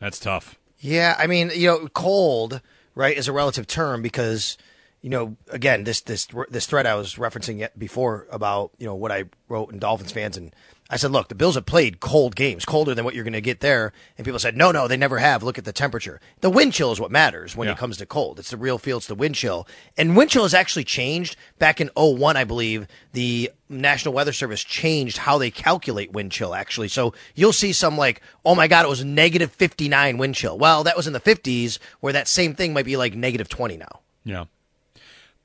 That's 0.00 0.18
tough. 0.18 0.58
Yeah, 0.80 1.14
I 1.18 1.26
mean, 1.26 1.50
you 1.54 1.66
know, 1.66 1.88
cold, 1.88 2.60
right, 2.94 3.16
is 3.16 3.28
a 3.28 3.32
relative 3.32 3.66
term 3.66 4.00
because, 4.00 4.56
you 5.02 5.10
know, 5.10 5.36
again, 5.50 5.84
this 5.84 6.00
this 6.00 6.26
this 6.48 6.66
thread 6.66 6.86
I 6.86 6.94
was 6.94 7.16
referencing 7.16 7.68
before 7.76 8.26
about 8.30 8.72
you 8.78 8.86
know 8.86 8.94
what 8.94 9.12
I 9.12 9.24
wrote 9.48 9.72
in 9.72 9.78
Dolphins 9.78 10.12
fans, 10.12 10.36
and 10.36 10.54
I 10.92 10.96
said, 10.96 11.12
look, 11.12 11.28
the 11.28 11.36
Bills 11.36 11.54
have 11.54 11.66
played 11.66 12.00
cold 12.00 12.34
games, 12.34 12.64
colder 12.64 12.94
than 12.94 13.04
what 13.04 13.14
you're 13.14 13.24
going 13.24 13.32
to 13.32 13.40
get 13.40 13.60
there, 13.60 13.92
and 14.18 14.24
people 14.24 14.40
said, 14.40 14.56
no, 14.56 14.72
no, 14.72 14.88
they 14.88 14.96
never 14.96 15.18
have. 15.18 15.42
Look 15.42 15.56
at 15.56 15.64
the 15.64 15.72
temperature. 15.72 16.20
The 16.40 16.50
wind 16.50 16.72
chill 16.72 16.90
is 16.90 17.00
what 17.00 17.12
matters 17.12 17.54
when 17.54 17.68
yeah. 17.68 17.74
it 17.74 17.78
comes 17.78 17.96
to 17.98 18.06
cold. 18.06 18.40
It's 18.40 18.50
the 18.50 18.56
real 18.56 18.76
feel. 18.76 18.96
It's 18.96 19.06
the 19.06 19.14
wind 19.14 19.36
chill, 19.36 19.68
and 19.96 20.16
wind 20.16 20.30
chill 20.30 20.42
has 20.42 20.52
actually 20.52 20.84
changed 20.84 21.36
back 21.60 21.80
in 21.80 21.90
01, 21.94 22.36
I 22.36 22.42
believe. 22.42 22.88
The 23.12 23.50
National 23.68 24.12
Weather 24.14 24.32
Service 24.32 24.64
changed 24.64 25.18
how 25.18 25.38
they 25.38 25.50
calculate 25.50 26.12
wind 26.12 26.32
chill 26.32 26.54
actually. 26.54 26.88
So 26.88 27.14
you'll 27.36 27.52
see 27.52 27.72
some 27.72 27.96
like, 27.96 28.20
oh 28.44 28.56
my 28.56 28.66
God, 28.66 28.84
it 28.84 28.88
was 28.88 29.04
negative 29.04 29.52
59 29.52 30.18
wind 30.18 30.34
chill. 30.34 30.58
Well, 30.58 30.82
that 30.84 30.96
was 30.96 31.06
in 31.06 31.12
the 31.12 31.20
50s 31.20 31.78
where 32.00 32.12
that 32.12 32.26
same 32.26 32.54
thing 32.54 32.72
might 32.72 32.84
be 32.84 32.96
like 32.96 33.14
negative 33.14 33.48
20 33.48 33.76
now. 33.76 34.00
Yeah. 34.24 34.44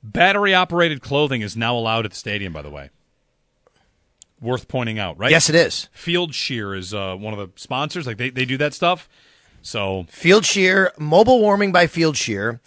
Battery 0.02 0.54
operated 0.54 1.02
clothing 1.02 1.40
is 1.40 1.56
now 1.56 1.76
allowed 1.76 2.04
at 2.04 2.10
the 2.10 2.16
stadium, 2.16 2.52
by 2.52 2.62
the 2.62 2.70
way. 2.70 2.90
Worth 4.40 4.68
pointing 4.68 4.98
out, 4.98 5.18
right? 5.18 5.30
Yes, 5.30 5.48
it 5.48 5.54
is. 5.54 5.88
Fieldsheer 5.96 6.76
is 6.76 6.92
uh, 6.92 7.16
one 7.16 7.32
of 7.32 7.38
the 7.38 7.50
sponsors. 7.60 8.06
Like 8.06 8.18
they, 8.18 8.30
they 8.30 8.44
do 8.44 8.58
that 8.58 8.74
stuff. 8.74 9.08
So 9.62 10.06
Fieldsheer, 10.10 10.90
mobile 10.98 11.40
warming 11.40 11.72
by 11.72 11.86
Fieldsheer. 11.86 12.60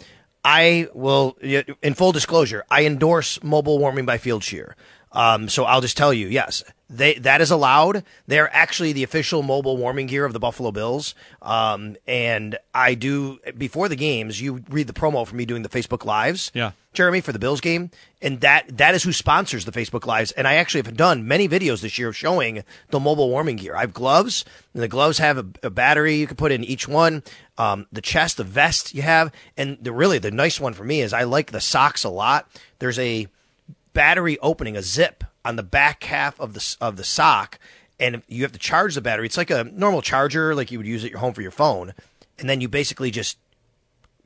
I 0.44 0.88
will, 0.94 1.36
in 1.40 1.94
full 1.94 2.12
disclosure, 2.12 2.64
I 2.70 2.86
endorse 2.86 3.42
mobile 3.42 3.78
warming 3.78 4.06
by 4.06 4.18
Fieldsheer. 4.18 4.72
Um, 5.12 5.48
so 5.48 5.64
I'll 5.64 5.80
just 5.80 5.96
tell 5.96 6.14
you, 6.14 6.28
yes, 6.28 6.64
they 6.90 7.14
that 7.14 7.40
is 7.40 7.50
allowed. 7.50 8.04
They're 8.26 8.54
actually 8.54 8.92
the 8.92 9.04
official 9.04 9.42
mobile 9.42 9.76
warming 9.76 10.06
gear 10.06 10.24
of 10.24 10.32
the 10.32 10.40
Buffalo 10.40 10.72
Bills. 10.72 11.14
Um, 11.40 11.96
and 12.06 12.58
I 12.74 12.94
do 12.94 13.38
before 13.56 13.88
the 13.88 13.96
games, 13.96 14.42
you 14.42 14.64
read 14.68 14.88
the 14.88 14.92
promo 14.92 15.26
for 15.26 15.36
me 15.36 15.46
doing 15.46 15.62
the 15.62 15.68
Facebook 15.68 16.04
lives. 16.04 16.50
Yeah. 16.52 16.72
Jeremy 16.92 17.20
for 17.20 17.30
the 17.30 17.38
Bills 17.38 17.60
game, 17.60 17.92
and 18.20 18.40
that 18.40 18.76
that 18.78 18.96
is 18.96 19.04
who 19.04 19.12
sponsors 19.12 19.64
the 19.64 19.70
Facebook 19.70 20.06
lives. 20.06 20.32
And 20.32 20.48
I 20.48 20.54
actually 20.54 20.82
have 20.82 20.96
done 20.96 21.28
many 21.28 21.48
videos 21.48 21.82
this 21.82 21.96
year 21.98 22.12
showing 22.12 22.64
the 22.90 22.98
mobile 22.98 23.30
warming 23.30 23.56
gear. 23.56 23.76
I 23.76 23.82
have 23.82 23.94
gloves, 23.94 24.44
and 24.74 24.82
the 24.82 24.88
gloves 24.88 25.18
have 25.18 25.38
a, 25.38 25.46
a 25.62 25.70
battery 25.70 26.16
you 26.16 26.26
can 26.26 26.36
put 26.36 26.50
in 26.50 26.64
each 26.64 26.88
one. 26.88 27.22
Um, 27.56 27.86
the 27.92 28.00
chest, 28.00 28.38
the 28.38 28.44
vest 28.44 28.92
you 28.92 29.02
have, 29.02 29.30
and 29.56 29.78
the 29.80 29.92
really 29.92 30.18
the 30.18 30.32
nice 30.32 30.58
one 30.58 30.72
for 30.72 30.82
me 30.82 31.00
is 31.00 31.12
I 31.12 31.22
like 31.22 31.52
the 31.52 31.60
socks 31.60 32.02
a 32.02 32.10
lot. 32.10 32.50
There's 32.80 32.98
a 32.98 33.28
battery 33.92 34.38
opening, 34.40 34.76
a 34.76 34.82
zip 34.82 35.22
on 35.44 35.56
the 35.56 35.62
back 35.62 36.04
half 36.04 36.38
of 36.40 36.54
the 36.54 36.76
of 36.80 36.96
the 36.96 37.04
sock, 37.04 37.58
and 37.98 38.22
you 38.28 38.42
have 38.42 38.52
to 38.52 38.58
charge 38.58 38.94
the 38.94 39.00
battery. 39.00 39.26
It's 39.26 39.36
like 39.36 39.50
a 39.50 39.64
normal 39.64 40.02
charger, 40.02 40.54
like 40.54 40.70
you 40.70 40.78
would 40.78 40.86
use 40.86 41.04
at 41.04 41.10
your 41.10 41.20
home 41.20 41.34
for 41.34 41.42
your 41.42 41.50
phone, 41.50 41.94
and 42.38 42.48
then 42.48 42.60
you 42.60 42.68
basically 42.68 43.10
just 43.10 43.38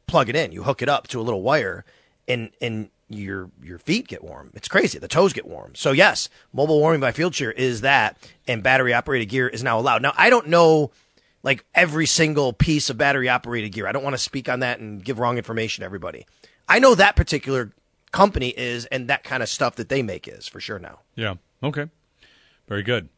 plug 0.07 0.29
it 0.29 0.37
in. 0.37 0.53
You 0.53 0.65
hook 0.65 0.83
it 0.83 0.89
up 0.89 1.09
to 1.09 1.21
a 1.21 1.23
little 1.23 1.43
wire, 1.43 1.85
and 2.29 2.51
and 2.61 2.91
your 3.09 3.51
your 3.63 3.79
feet 3.79 4.09
get 4.09 4.25
warm. 4.25 4.51
It's 4.55 4.69
crazy. 4.69 4.99
The 4.99 5.09
toes 5.09 5.33
get 5.33 5.47
warm. 5.47 5.75
So 5.75 5.93
yes, 5.93 6.29
mobile 6.53 6.81
warming 6.81 7.01
by 7.01 7.13
Fieldsheer 7.13 7.53
is 7.55 7.83
that, 7.83 8.17
and 8.47 8.63
battery 8.63 8.95
operated 8.95 9.29
gear 9.29 9.49
is 9.49 9.63
now 9.63 9.79
allowed. 9.79 10.03
Now 10.03 10.15
I 10.17 10.31
don't 10.31 10.49
know 10.49 10.91
like 11.43 11.65
every 11.75 12.07
single 12.07 12.53
piece 12.53 12.91
of 12.91 12.97
battery 12.99 13.29
operated 13.29 13.73
gear. 13.73 13.87
I 13.87 13.93
don't 13.93 14.03
want 14.03 14.15
to 14.15 14.23
speak 14.23 14.49
on 14.49 14.61
that 14.61 14.81
and 14.81 15.05
give 15.05 15.19
wrong 15.19 15.37
information 15.37 15.83
to 15.83 15.87
everybody. 15.87 16.27
I 16.69 16.79
know 16.79 16.95
that 16.95 17.17
particular 17.17 17.73
company 18.15 18.51
is 18.51 18.87
and 18.87 19.09
that 19.09 19.25
kind 19.25 19.43
of 19.43 19.49
stuff 19.49 19.75
that 19.75 19.89
they 19.89 20.01
make 20.01 20.29
is 20.29 20.47
for 20.47 20.61
sure 20.61 20.79
now. 20.79 21.01
Yeah. 21.17 21.35
Okay. 21.65 21.89
Very 22.69 22.85
good. 22.85 23.09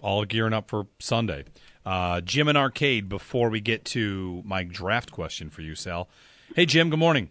All 0.00 0.24
gearing 0.24 0.52
up 0.52 0.70
for 0.70 0.86
Sunday. 1.00 1.44
Uh, 1.84 2.20
Jim 2.20 2.46
and 2.46 2.56
Arcade 2.56 3.08
before 3.08 3.50
we 3.50 3.60
get 3.60 3.84
to 3.86 4.42
my 4.46 4.62
draft 4.62 5.10
question 5.10 5.50
for 5.50 5.62
you, 5.62 5.74
Sal. 5.74 6.08
Hey, 6.54 6.64
Jim, 6.64 6.90
good 6.90 7.00
morning. 7.00 7.30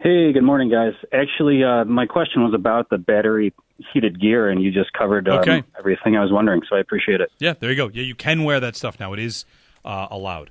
Hey, 0.00 0.32
good 0.32 0.42
morning, 0.42 0.70
guys. 0.70 0.94
Actually, 1.12 1.62
uh, 1.62 1.84
my 1.84 2.06
question 2.06 2.42
was 2.42 2.54
about 2.54 2.88
the 2.88 2.98
battery 2.98 3.52
heated 3.92 4.18
gear, 4.18 4.48
and 4.48 4.62
you 4.62 4.70
just 4.70 4.92
covered 4.94 5.28
um, 5.28 5.40
okay. 5.40 5.64
everything 5.78 6.16
I 6.16 6.22
was 6.22 6.32
wondering, 6.32 6.62
so 6.68 6.76
I 6.76 6.80
appreciate 6.80 7.20
it. 7.20 7.30
Yeah, 7.38 7.54
there 7.58 7.70
you 7.70 7.76
go. 7.76 7.90
Yeah, 7.92 8.04
you 8.04 8.14
can 8.14 8.42
wear 8.42 8.58
that 8.60 8.74
stuff 8.74 8.98
now. 8.98 9.12
It 9.12 9.18
is 9.18 9.44
uh, 9.84 10.06
allowed. 10.10 10.50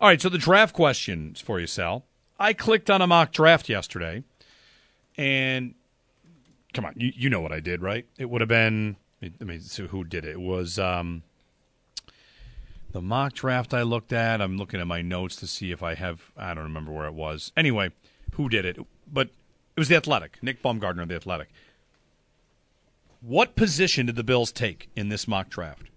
All 0.00 0.08
right, 0.08 0.20
so 0.20 0.28
the 0.28 0.38
draft 0.38 0.74
questions 0.74 1.40
for 1.40 1.60
you, 1.60 1.66
Sal. 1.66 2.06
I 2.38 2.52
clicked 2.52 2.90
on 2.90 3.00
a 3.00 3.06
mock 3.06 3.32
draft 3.32 3.68
yesterday, 3.68 4.24
and 5.16 5.74
come 6.72 6.84
on, 6.84 6.94
you, 6.96 7.12
you 7.14 7.30
know 7.30 7.40
what 7.40 7.52
I 7.52 7.60
did, 7.60 7.82
right? 7.82 8.06
It 8.18 8.28
would 8.30 8.40
have 8.40 8.48
been. 8.48 8.96
I 9.22 9.44
mean, 9.44 9.60
so 9.60 9.86
who 9.86 10.04
did 10.04 10.24
it? 10.24 10.32
It 10.32 10.40
was 10.40 10.78
um, 10.78 11.22
the 12.92 13.00
mock 13.00 13.32
draft 13.32 13.72
I 13.72 13.82
looked 13.82 14.12
at. 14.12 14.42
I'm 14.42 14.58
looking 14.58 14.80
at 14.80 14.86
my 14.86 15.00
notes 15.00 15.36
to 15.36 15.46
see 15.46 15.70
if 15.72 15.82
I 15.82 15.94
have. 15.94 16.30
I 16.36 16.52
don't 16.54 16.64
remember 16.64 16.92
where 16.92 17.06
it 17.06 17.14
was. 17.14 17.52
Anyway, 17.56 17.90
who 18.32 18.48
did 18.48 18.64
it? 18.64 18.78
But 19.10 19.28
it 19.76 19.80
was 19.80 19.88
the 19.88 19.96
Athletic. 19.96 20.42
Nick 20.42 20.62
Baumgardner, 20.62 21.02
of 21.02 21.08
the 21.08 21.14
Athletic. 21.14 21.48
What 23.20 23.56
position 23.56 24.06
did 24.06 24.16
the 24.16 24.24
Bills 24.24 24.52
take 24.52 24.90
in 24.94 25.08
this 25.08 25.26
mock 25.26 25.48
draft? 25.48 25.88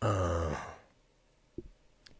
Uh, 0.00 0.54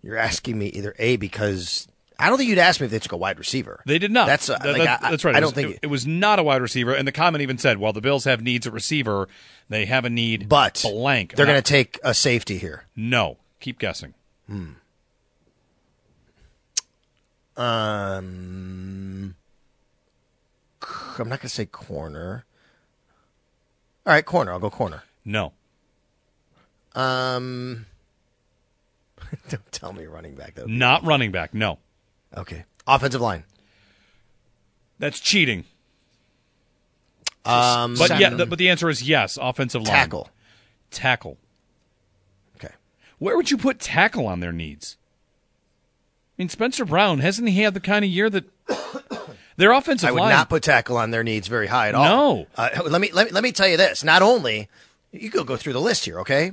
you're 0.06 0.16
asking 0.16 0.58
me 0.58 0.66
either 0.68 0.94
A 0.98 1.16
because 1.16 1.86
I 2.18 2.28
don't 2.28 2.38
think 2.38 2.48
you'd 2.48 2.58
ask 2.58 2.80
me 2.80 2.86
if 2.86 2.90
they 2.90 2.98
took 2.98 3.12
a 3.12 3.16
wide 3.16 3.38
receiver. 3.38 3.82
They 3.84 3.98
did 3.98 4.10
not. 4.10 4.26
That's 4.26 4.48
uh, 4.48 4.56
That- 4.58 4.72
like, 4.72 4.84
that- 4.84 5.04
I, 5.04 5.10
that's 5.10 5.24
right. 5.24 5.34
I 5.36 5.40
don't 5.40 5.48
was- 5.48 5.54
think. 5.64 5.74
it, 5.76 5.80
it 5.82 5.86
was 5.88 6.06
not 6.06 6.38
a 6.38 6.42
wide 6.42 6.62
receiver, 6.62 6.94
and 6.94 7.06
the 7.06 7.12
comment 7.12 7.42
even 7.42 7.58
said, 7.58 7.78
"Well, 7.78 7.92
the 7.92 8.00
Bills 8.00 8.24
have 8.24 8.40
needs 8.42 8.66
at 8.66 8.72
receiver. 8.72 9.28
They 9.68 9.84
have 9.86 10.04
a 10.04 10.10
need, 10.10 10.48
but 10.48 10.80
blank. 10.82 11.34
They're 11.34 11.44
going 11.46 11.60
to 11.60 11.70
take 11.70 11.98
a 12.04 12.14
safety 12.14 12.58
here. 12.58 12.84
no. 12.94 13.36
Keep 13.58 13.78
guessing. 13.80 14.12
Hmm. 14.46 14.72
Um, 17.56 19.34
I'm 21.18 21.28
not 21.28 21.40
going 21.40 21.40
to 21.40 21.48
say 21.48 21.66
corner. 21.66 22.44
All 24.06 24.12
right, 24.12 24.24
corner. 24.24 24.52
I'll 24.52 24.58
go 24.60 24.70
corner. 24.70 25.02
No. 25.24 25.52
Um, 26.94 27.86
don't 29.48 29.72
tell 29.72 29.92
me 29.92 30.06
running 30.06 30.34
back 30.34 30.54
though. 30.54 30.66
Not 30.66 31.04
running 31.04 31.32
back. 31.32 31.54
No. 31.54 31.78
Okay. 32.36 32.64
Offensive 32.86 33.20
line. 33.20 33.44
That's 34.98 35.20
cheating. 35.20 35.64
Um, 37.44 37.94
but 37.94 38.18
yeah, 38.18 38.30
the, 38.30 38.46
but 38.46 38.58
the 38.58 38.68
answer 38.70 38.88
is 38.88 39.02
yes. 39.02 39.38
Offensive 39.40 39.82
line 39.82 39.92
Tackle. 39.92 40.30
Tackle. 40.90 41.38
Okay. 42.56 42.74
Where 43.18 43.36
would 43.36 43.50
you 43.50 43.56
put 43.56 43.78
tackle 43.78 44.26
on 44.26 44.40
their 44.40 44.52
needs? 44.52 44.96
I 46.38 46.42
mean, 46.42 46.48
Spencer 46.48 46.84
Brown 46.84 47.20
hasn't 47.20 47.48
he 47.48 47.62
had 47.62 47.74
the 47.74 47.80
kind 47.80 48.04
of 48.04 48.10
year 48.10 48.28
that 48.30 48.44
their 49.56 49.72
offensive 49.72 50.08
I 50.08 50.12
would 50.12 50.20
line? 50.20 50.30
not 50.30 50.48
put 50.48 50.62
tackle 50.64 50.96
on 50.96 51.10
their 51.12 51.22
needs 51.22 51.46
very 51.46 51.68
high 51.68 51.88
at 51.88 51.94
all. 51.94 52.04
No. 52.04 52.46
Uh, 52.56 52.68
let 52.86 53.00
me 53.00 53.10
let 53.12 53.26
me 53.26 53.32
let 53.32 53.42
me 53.42 53.52
tell 53.52 53.68
you 53.68 53.76
this. 53.76 54.02
Not 54.02 54.22
only 54.22 54.68
you 55.12 55.30
go 55.30 55.44
go 55.44 55.56
through 55.56 55.72
the 55.74 55.80
list 55.80 56.04
here, 56.04 56.20
okay? 56.20 56.52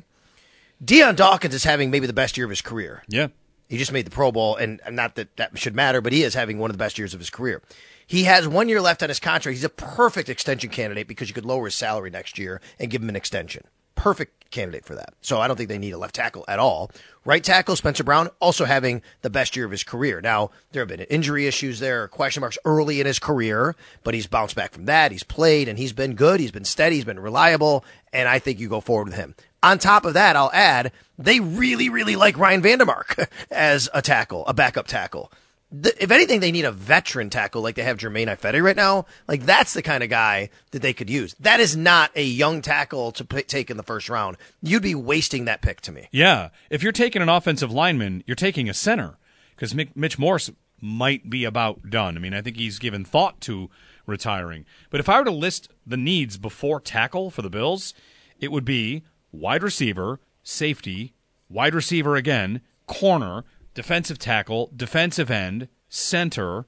Dion 0.83 1.15
Dawkins 1.15 1.53
is 1.53 1.63
having 1.63 1.91
maybe 1.91 2.07
the 2.07 2.13
best 2.13 2.37
year 2.37 2.45
of 2.45 2.49
his 2.49 2.61
career. 2.61 3.03
Yeah. 3.07 3.27
He 3.69 3.77
just 3.77 3.91
made 3.91 4.05
the 4.05 4.11
Pro 4.11 4.31
Bowl, 4.31 4.55
and 4.55 4.81
not 4.91 5.15
that 5.15 5.35
that 5.37 5.57
should 5.57 5.75
matter, 5.75 6.01
but 6.01 6.13
he 6.13 6.23
is 6.23 6.33
having 6.33 6.59
one 6.59 6.69
of 6.69 6.73
the 6.73 6.83
best 6.83 6.97
years 6.97 7.13
of 7.13 7.19
his 7.19 7.29
career. 7.29 7.61
He 8.05 8.25
has 8.25 8.47
one 8.47 8.69
year 8.69 8.81
left 8.81 9.01
on 9.01 9.09
his 9.09 9.19
contract. 9.19 9.55
He's 9.55 9.63
a 9.63 9.69
perfect 9.69 10.29
extension 10.29 10.69
candidate 10.69 11.07
because 11.07 11.29
you 11.29 11.33
could 11.33 11.45
lower 11.45 11.65
his 11.65 11.75
salary 11.75 12.09
next 12.09 12.37
year 12.37 12.61
and 12.79 12.91
give 12.91 13.01
him 13.01 13.09
an 13.09 13.15
extension. 13.15 13.63
Perfect 13.95 14.51
candidate 14.51 14.85
for 14.85 14.93
that. 14.95 15.13
So 15.21 15.39
I 15.39 15.47
don't 15.47 15.55
think 15.55 15.69
they 15.69 15.77
need 15.77 15.93
a 15.93 15.97
left 15.97 16.15
tackle 16.15 16.43
at 16.47 16.59
all. 16.59 16.91
Right 17.25 17.43
tackle, 17.43 17.75
Spencer 17.75 18.03
Brown, 18.03 18.29
also 18.39 18.65
having 18.65 19.01
the 19.21 19.29
best 19.29 19.55
year 19.55 19.65
of 19.65 19.71
his 19.71 19.83
career. 19.83 20.19
Now, 20.19 20.51
there 20.71 20.81
have 20.81 20.89
been 20.89 20.99
injury 21.01 21.47
issues 21.47 21.79
there, 21.79 22.07
question 22.09 22.41
marks 22.41 22.57
early 22.65 22.99
in 22.99 23.07
his 23.07 23.19
career, 23.19 23.75
but 24.03 24.13
he's 24.13 24.27
bounced 24.27 24.55
back 24.55 24.73
from 24.73 24.85
that. 24.85 25.11
He's 25.11 25.23
played 25.23 25.67
and 25.69 25.79
he's 25.79 25.93
been 25.93 26.15
good. 26.15 26.39
He's 26.39 26.51
been 26.51 26.65
steady. 26.65 26.97
He's 26.97 27.05
been 27.05 27.19
reliable. 27.19 27.85
And 28.11 28.27
I 28.27 28.39
think 28.39 28.59
you 28.59 28.67
go 28.67 28.81
forward 28.81 29.07
with 29.07 29.15
him. 29.15 29.35
On 29.63 29.79
top 29.79 30.05
of 30.05 30.13
that, 30.13 30.35
I'll 30.35 30.51
add 30.53 30.91
they 31.17 31.39
really, 31.39 31.89
really 31.89 32.15
like 32.15 32.37
Ryan 32.37 32.61
Van 32.61 32.79
Demark 32.79 33.27
as 33.51 33.89
a 33.93 34.01
tackle, 34.01 34.45
a 34.45 34.53
backup 34.53 34.87
tackle. 34.87 35.31
If 35.71 36.11
anything, 36.11 36.39
they 36.39 36.51
need 36.51 36.65
a 36.65 36.71
veteran 36.71 37.31
tackle 37.31 37.63
like 37.63 37.73
they 37.73 37.83
have 37.83 37.97
Germain 37.97 38.27
Ifedi 38.27 38.61
right 38.61 38.75
now. 38.75 39.07
Like 39.27 39.43
that's 39.43 39.73
the 39.73 39.81
kind 39.81 40.03
of 40.03 40.09
guy 40.09 40.49
that 40.69 40.83
they 40.83 40.93
could 40.93 41.09
use. 41.09 41.33
That 41.39 41.59
is 41.59 41.75
not 41.75 42.11
a 42.15 42.23
young 42.23 42.61
tackle 42.61 43.11
to 43.13 43.25
p- 43.25 43.41
take 43.41 43.71
in 43.71 43.77
the 43.77 43.83
first 43.83 44.07
round. 44.07 44.37
You'd 44.61 44.83
be 44.83 44.93
wasting 44.93 45.45
that 45.45 45.63
pick 45.63 45.81
to 45.81 45.91
me. 45.91 46.09
Yeah, 46.11 46.49
if 46.69 46.83
you're 46.83 46.91
taking 46.91 47.23
an 47.23 47.29
offensive 47.29 47.71
lineman, 47.71 48.23
you're 48.27 48.35
taking 48.35 48.69
a 48.69 48.73
center 48.73 49.17
because 49.55 49.73
Mitch 49.73 50.19
Morse 50.19 50.51
might 50.79 51.29
be 51.29 51.43
about 51.43 51.89
done. 51.89 52.17
I 52.17 52.19
mean, 52.19 52.33
I 52.35 52.41
think 52.41 52.57
he's 52.57 52.77
given 52.77 53.03
thought 53.05 53.41
to 53.41 53.71
retiring. 54.05 54.65
But 54.89 54.99
if 54.99 55.09
I 55.09 55.17
were 55.17 55.25
to 55.25 55.31
list 55.31 55.69
the 55.87 55.97
needs 55.97 56.37
before 56.37 56.81
tackle 56.81 57.31
for 57.31 57.41
the 57.41 57.49
Bills, 57.49 57.93
it 58.39 58.51
would 58.51 58.65
be 58.65 59.03
wide 59.33 59.63
receiver, 59.63 60.21
safety, 60.43 61.13
wide 61.49 61.75
receiver 61.75 62.15
again, 62.15 62.61
corner, 62.87 63.43
defensive 63.73 64.19
tackle, 64.19 64.71
defensive 64.73 65.29
end, 65.29 65.67
center. 65.89 66.65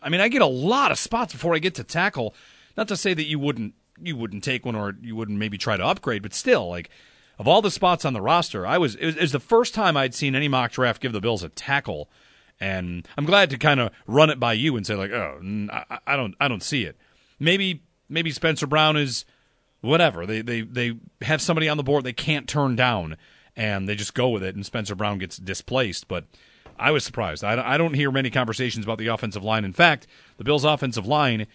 I 0.00 0.08
mean, 0.08 0.20
I 0.20 0.28
get 0.28 0.40
a 0.40 0.46
lot 0.46 0.90
of 0.90 0.98
spots 0.98 1.34
before 1.34 1.54
I 1.54 1.58
get 1.58 1.74
to 1.74 1.84
tackle. 1.84 2.34
Not 2.76 2.88
to 2.88 2.96
say 2.96 3.12
that 3.12 3.26
you 3.26 3.38
wouldn't 3.38 3.74
you 4.02 4.16
wouldn't 4.16 4.42
take 4.42 4.64
one 4.64 4.74
or 4.74 4.94
you 5.02 5.14
wouldn't 5.14 5.38
maybe 5.38 5.58
try 5.58 5.76
to 5.76 5.84
upgrade, 5.84 6.22
but 6.22 6.32
still, 6.32 6.68
like 6.68 6.88
of 7.38 7.46
all 7.46 7.60
the 7.60 7.70
spots 7.70 8.04
on 8.04 8.12
the 8.12 8.22
roster, 8.22 8.66
I 8.66 8.78
was 8.78 8.94
it 8.94 9.06
was, 9.06 9.16
it 9.16 9.20
was 9.22 9.32
the 9.32 9.40
first 9.40 9.74
time 9.74 9.96
I'd 9.96 10.14
seen 10.14 10.34
any 10.34 10.48
mock 10.48 10.72
draft 10.72 11.02
give 11.02 11.12
the 11.12 11.20
Bills 11.20 11.42
a 11.42 11.48
tackle, 11.48 12.08
and 12.58 13.06
I'm 13.18 13.26
glad 13.26 13.50
to 13.50 13.58
kind 13.58 13.80
of 13.80 13.90
run 14.06 14.30
it 14.30 14.40
by 14.40 14.54
you 14.54 14.76
and 14.76 14.86
say 14.86 14.94
like, 14.94 15.10
oh, 15.10 15.40
I 16.06 16.16
don't 16.16 16.34
I 16.40 16.48
don't 16.48 16.62
see 16.62 16.84
it. 16.84 16.96
Maybe 17.38 17.82
maybe 18.08 18.30
Spencer 18.30 18.66
Brown 18.66 18.96
is 18.96 19.24
whatever. 19.80 20.26
They 20.26 20.42
they 20.42 20.62
they 20.62 20.94
have 21.22 21.40
somebody 21.40 21.68
on 21.68 21.76
the 21.76 21.82
board 21.82 22.04
they 22.04 22.12
can't 22.12 22.48
turn 22.48 22.76
down, 22.76 23.16
and 23.56 23.88
they 23.88 23.94
just 23.94 24.14
go 24.14 24.28
with 24.28 24.42
it, 24.42 24.54
and 24.54 24.64
Spencer 24.64 24.94
Brown 24.94 25.18
gets 25.18 25.36
displaced. 25.36 26.08
But 26.08 26.24
I 26.78 26.90
was 26.90 27.04
surprised. 27.04 27.44
I, 27.44 27.74
I 27.74 27.76
don't 27.76 27.94
hear 27.94 28.10
many 28.10 28.30
conversations 28.30 28.84
about 28.84 28.98
the 28.98 29.08
offensive 29.08 29.44
line. 29.44 29.64
In 29.64 29.72
fact, 29.72 30.06
the 30.38 30.44
Bills' 30.44 30.64
offensive 30.64 31.06
line 31.06 31.46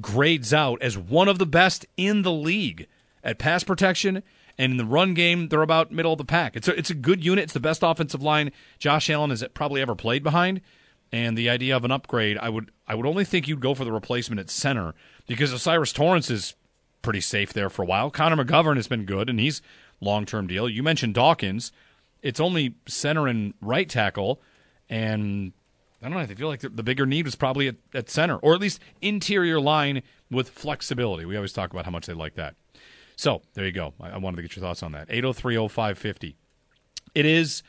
grades 0.00 0.52
out 0.52 0.80
as 0.82 0.96
one 0.96 1.28
of 1.28 1.38
the 1.38 1.46
best 1.46 1.86
in 1.96 2.22
the 2.22 2.32
league 2.32 2.86
at 3.24 3.38
pass 3.38 3.64
protection. 3.64 4.22
And 4.60 4.72
in 4.72 4.76
the 4.76 4.84
run 4.84 5.14
game, 5.14 5.48
they're 5.48 5.62
about 5.62 5.92
middle 5.92 6.12
of 6.12 6.18
the 6.18 6.24
pack. 6.24 6.56
It's 6.56 6.66
a, 6.66 6.76
it's 6.76 6.90
a 6.90 6.94
good 6.94 7.24
unit. 7.24 7.44
It's 7.44 7.52
the 7.52 7.60
best 7.60 7.82
offensive 7.84 8.22
line 8.22 8.50
Josh 8.80 9.08
Allen 9.08 9.30
has 9.30 9.44
probably 9.54 9.80
ever 9.80 9.94
played 9.94 10.24
behind. 10.24 10.60
And 11.12 11.38
the 11.38 11.48
idea 11.48 11.76
of 11.76 11.84
an 11.84 11.92
upgrade, 11.92 12.36
I 12.38 12.48
would 12.48 12.70
I 12.86 12.94
would 12.94 13.06
only 13.06 13.24
think 13.24 13.48
you'd 13.48 13.60
go 13.60 13.74
for 13.74 13.84
the 13.84 13.92
replacement 13.92 14.40
at 14.40 14.50
center 14.50 14.94
because 15.26 15.54
O'Cyrus 15.54 15.92
Torrence 15.92 16.28
is 16.28 16.54
pretty 17.02 17.20
safe 17.20 17.52
there 17.52 17.70
for 17.70 17.82
a 17.82 17.86
while. 17.86 18.10
Connor 18.10 18.42
McGovern 18.42 18.76
has 18.76 18.88
been 18.88 19.04
good, 19.04 19.28
and 19.28 19.40
he's 19.40 19.62
long 20.00 20.26
term 20.26 20.46
deal. 20.46 20.68
You 20.68 20.82
mentioned 20.82 21.14
Dawkins. 21.14 21.72
It's 22.22 22.40
only 22.40 22.74
center 22.86 23.26
and 23.26 23.54
right 23.60 23.88
tackle, 23.88 24.40
and 24.88 25.52
I 26.02 26.08
don't 26.08 26.14
know. 26.14 26.20
I 26.20 26.26
feel 26.26 26.48
like 26.48 26.60
the, 26.60 26.82
bigger 26.82 27.06
need 27.06 27.24
was 27.24 27.34
probably 27.34 27.68
at, 27.68 27.76
at 27.94 28.10
center, 28.10 28.36
or 28.36 28.54
at 28.54 28.60
least 28.60 28.80
interior 29.00 29.60
line 29.60 30.02
with 30.30 30.48
flexibility. 30.48 31.24
We 31.24 31.36
always 31.36 31.52
talk 31.52 31.70
about 31.72 31.84
how 31.84 31.90
much 31.90 32.06
they 32.06 32.14
like 32.14 32.34
that. 32.34 32.54
So 33.16 33.42
there 33.54 33.64
you 33.66 33.72
go. 33.72 33.94
I, 34.00 34.10
I 34.10 34.18
wanted 34.18 34.36
to 34.36 34.42
get 34.42 34.56
your 34.56 34.62
thoughts 34.62 34.82
on 34.82 34.92
that. 34.92 35.08
8030550. 35.08 36.34
It 37.14 37.26
is 37.26 37.62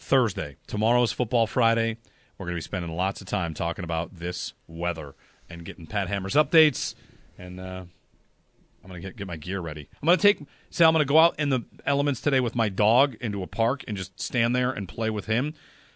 Thursday. 0.00 0.56
Tomorrow's 0.66 1.12
Football 1.12 1.46
Friday. 1.46 1.98
We're 2.38 2.46
going 2.46 2.54
to 2.54 2.58
be 2.58 2.62
spending 2.62 2.94
lots 2.94 3.20
of 3.20 3.26
time 3.26 3.54
talking 3.54 3.84
about 3.84 4.16
this 4.16 4.54
weather 4.66 5.14
and 5.48 5.64
getting 5.64 5.86
Pat 5.86 6.08
Hammer's 6.08 6.34
updates. 6.34 6.94
And 7.38 7.58
uh, 7.58 7.84
I'm 8.84 8.90
to 8.90 9.00
get, 9.00 9.16
get 9.16 9.26
my 9.26 9.36
gear 9.36 9.60
ready. 9.60 9.88
I'm 10.02 10.08
to 10.08 10.16
take, 10.16 10.46
say, 10.70 10.84
I'm 10.84 10.94
to 10.94 11.04
go 11.04 11.18
out 11.18 11.38
in 11.38 11.48
the 11.48 11.64
elements 11.86 12.20
today 12.20 12.40
with 12.40 12.54
my 12.54 12.68
dog 12.68 13.16
into 13.20 13.42
a 13.42 13.46
park 13.46 13.82
and 13.88 13.96
just 13.96 14.20
stand 14.20 14.54
there 14.54 14.70
and 14.70 14.86
play 14.86 15.08
with 15.08 15.26
him. 15.26 15.54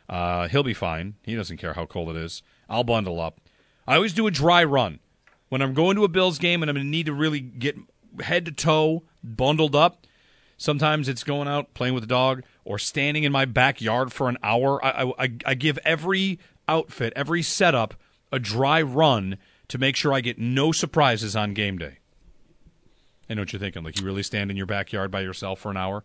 Uh, 0.09 0.49
he'll 0.49 0.63
be 0.63 0.75
fine. 0.75 1.17
He 1.23 1.37
doesn't 1.37 1.59
care 1.59 1.75
how 1.75 1.85
cold 1.85 2.09
it 2.09 2.17
is. 2.17 2.43
I'll 2.69 2.85
bundle 2.85 3.21
up. 3.21 3.41
I 3.87 3.97
always 3.97 4.15
do 4.15 4.27
a 4.27 4.31
dry 4.31 4.65
run. 4.65 5.01
When 5.51 5.61
I'm 5.61 5.75
going 5.75 5.97
to 5.97 6.05
a 6.05 6.09
Bills 6.09 6.39
game 6.39 6.63
and 6.63 6.71
I'm 6.71 6.77
to 6.77 6.85
need 6.85 7.07
to 7.07 7.13
really 7.13 7.41
get 7.41 7.77
head 8.21 8.47
to 8.47 8.53
toe 8.53 9.05
bundled 9.23 9.77
up, 9.77 10.07
sometimes 10.57 11.09
it's 11.09 11.25
going 11.25 11.49
out 11.49 11.75
playing 11.75 11.95
with 11.95 12.03
the 12.03 12.09
dog 12.09 12.43
or 12.65 12.79
standing 12.79 13.25
in 13.25 13.33
my 13.33 13.45
backyard 13.45 14.13
for 14.13 14.29
an 14.29 14.39
hour. 14.43 14.85
I, 14.85 15.13
I, 15.19 15.33
I 15.45 15.55
give 15.55 15.79
every 15.85 16.39
outfit, 16.67 17.13
every 17.17 17.43
setup, 17.43 17.95
a 18.33 18.39
dry 18.39 18.83
run 18.83 19.39
to 19.69 19.79
make 19.79 19.97
sure 19.97 20.13
I 20.13 20.21
get 20.21 20.39
no 20.39 20.73
surprises 20.73 21.37
on 21.37 21.55
game 21.55 21.79
day. 21.79 21.99
I 23.31 23.35
know 23.35 23.43
what 23.43 23.53
you're 23.53 23.61
thinking. 23.61 23.83
Like 23.85 24.01
you 24.01 24.07
really 24.07 24.23
stand 24.23 24.51
in 24.51 24.57
your 24.57 24.67
backyard 24.67 25.11
by 25.11 25.21
yourself 25.21 25.61
for 25.61 25.71
an 25.71 25.77
hour. 25.77 26.03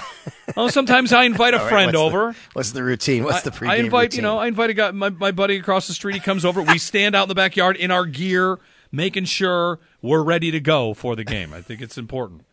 oh, 0.56 0.68
sometimes 0.68 1.12
I 1.12 1.24
invite 1.24 1.54
a 1.54 1.58
right, 1.58 1.68
friend 1.68 1.86
what's 1.88 1.98
the- 1.98 2.02
over. 2.18 2.36
what's 2.52 2.70
the 2.72 2.82
routine? 2.84 3.24
What's 3.24 3.42
the 3.42 3.50
pregame 3.50 3.70
I 3.70 3.76
invite 3.76 4.02
routine? 4.12 4.18
you 4.18 4.22
know 4.22 4.38
I 4.38 4.46
invite 4.46 4.70
a 4.70 4.74
guy, 4.74 4.90
my 4.92 5.10
my 5.10 5.32
buddy 5.32 5.56
across 5.56 5.86
the 5.88 5.94
street. 5.94 6.14
He 6.14 6.20
comes 6.20 6.44
over. 6.44 6.62
We 6.62 6.78
stand 6.78 7.14
out 7.16 7.24
in 7.24 7.28
the 7.28 7.34
backyard 7.34 7.76
in 7.76 7.90
our 7.90 8.06
gear, 8.06 8.58
making 8.92 9.24
sure 9.24 9.80
we're 10.00 10.22
ready 10.22 10.50
to 10.52 10.60
go 10.60 10.94
for 10.94 11.16
the 11.16 11.24
game. 11.24 11.52
I 11.52 11.60
think 11.60 11.80
it's 11.80 11.98
important. 11.98 12.44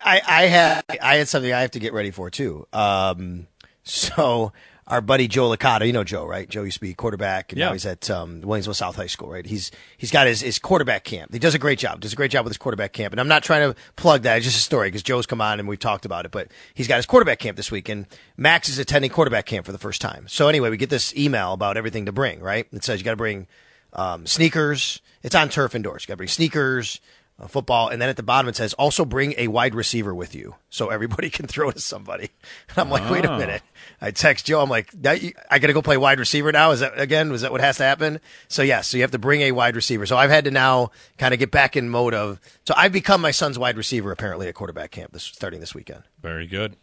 I, 0.00 0.20
I 0.26 0.42
had 0.46 0.84
I 1.02 1.16
had 1.16 1.28
something 1.28 1.52
I 1.52 1.60
have 1.60 1.72
to 1.72 1.80
get 1.80 1.92
ready 1.92 2.10
for 2.10 2.30
too. 2.30 2.66
Um, 2.72 3.48
so 3.82 4.52
our 4.86 5.00
buddy 5.00 5.28
Joe 5.28 5.48
Licata, 5.48 5.86
you 5.86 5.92
know 5.94 6.04
Joe, 6.04 6.26
right? 6.26 6.48
Joe 6.48 6.62
used 6.62 6.76
to 6.76 6.80
be 6.80 6.92
quarterback, 6.92 7.52
and 7.52 7.58
Yeah. 7.58 7.66
now 7.68 7.72
he's 7.72 7.86
at 7.86 8.10
um, 8.10 8.42
Williamsville 8.42 8.74
South 8.74 8.96
High 8.96 9.06
School, 9.06 9.30
right? 9.30 9.46
He's 9.46 9.70
he's 9.96 10.10
got 10.10 10.26
his, 10.26 10.42
his 10.42 10.58
quarterback 10.58 11.04
camp. 11.04 11.32
He 11.32 11.38
does 11.38 11.54
a 11.54 11.58
great 11.58 11.78
job. 11.78 12.00
Does 12.00 12.12
a 12.12 12.16
great 12.16 12.30
job 12.30 12.44
with 12.44 12.50
his 12.50 12.58
quarterback 12.58 12.92
camp. 12.92 13.12
And 13.14 13.20
I'm 13.20 13.28
not 13.28 13.42
trying 13.42 13.72
to 13.72 13.78
plug 13.96 14.22
that. 14.22 14.36
It's 14.36 14.44
just 14.44 14.58
a 14.58 14.60
story 14.60 14.88
because 14.88 15.02
Joe's 15.02 15.24
come 15.26 15.40
on 15.40 15.58
and 15.58 15.68
we've 15.68 15.78
talked 15.78 16.04
about 16.04 16.26
it. 16.26 16.30
But 16.32 16.48
he's 16.74 16.86
got 16.88 16.96
his 16.96 17.06
quarterback 17.06 17.38
camp 17.38 17.56
this 17.56 17.70
week, 17.70 17.88
and 17.88 18.06
Max 18.36 18.68
is 18.68 18.78
attending 18.78 19.10
quarterback 19.10 19.46
camp 19.46 19.64
for 19.64 19.72
the 19.72 19.78
first 19.78 20.00
time. 20.02 20.26
So 20.28 20.48
anyway, 20.48 20.68
we 20.70 20.76
get 20.76 20.90
this 20.90 21.16
email 21.16 21.52
about 21.54 21.76
everything 21.76 22.06
to 22.06 22.12
bring. 22.12 22.40
Right? 22.40 22.66
It 22.72 22.84
says 22.84 23.00
you 23.00 23.04
got 23.04 23.12
to 23.12 23.16
bring 23.16 23.46
um, 23.94 24.26
sneakers. 24.26 25.00
It's 25.22 25.34
on 25.34 25.48
turf 25.48 25.74
indoors. 25.74 26.02
You 26.02 26.08
got 26.08 26.14
to 26.14 26.18
bring 26.18 26.28
sneakers 26.28 27.00
uh, 27.40 27.46
football, 27.48 27.88
and 27.88 28.00
then 28.00 28.08
at 28.08 28.16
the 28.16 28.22
bottom 28.22 28.48
it 28.48 28.56
says 28.56 28.74
also 28.74 29.04
bring 29.04 29.34
a 29.38 29.48
wide 29.48 29.74
receiver 29.74 30.14
with 30.14 30.34
you 30.34 30.54
so 30.70 30.88
everybody 30.90 31.30
can 31.36 31.46
throw 31.46 31.70
to 31.70 31.80
somebody. 31.80 32.30
And 32.70 32.78
I'm 32.78 32.90
like, 32.90 33.10
wait 33.10 33.24
a 33.24 33.32
Oh. 33.32 33.38
minute. 33.38 33.62
I 34.00 34.10
text 34.10 34.46
Joe. 34.46 34.60
I'm 34.62 34.70
like, 34.70 34.90
I 35.04 35.58
got 35.58 35.66
to 35.68 35.72
go 35.72 35.82
play 35.82 35.96
wide 35.96 36.18
receiver 36.18 36.50
now. 36.52 36.70
Is 36.72 36.80
that 36.80 36.98
again? 36.98 37.30
Was 37.30 37.42
that 37.42 37.52
what 37.52 37.60
has 37.60 37.76
to 37.78 37.82
happen? 37.84 38.20
So 38.48 38.62
yes, 38.62 38.88
so 38.88 38.96
you 38.96 39.02
have 39.02 39.10
to 39.12 39.18
bring 39.18 39.40
a 39.42 39.52
wide 39.52 39.76
receiver. 39.76 40.06
So 40.06 40.16
I've 40.16 40.30
had 40.30 40.44
to 40.44 40.50
now 40.50 40.90
kind 41.18 41.32
of 41.34 41.40
get 41.40 41.50
back 41.50 41.76
in 41.76 41.88
mode 41.88 42.14
of. 42.14 42.40
So 42.66 42.74
I've 42.76 42.92
become 42.92 43.20
my 43.20 43.30
son's 43.30 43.58
wide 43.58 43.76
receiver 43.76 44.10
apparently 44.12 44.48
at 44.48 44.54
quarterback 44.54 44.90
camp 44.92 45.12
this 45.12 45.22
starting 45.24 45.60
this 45.60 45.74
weekend. 45.74 46.02
Very 46.22 46.46
good. 46.46 46.76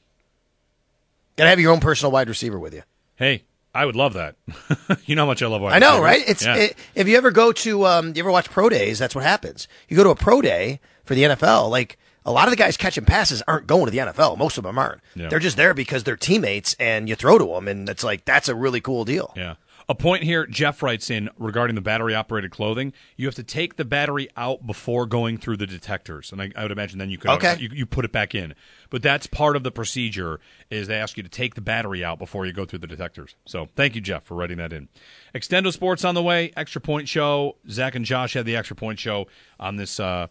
Got 1.37 1.45
to 1.45 1.49
have 1.49 1.59
your 1.59 1.71
own 1.73 1.79
personal 1.79 2.11
wide 2.11 2.27
receiver 2.29 2.59
with 2.59 2.73
you. 2.73 2.83
Hey, 3.15 3.43
I 3.73 3.85
would 3.85 3.95
love 3.95 4.13
that. 4.13 4.35
you 5.05 5.15
know 5.15 5.23
how 5.23 5.27
much 5.27 5.41
I 5.41 5.47
love 5.47 5.61
wide 5.61 5.73
I 5.73 5.79
know, 5.79 6.01
receivers. 6.01 6.03
right? 6.03 6.29
It's 6.29 6.45
Yeah. 6.45 6.55
it, 6.55 6.77
if 6.95 7.07
you 7.07 7.17
ever 7.17 7.31
go 7.31 7.51
to 7.53 7.85
um, 7.87 8.13
you 8.15 8.21
ever 8.21 8.31
watch 8.31 8.49
pro 8.49 8.67
days, 8.69 8.99
that's 8.99 9.15
what 9.15 9.23
happens. 9.23 9.67
You 9.87 9.95
go 9.97 10.03
to 10.03 10.09
a 10.09 10.15
pro 10.15 10.41
day 10.41 10.79
for 11.05 11.15
the 11.15 11.23
NFL, 11.23 11.69
like 11.69 11.97
a 12.25 12.31
lot 12.31 12.45
of 12.47 12.51
the 12.51 12.57
guys 12.57 12.77
catching 12.77 13.05
passes 13.05 13.41
aren't 13.47 13.67
going 13.67 13.85
to 13.85 13.91
the 13.91 13.97
NFL. 13.99 14.37
Most 14.37 14.57
of 14.57 14.63
them 14.63 14.77
aren't. 14.77 15.01
Yeah. 15.15 15.29
They're 15.29 15.39
just 15.39 15.57
there 15.57 15.73
because 15.73 16.03
they're 16.03 16.17
teammates, 16.17 16.75
and 16.79 17.07
you 17.09 17.15
throw 17.15 17.37
to 17.37 17.45
them, 17.45 17.67
and 17.67 17.87
it's 17.89 18.03
like 18.03 18.25
that's 18.25 18.47
a 18.49 18.55
really 18.55 18.81
cool 18.81 19.05
deal. 19.05 19.33
Yeah. 19.35 19.55
A 19.91 19.93
point 19.93 20.23
here, 20.23 20.45
Jeff 20.45 20.81
writes 20.81 21.09
in 21.09 21.29
regarding 21.37 21.75
the 21.75 21.81
battery 21.81 22.15
operated 22.15 22.49
clothing. 22.49 22.93
You 23.17 23.25
have 23.25 23.35
to 23.35 23.43
take 23.43 23.75
the 23.75 23.83
battery 23.83 24.29
out 24.37 24.65
before 24.65 25.05
going 25.05 25.37
through 25.37 25.57
the 25.57 25.67
detectors. 25.67 26.31
And 26.31 26.41
I, 26.41 26.49
I 26.55 26.61
would 26.63 26.71
imagine 26.71 26.97
then 26.97 27.09
you 27.09 27.17
could 27.17 27.29
Okay. 27.31 27.57
you, 27.59 27.67
you 27.73 27.85
put 27.85 28.05
it 28.05 28.13
back 28.13 28.33
in. 28.33 28.55
But 28.89 29.01
that's 29.03 29.27
part 29.27 29.57
of 29.57 29.63
the 29.63 29.71
procedure 29.71 30.39
is 30.69 30.87
they 30.87 30.95
ask 30.95 31.17
you 31.17 31.23
to 31.23 31.29
take 31.29 31.55
the 31.55 31.61
battery 31.61 32.05
out 32.05 32.19
before 32.19 32.45
you 32.45 32.53
go 32.53 32.63
through 32.63 32.79
the 32.79 32.87
detectors. 32.87 33.35
So 33.45 33.67
thank 33.75 33.93
you, 33.95 33.99
Jeff, 33.99 34.23
for 34.23 34.35
writing 34.35 34.59
that 34.59 34.71
in. 34.71 34.87
Extendo 35.35 35.73
Sports 35.73 36.05
on 36.05 36.15
the 36.15 36.23
way, 36.23 36.53
extra 36.55 36.79
point 36.79 37.09
show. 37.09 37.57
Zach 37.69 37.93
and 37.93 38.05
Josh 38.05 38.33
had 38.33 38.45
the 38.45 38.55
extra 38.55 38.77
point 38.77 38.97
show 38.97 39.27
on 39.59 39.75
this 39.75 39.99
uh, 39.99 40.27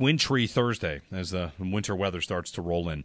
wintry 0.00 0.48
Thursday 0.48 1.02
as 1.12 1.30
the 1.30 1.52
winter 1.60 1.94
weather 1.94 2.20
starts 2.20 2.50
to 2.50 2.60
roll 2.60 2.88
in. 2.88 3.04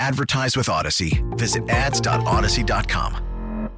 Advertise 0.00 0.56
with 0.56 0.68
Audacy. 0.68 1.20
Visit 1.38 1.68
ads.audacy.com. 1.68 3.70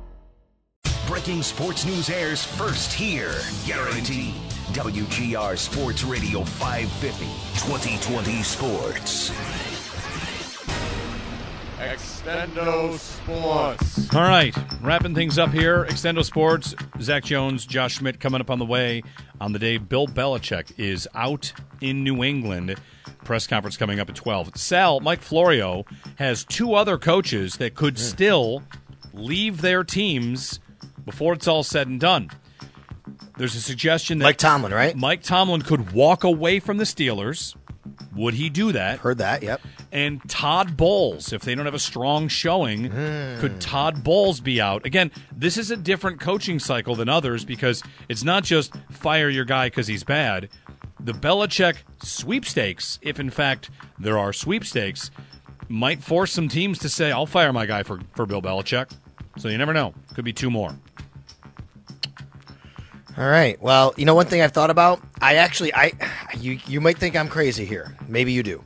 Breaking 1.09 1.43
sports 1.43 1.85
news 1.85 2.09
airs 2.09 2.45
first 2.45 2.93
here. 2.93 3.35
Guaranteed. 3.67 4.35
WGR 4.73 5.59
Sports 5.59 6.05
Radio 6.05 6.45
550. 6.45 7.25
2020 7.69 8.43
Sports. 8.43 9.31
Extendo 11.81 12.97
Sports. 12.97 14.15
All 14.15 14.23
right, 14.23 14.57
wrapping 14.81 15.17
things 15.17 15.37
up 15.37 15.51
here. 15.51 15.85
Extendo 15.87 16.25
Sports, 16.25 16.77
Zach 17.01 17.25
Jones, 17.25 17.67
Josh 17.67 17.97
Schmidt 17.97 18.21
coming 18.21 18.41
up 18.41 18.51
on 18.51 18.61
the 18.61 18.65
way 18.65 19.03
on 19.41 19.53
the 19.53 19.59
day 19.59 19.79
Bill 19.79 20.07
Belichick 20.07 20.79
is 20.79 21.09
out 21.15 21.53
in 21.81 22.05
New 22.05 22.23
England. 22.23 22.77
Press 23.25 23.47
conference 23.47 23.77
coming 23.77 24.01
up 24.01 24.09
at 24.09 24.15
12. 24.17 24.57
Sal, 24.57 25.01
Mike 25.01 25.21
Florio 25.23 25.85
has 26.17 26.45
two 26.45 26.75
other 26.75 26.99
coaches 26.99 27.57
that 27.57 27.75
could 27.75 27.99
still 27.99 28.63
leave 29.13 29.61
their 29.61 29.85
teams 29.85 30.59
before 31.05 31.33
it's 31.35 31.47
all 31.49 31.63
said 31.63 31.87
and 31.89 32.01
done. 32.01 32.31
There's 33.39 33.55
a 33.55 33.61
suggestion 33.61 34.19
that 34.19 34.25
Mike 34.25 34.37
Tomlin, 34.39 34.73
right? 34.73 34.97
Mike 34.97 35.23
Tomlin 35.23 35.63
could 35.63 35.93
walk 35.93 36.23
away 36.25 36.61
from 36.61 36.77
the 36.79 36.85
Steelers. 36.85 37.57
Would 38.15 38.35
he 38.35 38.51
do 38.51 38.73
that? 38.73 38.99
Heard 38.99 39.19
that, 39.19 39.43
yep. 39.43 39.61
And 39.91 40.21
Todd 40.29 40.77
Bowles, 40.77 41.33
if 41.33 41.43
they 41.43 41.55
don't 41.55 41.65
have 41.65 41.75
a 41.75 41.79
strong 41.79 42.29
showing, 42.29 42.85
Hmm. 42.91 43.41
could 43.41 43.61
Todd 43.61 44.05
Bowles 44.05 44.41
be 44.41 44.61
out? 44.61 44.85
Again, 44.85 45.11
this 45.35 45.57
is 45.57 45.71
a 45.71 45.77
different 45.77 46.21
coaching 46.21 46.59
cycle 46.59 46.95
than 46.95 47.09
others 47.09 47.45
because 47.45 47.83
it's 48.09 48.23
not 48.23 48.45
just 48.45 48.75
fire 48.91 49.29
your 49.31 49.45
guy 49.47 49.67
because 49.69 49.87
he's 49.87 50.05
bad. 50.05 50.49
The 51.05 51.13
Belichick 51.13 51.79
sweepstakes, 52.03 52.99
if 53.03 53.19
in 53.19 53.31
fact 53.31 53.71
there 53.99 54.19
are 54.19 54.33
sweepstakes, 54.33 55.11
might 55.69 56.03
force 56.03 56.33
some 56.33 56.49
teams 56.49 56.79
to 56.81 56.89
say, 56.89 57.11
I'll 57.11 57.27
fire 57.27 57.53
my 57.53 57.67
guy 57.67 57.83
for, 57.83 58.01
for 58.15 58.25
Bill 58.25 58.41
Belichick. 58.41 58.91
So 59.39 59.49
you 59.49 59.59
never 59.59 59.73
know. 59.73 59.95
Could 60.15 60.25
be 60.25 60.33
two 60.33 60.51
more. 60.51 60.77
All 63.19 63.29
right. 63.29 63.61
Well, 63.61 63.95
you 63.97 64.05
know 64.05 64.15
one 64.15 64.27
thing 64.27 64.43
I've 64.43 64.53
thought 64.53 64.71
about. 64.71 65.01
I 65.21 65.37
actually, 65.37 65.75
I, 65.75 65.93
you, 66.39 66.59
you 66.67 66.81
might 66.81 66.99
think 66.99 67.17
I'm 67.17 67.29
crazy 67.29 67.65
here. 67.65 67.97
Maybe 68.09 68.33
you 68.33 68.43
do. 68.43 68.63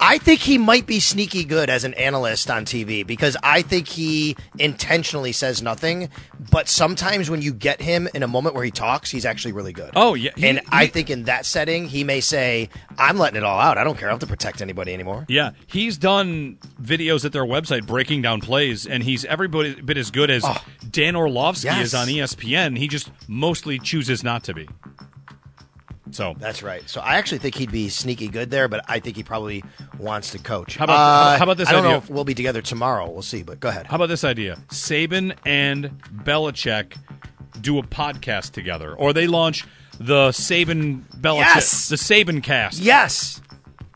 I 0.00 0.18
think 0.18 0.40
he 0.40 0.58
might 0.58 0.86
be 0.86 1.00
sneaky 1.00 1.44
good 1.44 1.68
as 1.68 1.82
an 1.84 1.94
analyst 1.94 2.50
on 2.50 2.64
TV 2.64 3.04
because 3.04 3.36
I 3.42 3.62
think 3.62 3.88
he 3.88 4.36
intentionally 4.58 5.32
says 5.32 5.60
nothing, 5.60 6.08
but 6.52 6.68
sometimes 6.68 7.28
when 7.28 7.42
you 7.42 7.52
get 7.52 7.80
him 7.82 8.08
in 8.14 8.22
a 8.22 8.28
moment 8.28 8.54
where 8.54 8.62
he 8.64 8.70
talks, 8.70 9.10
he's 9.10 9.24
actually 9.26 9.52
really 9.52 9.72
good. 9.72 9.90
Oh, 9.96 10.14
yeah. 10.14 10.30
He- 10.36 10.46
and 10.46 10.60
I 10.68 10.86
think 10.86 11.10
in 11.10 11.24
that 11.24 11.44
setting, 11.46 11.88
he 11.88 12.04
may 12.04 12.20
say, 12.20 12.68
"I'm 12.96 13.18
letting 13.18 13.38
it 13.38 13.42
all 13.44 13.58
out. 13.58 13.76
I 13.76 13.82
don't 13.84 13.98
care. 13.98 14.08
I 14.08 14.12
don't 14.12 14.20
have 14.20 14.28
to 14.28 14.32
protect 14.32 14.62
anybody 14.62 14.94
anymore." 14.94 15.26
Yeah, 15.28 15.50
he's 15.66 15.98
done 15.98 16.58
videos 16.80 17.24
at 17.24 17.32
their 17.32 17.44
website 17.44 17.86
breaking 17.86 18.22
down 18.22 18.40
plays, 18.40 18.86
and 18.86 19.02
he's 19.02 19.24
every 19.24 19.48
bit 19.48 19.96
as 19.98 20.10
good 20.12 20.30
as 20.30 20.44
oh. 20.46 20.56
Dan 20.90 21.16
Orlovsky 21.16 21.66
Yes. 21.66 21.86
is 21.88 21.94
on 21.94 22.06
ESPN. 22.08 22.78
He 22.78 22.86
just 22.86 23.10
mostly 23.26 23.78
chooses 23.80 24.22
not 24.22 24.44
to 24.44 24.54
be. 24.54 24.68
So 26.18 26.34
That's 26.36 26.64
right. 26.64 26.82
So 26.90 27.00
I 27.00 27.14
actually 27.14 27.38
think 27.38 27.54
he'd 27.54 27.70
be 27.70 27.88
sneaky 27.88 28.26
good 28.26 28.50
there, 28.50 28.66
but 28.66 28.84
I 28.88 28.98
think 28.98 29.14
he 29.14 29.22
probably 29.22 29.62
wants 30.00 30.32
to 30.32 30.40
coach. 30.40 30.74
How 30.76 30.86
about- 30.86 30.96
Uh, 30.96 31.38
how 31.38 31.44
about 31.44 31.58
this 31.58 31.68
I 31.68 31.72
don't 31.72 31.84
know 31.84 31.94
if 31.98 32.10
we'll 32.10 32.24
be 32.24 32.34
together 32.34 32.60
tomorrow. 32.60 33.08
We'll 33.08 33.22
see. 33.22 33.44
But 33.44 33.60
go 33.60 33.68
ahead. 33.68 33.86
How 33.86 33.94
about 33.94 34.08
this 34.08 34.24
idea? 34.24 34.58
Saban 34.70 35.36
and 35.46 35.92
Belichick 36.24 36.96
do 37.60 37.78
a 37.78 37.84
podcast 37.84 38.50
together, 38.50 38.94
or 38.94 39.12
they 39.12 39.28
launch 39.28 39.64
the 40.00 40.30
Saban 40.30 41.02
Belichick, 41.20 41.54
Yes! 41.54 41.88
the 41.88 41.94
Saban 41.94 42.42
cast. 42.42 42.80
Yes. 42.80 43.40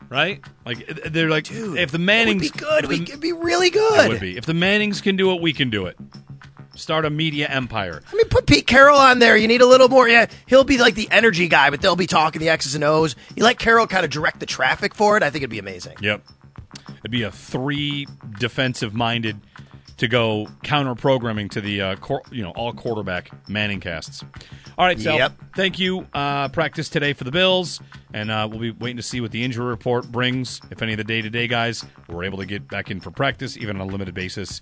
Right? 0.07 0.39
Like 0.65 0.85
they're 1.11 1.29
like, 1.29 1.51
if 1.51 1.91
the 1.91 1.99
Mannings 1.99 2.51
be 2.51 2.57
good. 2.57 2.85
We 2.85 3.03
could 3.03 3.19
be 3.19 3.33
really 3.33 3.69
good. 3.69 3.93
It 3.95 4.01
good. 4.03 4.09
would 4.09 4.21
be. 4.21 4.37
If 4.37 4.45
the 4.45 4.53
Mannings 4.53 5.01
can 5.01 5.17
do 5.17 5.33
it, 5.33 5.41
we 5.41 5.51
can 5.51 5.69
do 5.69 5.87
it. 5.87 5.97
Start 6.75 7.05
a 7.05 7.09
media 7.09 7.47
empire. 7.47 8.01
I 8.11 8.15
mean, 8.15 8.27
put 8.29 8.47
Pete 8.47 8.65
Carroll 8.65 8.97
on 8.97 9.19
there. 9.19 9.37
You 9.37 9.47
need 9.47 9.61
a 9.61 9.65
little 9.65 9.89
more. 9.89 10.07
Yeah, 10.07 10.25
he'll 10.47 10.63
be 10.63 10.77
like 10.77 10.95
the 10.95 11.07
energy 11.11 11.47
guy, 11.47 11.69
but 11.69 11.81
they'll 11.81 11.95
be 11.95 12.07
talking 12.07 12.39
the 12.39 12.49
X's 12.49 12.73
and 12.73 12.83
O's. 12.83 13.15
You 13.35 13.43
let 13.43 13.59
Carroll 13.59 13.85
kind 13.85 14.03
of 14.03 14.09
direct 14.09 14.39
the 14.39 14.45
traffic 14.47 14.95
for 14.95 15.15
it. 15.15 15.23
I 15.23 15.29
think 15.29 15.41
it'd 15.43 15.51
be 15.51 15.59
amazing. 15.59 15.97
Yep. 16.01 16.23
It'd 16.99 17.11
be 17.11 17.23
a 17.23 17.31
three 17.31 18.07
defensive 18.39 18.93
minded 18.93 19.39
to 19.97 20.07
go 20.07 20.47
counter 20.63 20.95
programming 20.95 21.49
to 21.49 21.61
the 21.61 21.81
uh, 21.81 21.95
quar- 21.97 22.23
you 22.31 22.41
know 22.41 22.51
all 22.51 22.73
quarterback 22.73 23.29
Manning 23.47 23.79
casts. 23.79 24.23
All 24.77 24.85
right, 24.85 24.99
Sal. 24.99 25.17
Yep. 25.17 25.33
Thank 25.55 25.77
you. 25.77 26.07
Uh, 26.13 26.47
practice 26.49 26.89
today 26.89 27.13
for 27.13 27.25
the 27.25 27.31
Bills, 27.31 27.79
and 28.13 28.31
uh, 28.31 28.47
we'll 28.49 28.59
be 28.59 28.71
waiting 28.71 28.97
to 28.97 29.03
see 29.03 29.21
what 29.21 29.29
the 29.29 29.43
injury 29.43 29.65
report 29.65 30.11
brings. 30.11 30.59
If 30.71 30.81
any 30.81 30.93
of 30.93 30.97
the 30.97 31.03
day 31.03 31.21
to 31.21 31.29
day 31.29 31.47
guys 31.47 31.85
were 32.09 32.23
able 32.23 32.39
to 32.39 32.45
get 32.45 32.67
back 32.67 32.89
in 32.89 32.99
for 32.99 33.11
practice, 33.11 33.55
even 33.57 33.79
on 33.79 33.87
a 33.87 33.91
limited 33.91 34.15
basis. 34.15 34.61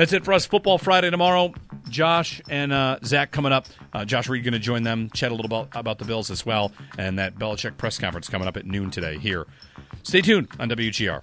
That's 0.00 0.14
it 0.14 0.24
for 0.24 0.32
us. 0.32 0.46
Football 0.46 0.78
Friday 0.78 1.10
tomorrow. 1.10 1.52
Josh 1.90 2.40
and 2.48 2.72
uh, 2.72 3.00
Zach 3.04 3.32
coming 3.32 3.52
up. 3.52 3.66
Uh, 3.92 4.02
Josh 4.06 4.30
Reed 4.30 4.42
going 4.42 4.54
to 4.54 4.58
join 4.58 4.82
them, 4.82 5.10
chat 5.10 5.30
a 5.30 5.34
little 5.34 5.44
about, 5.44 5.68
about 5.78 5.98
the 5.98 6.06
Bills 6.06 6.30
as 6.30 6.46
well, 6.46 6.72
and 6.96 7.18
that 7.18 7.34
Belichick 7.34 7.76
press 7.76 7.98
conference 7.98 8.26
coming 8.26 8.48
up 8.48 8.56
at 8.56 8.64
noon 8.64 8.90
today 8.90 9.18
here. 9.18 9.46
Stay 10.02 10.22
tuned 10.22 10.48
on 10.58 10.70
WGR. 10.70 11.22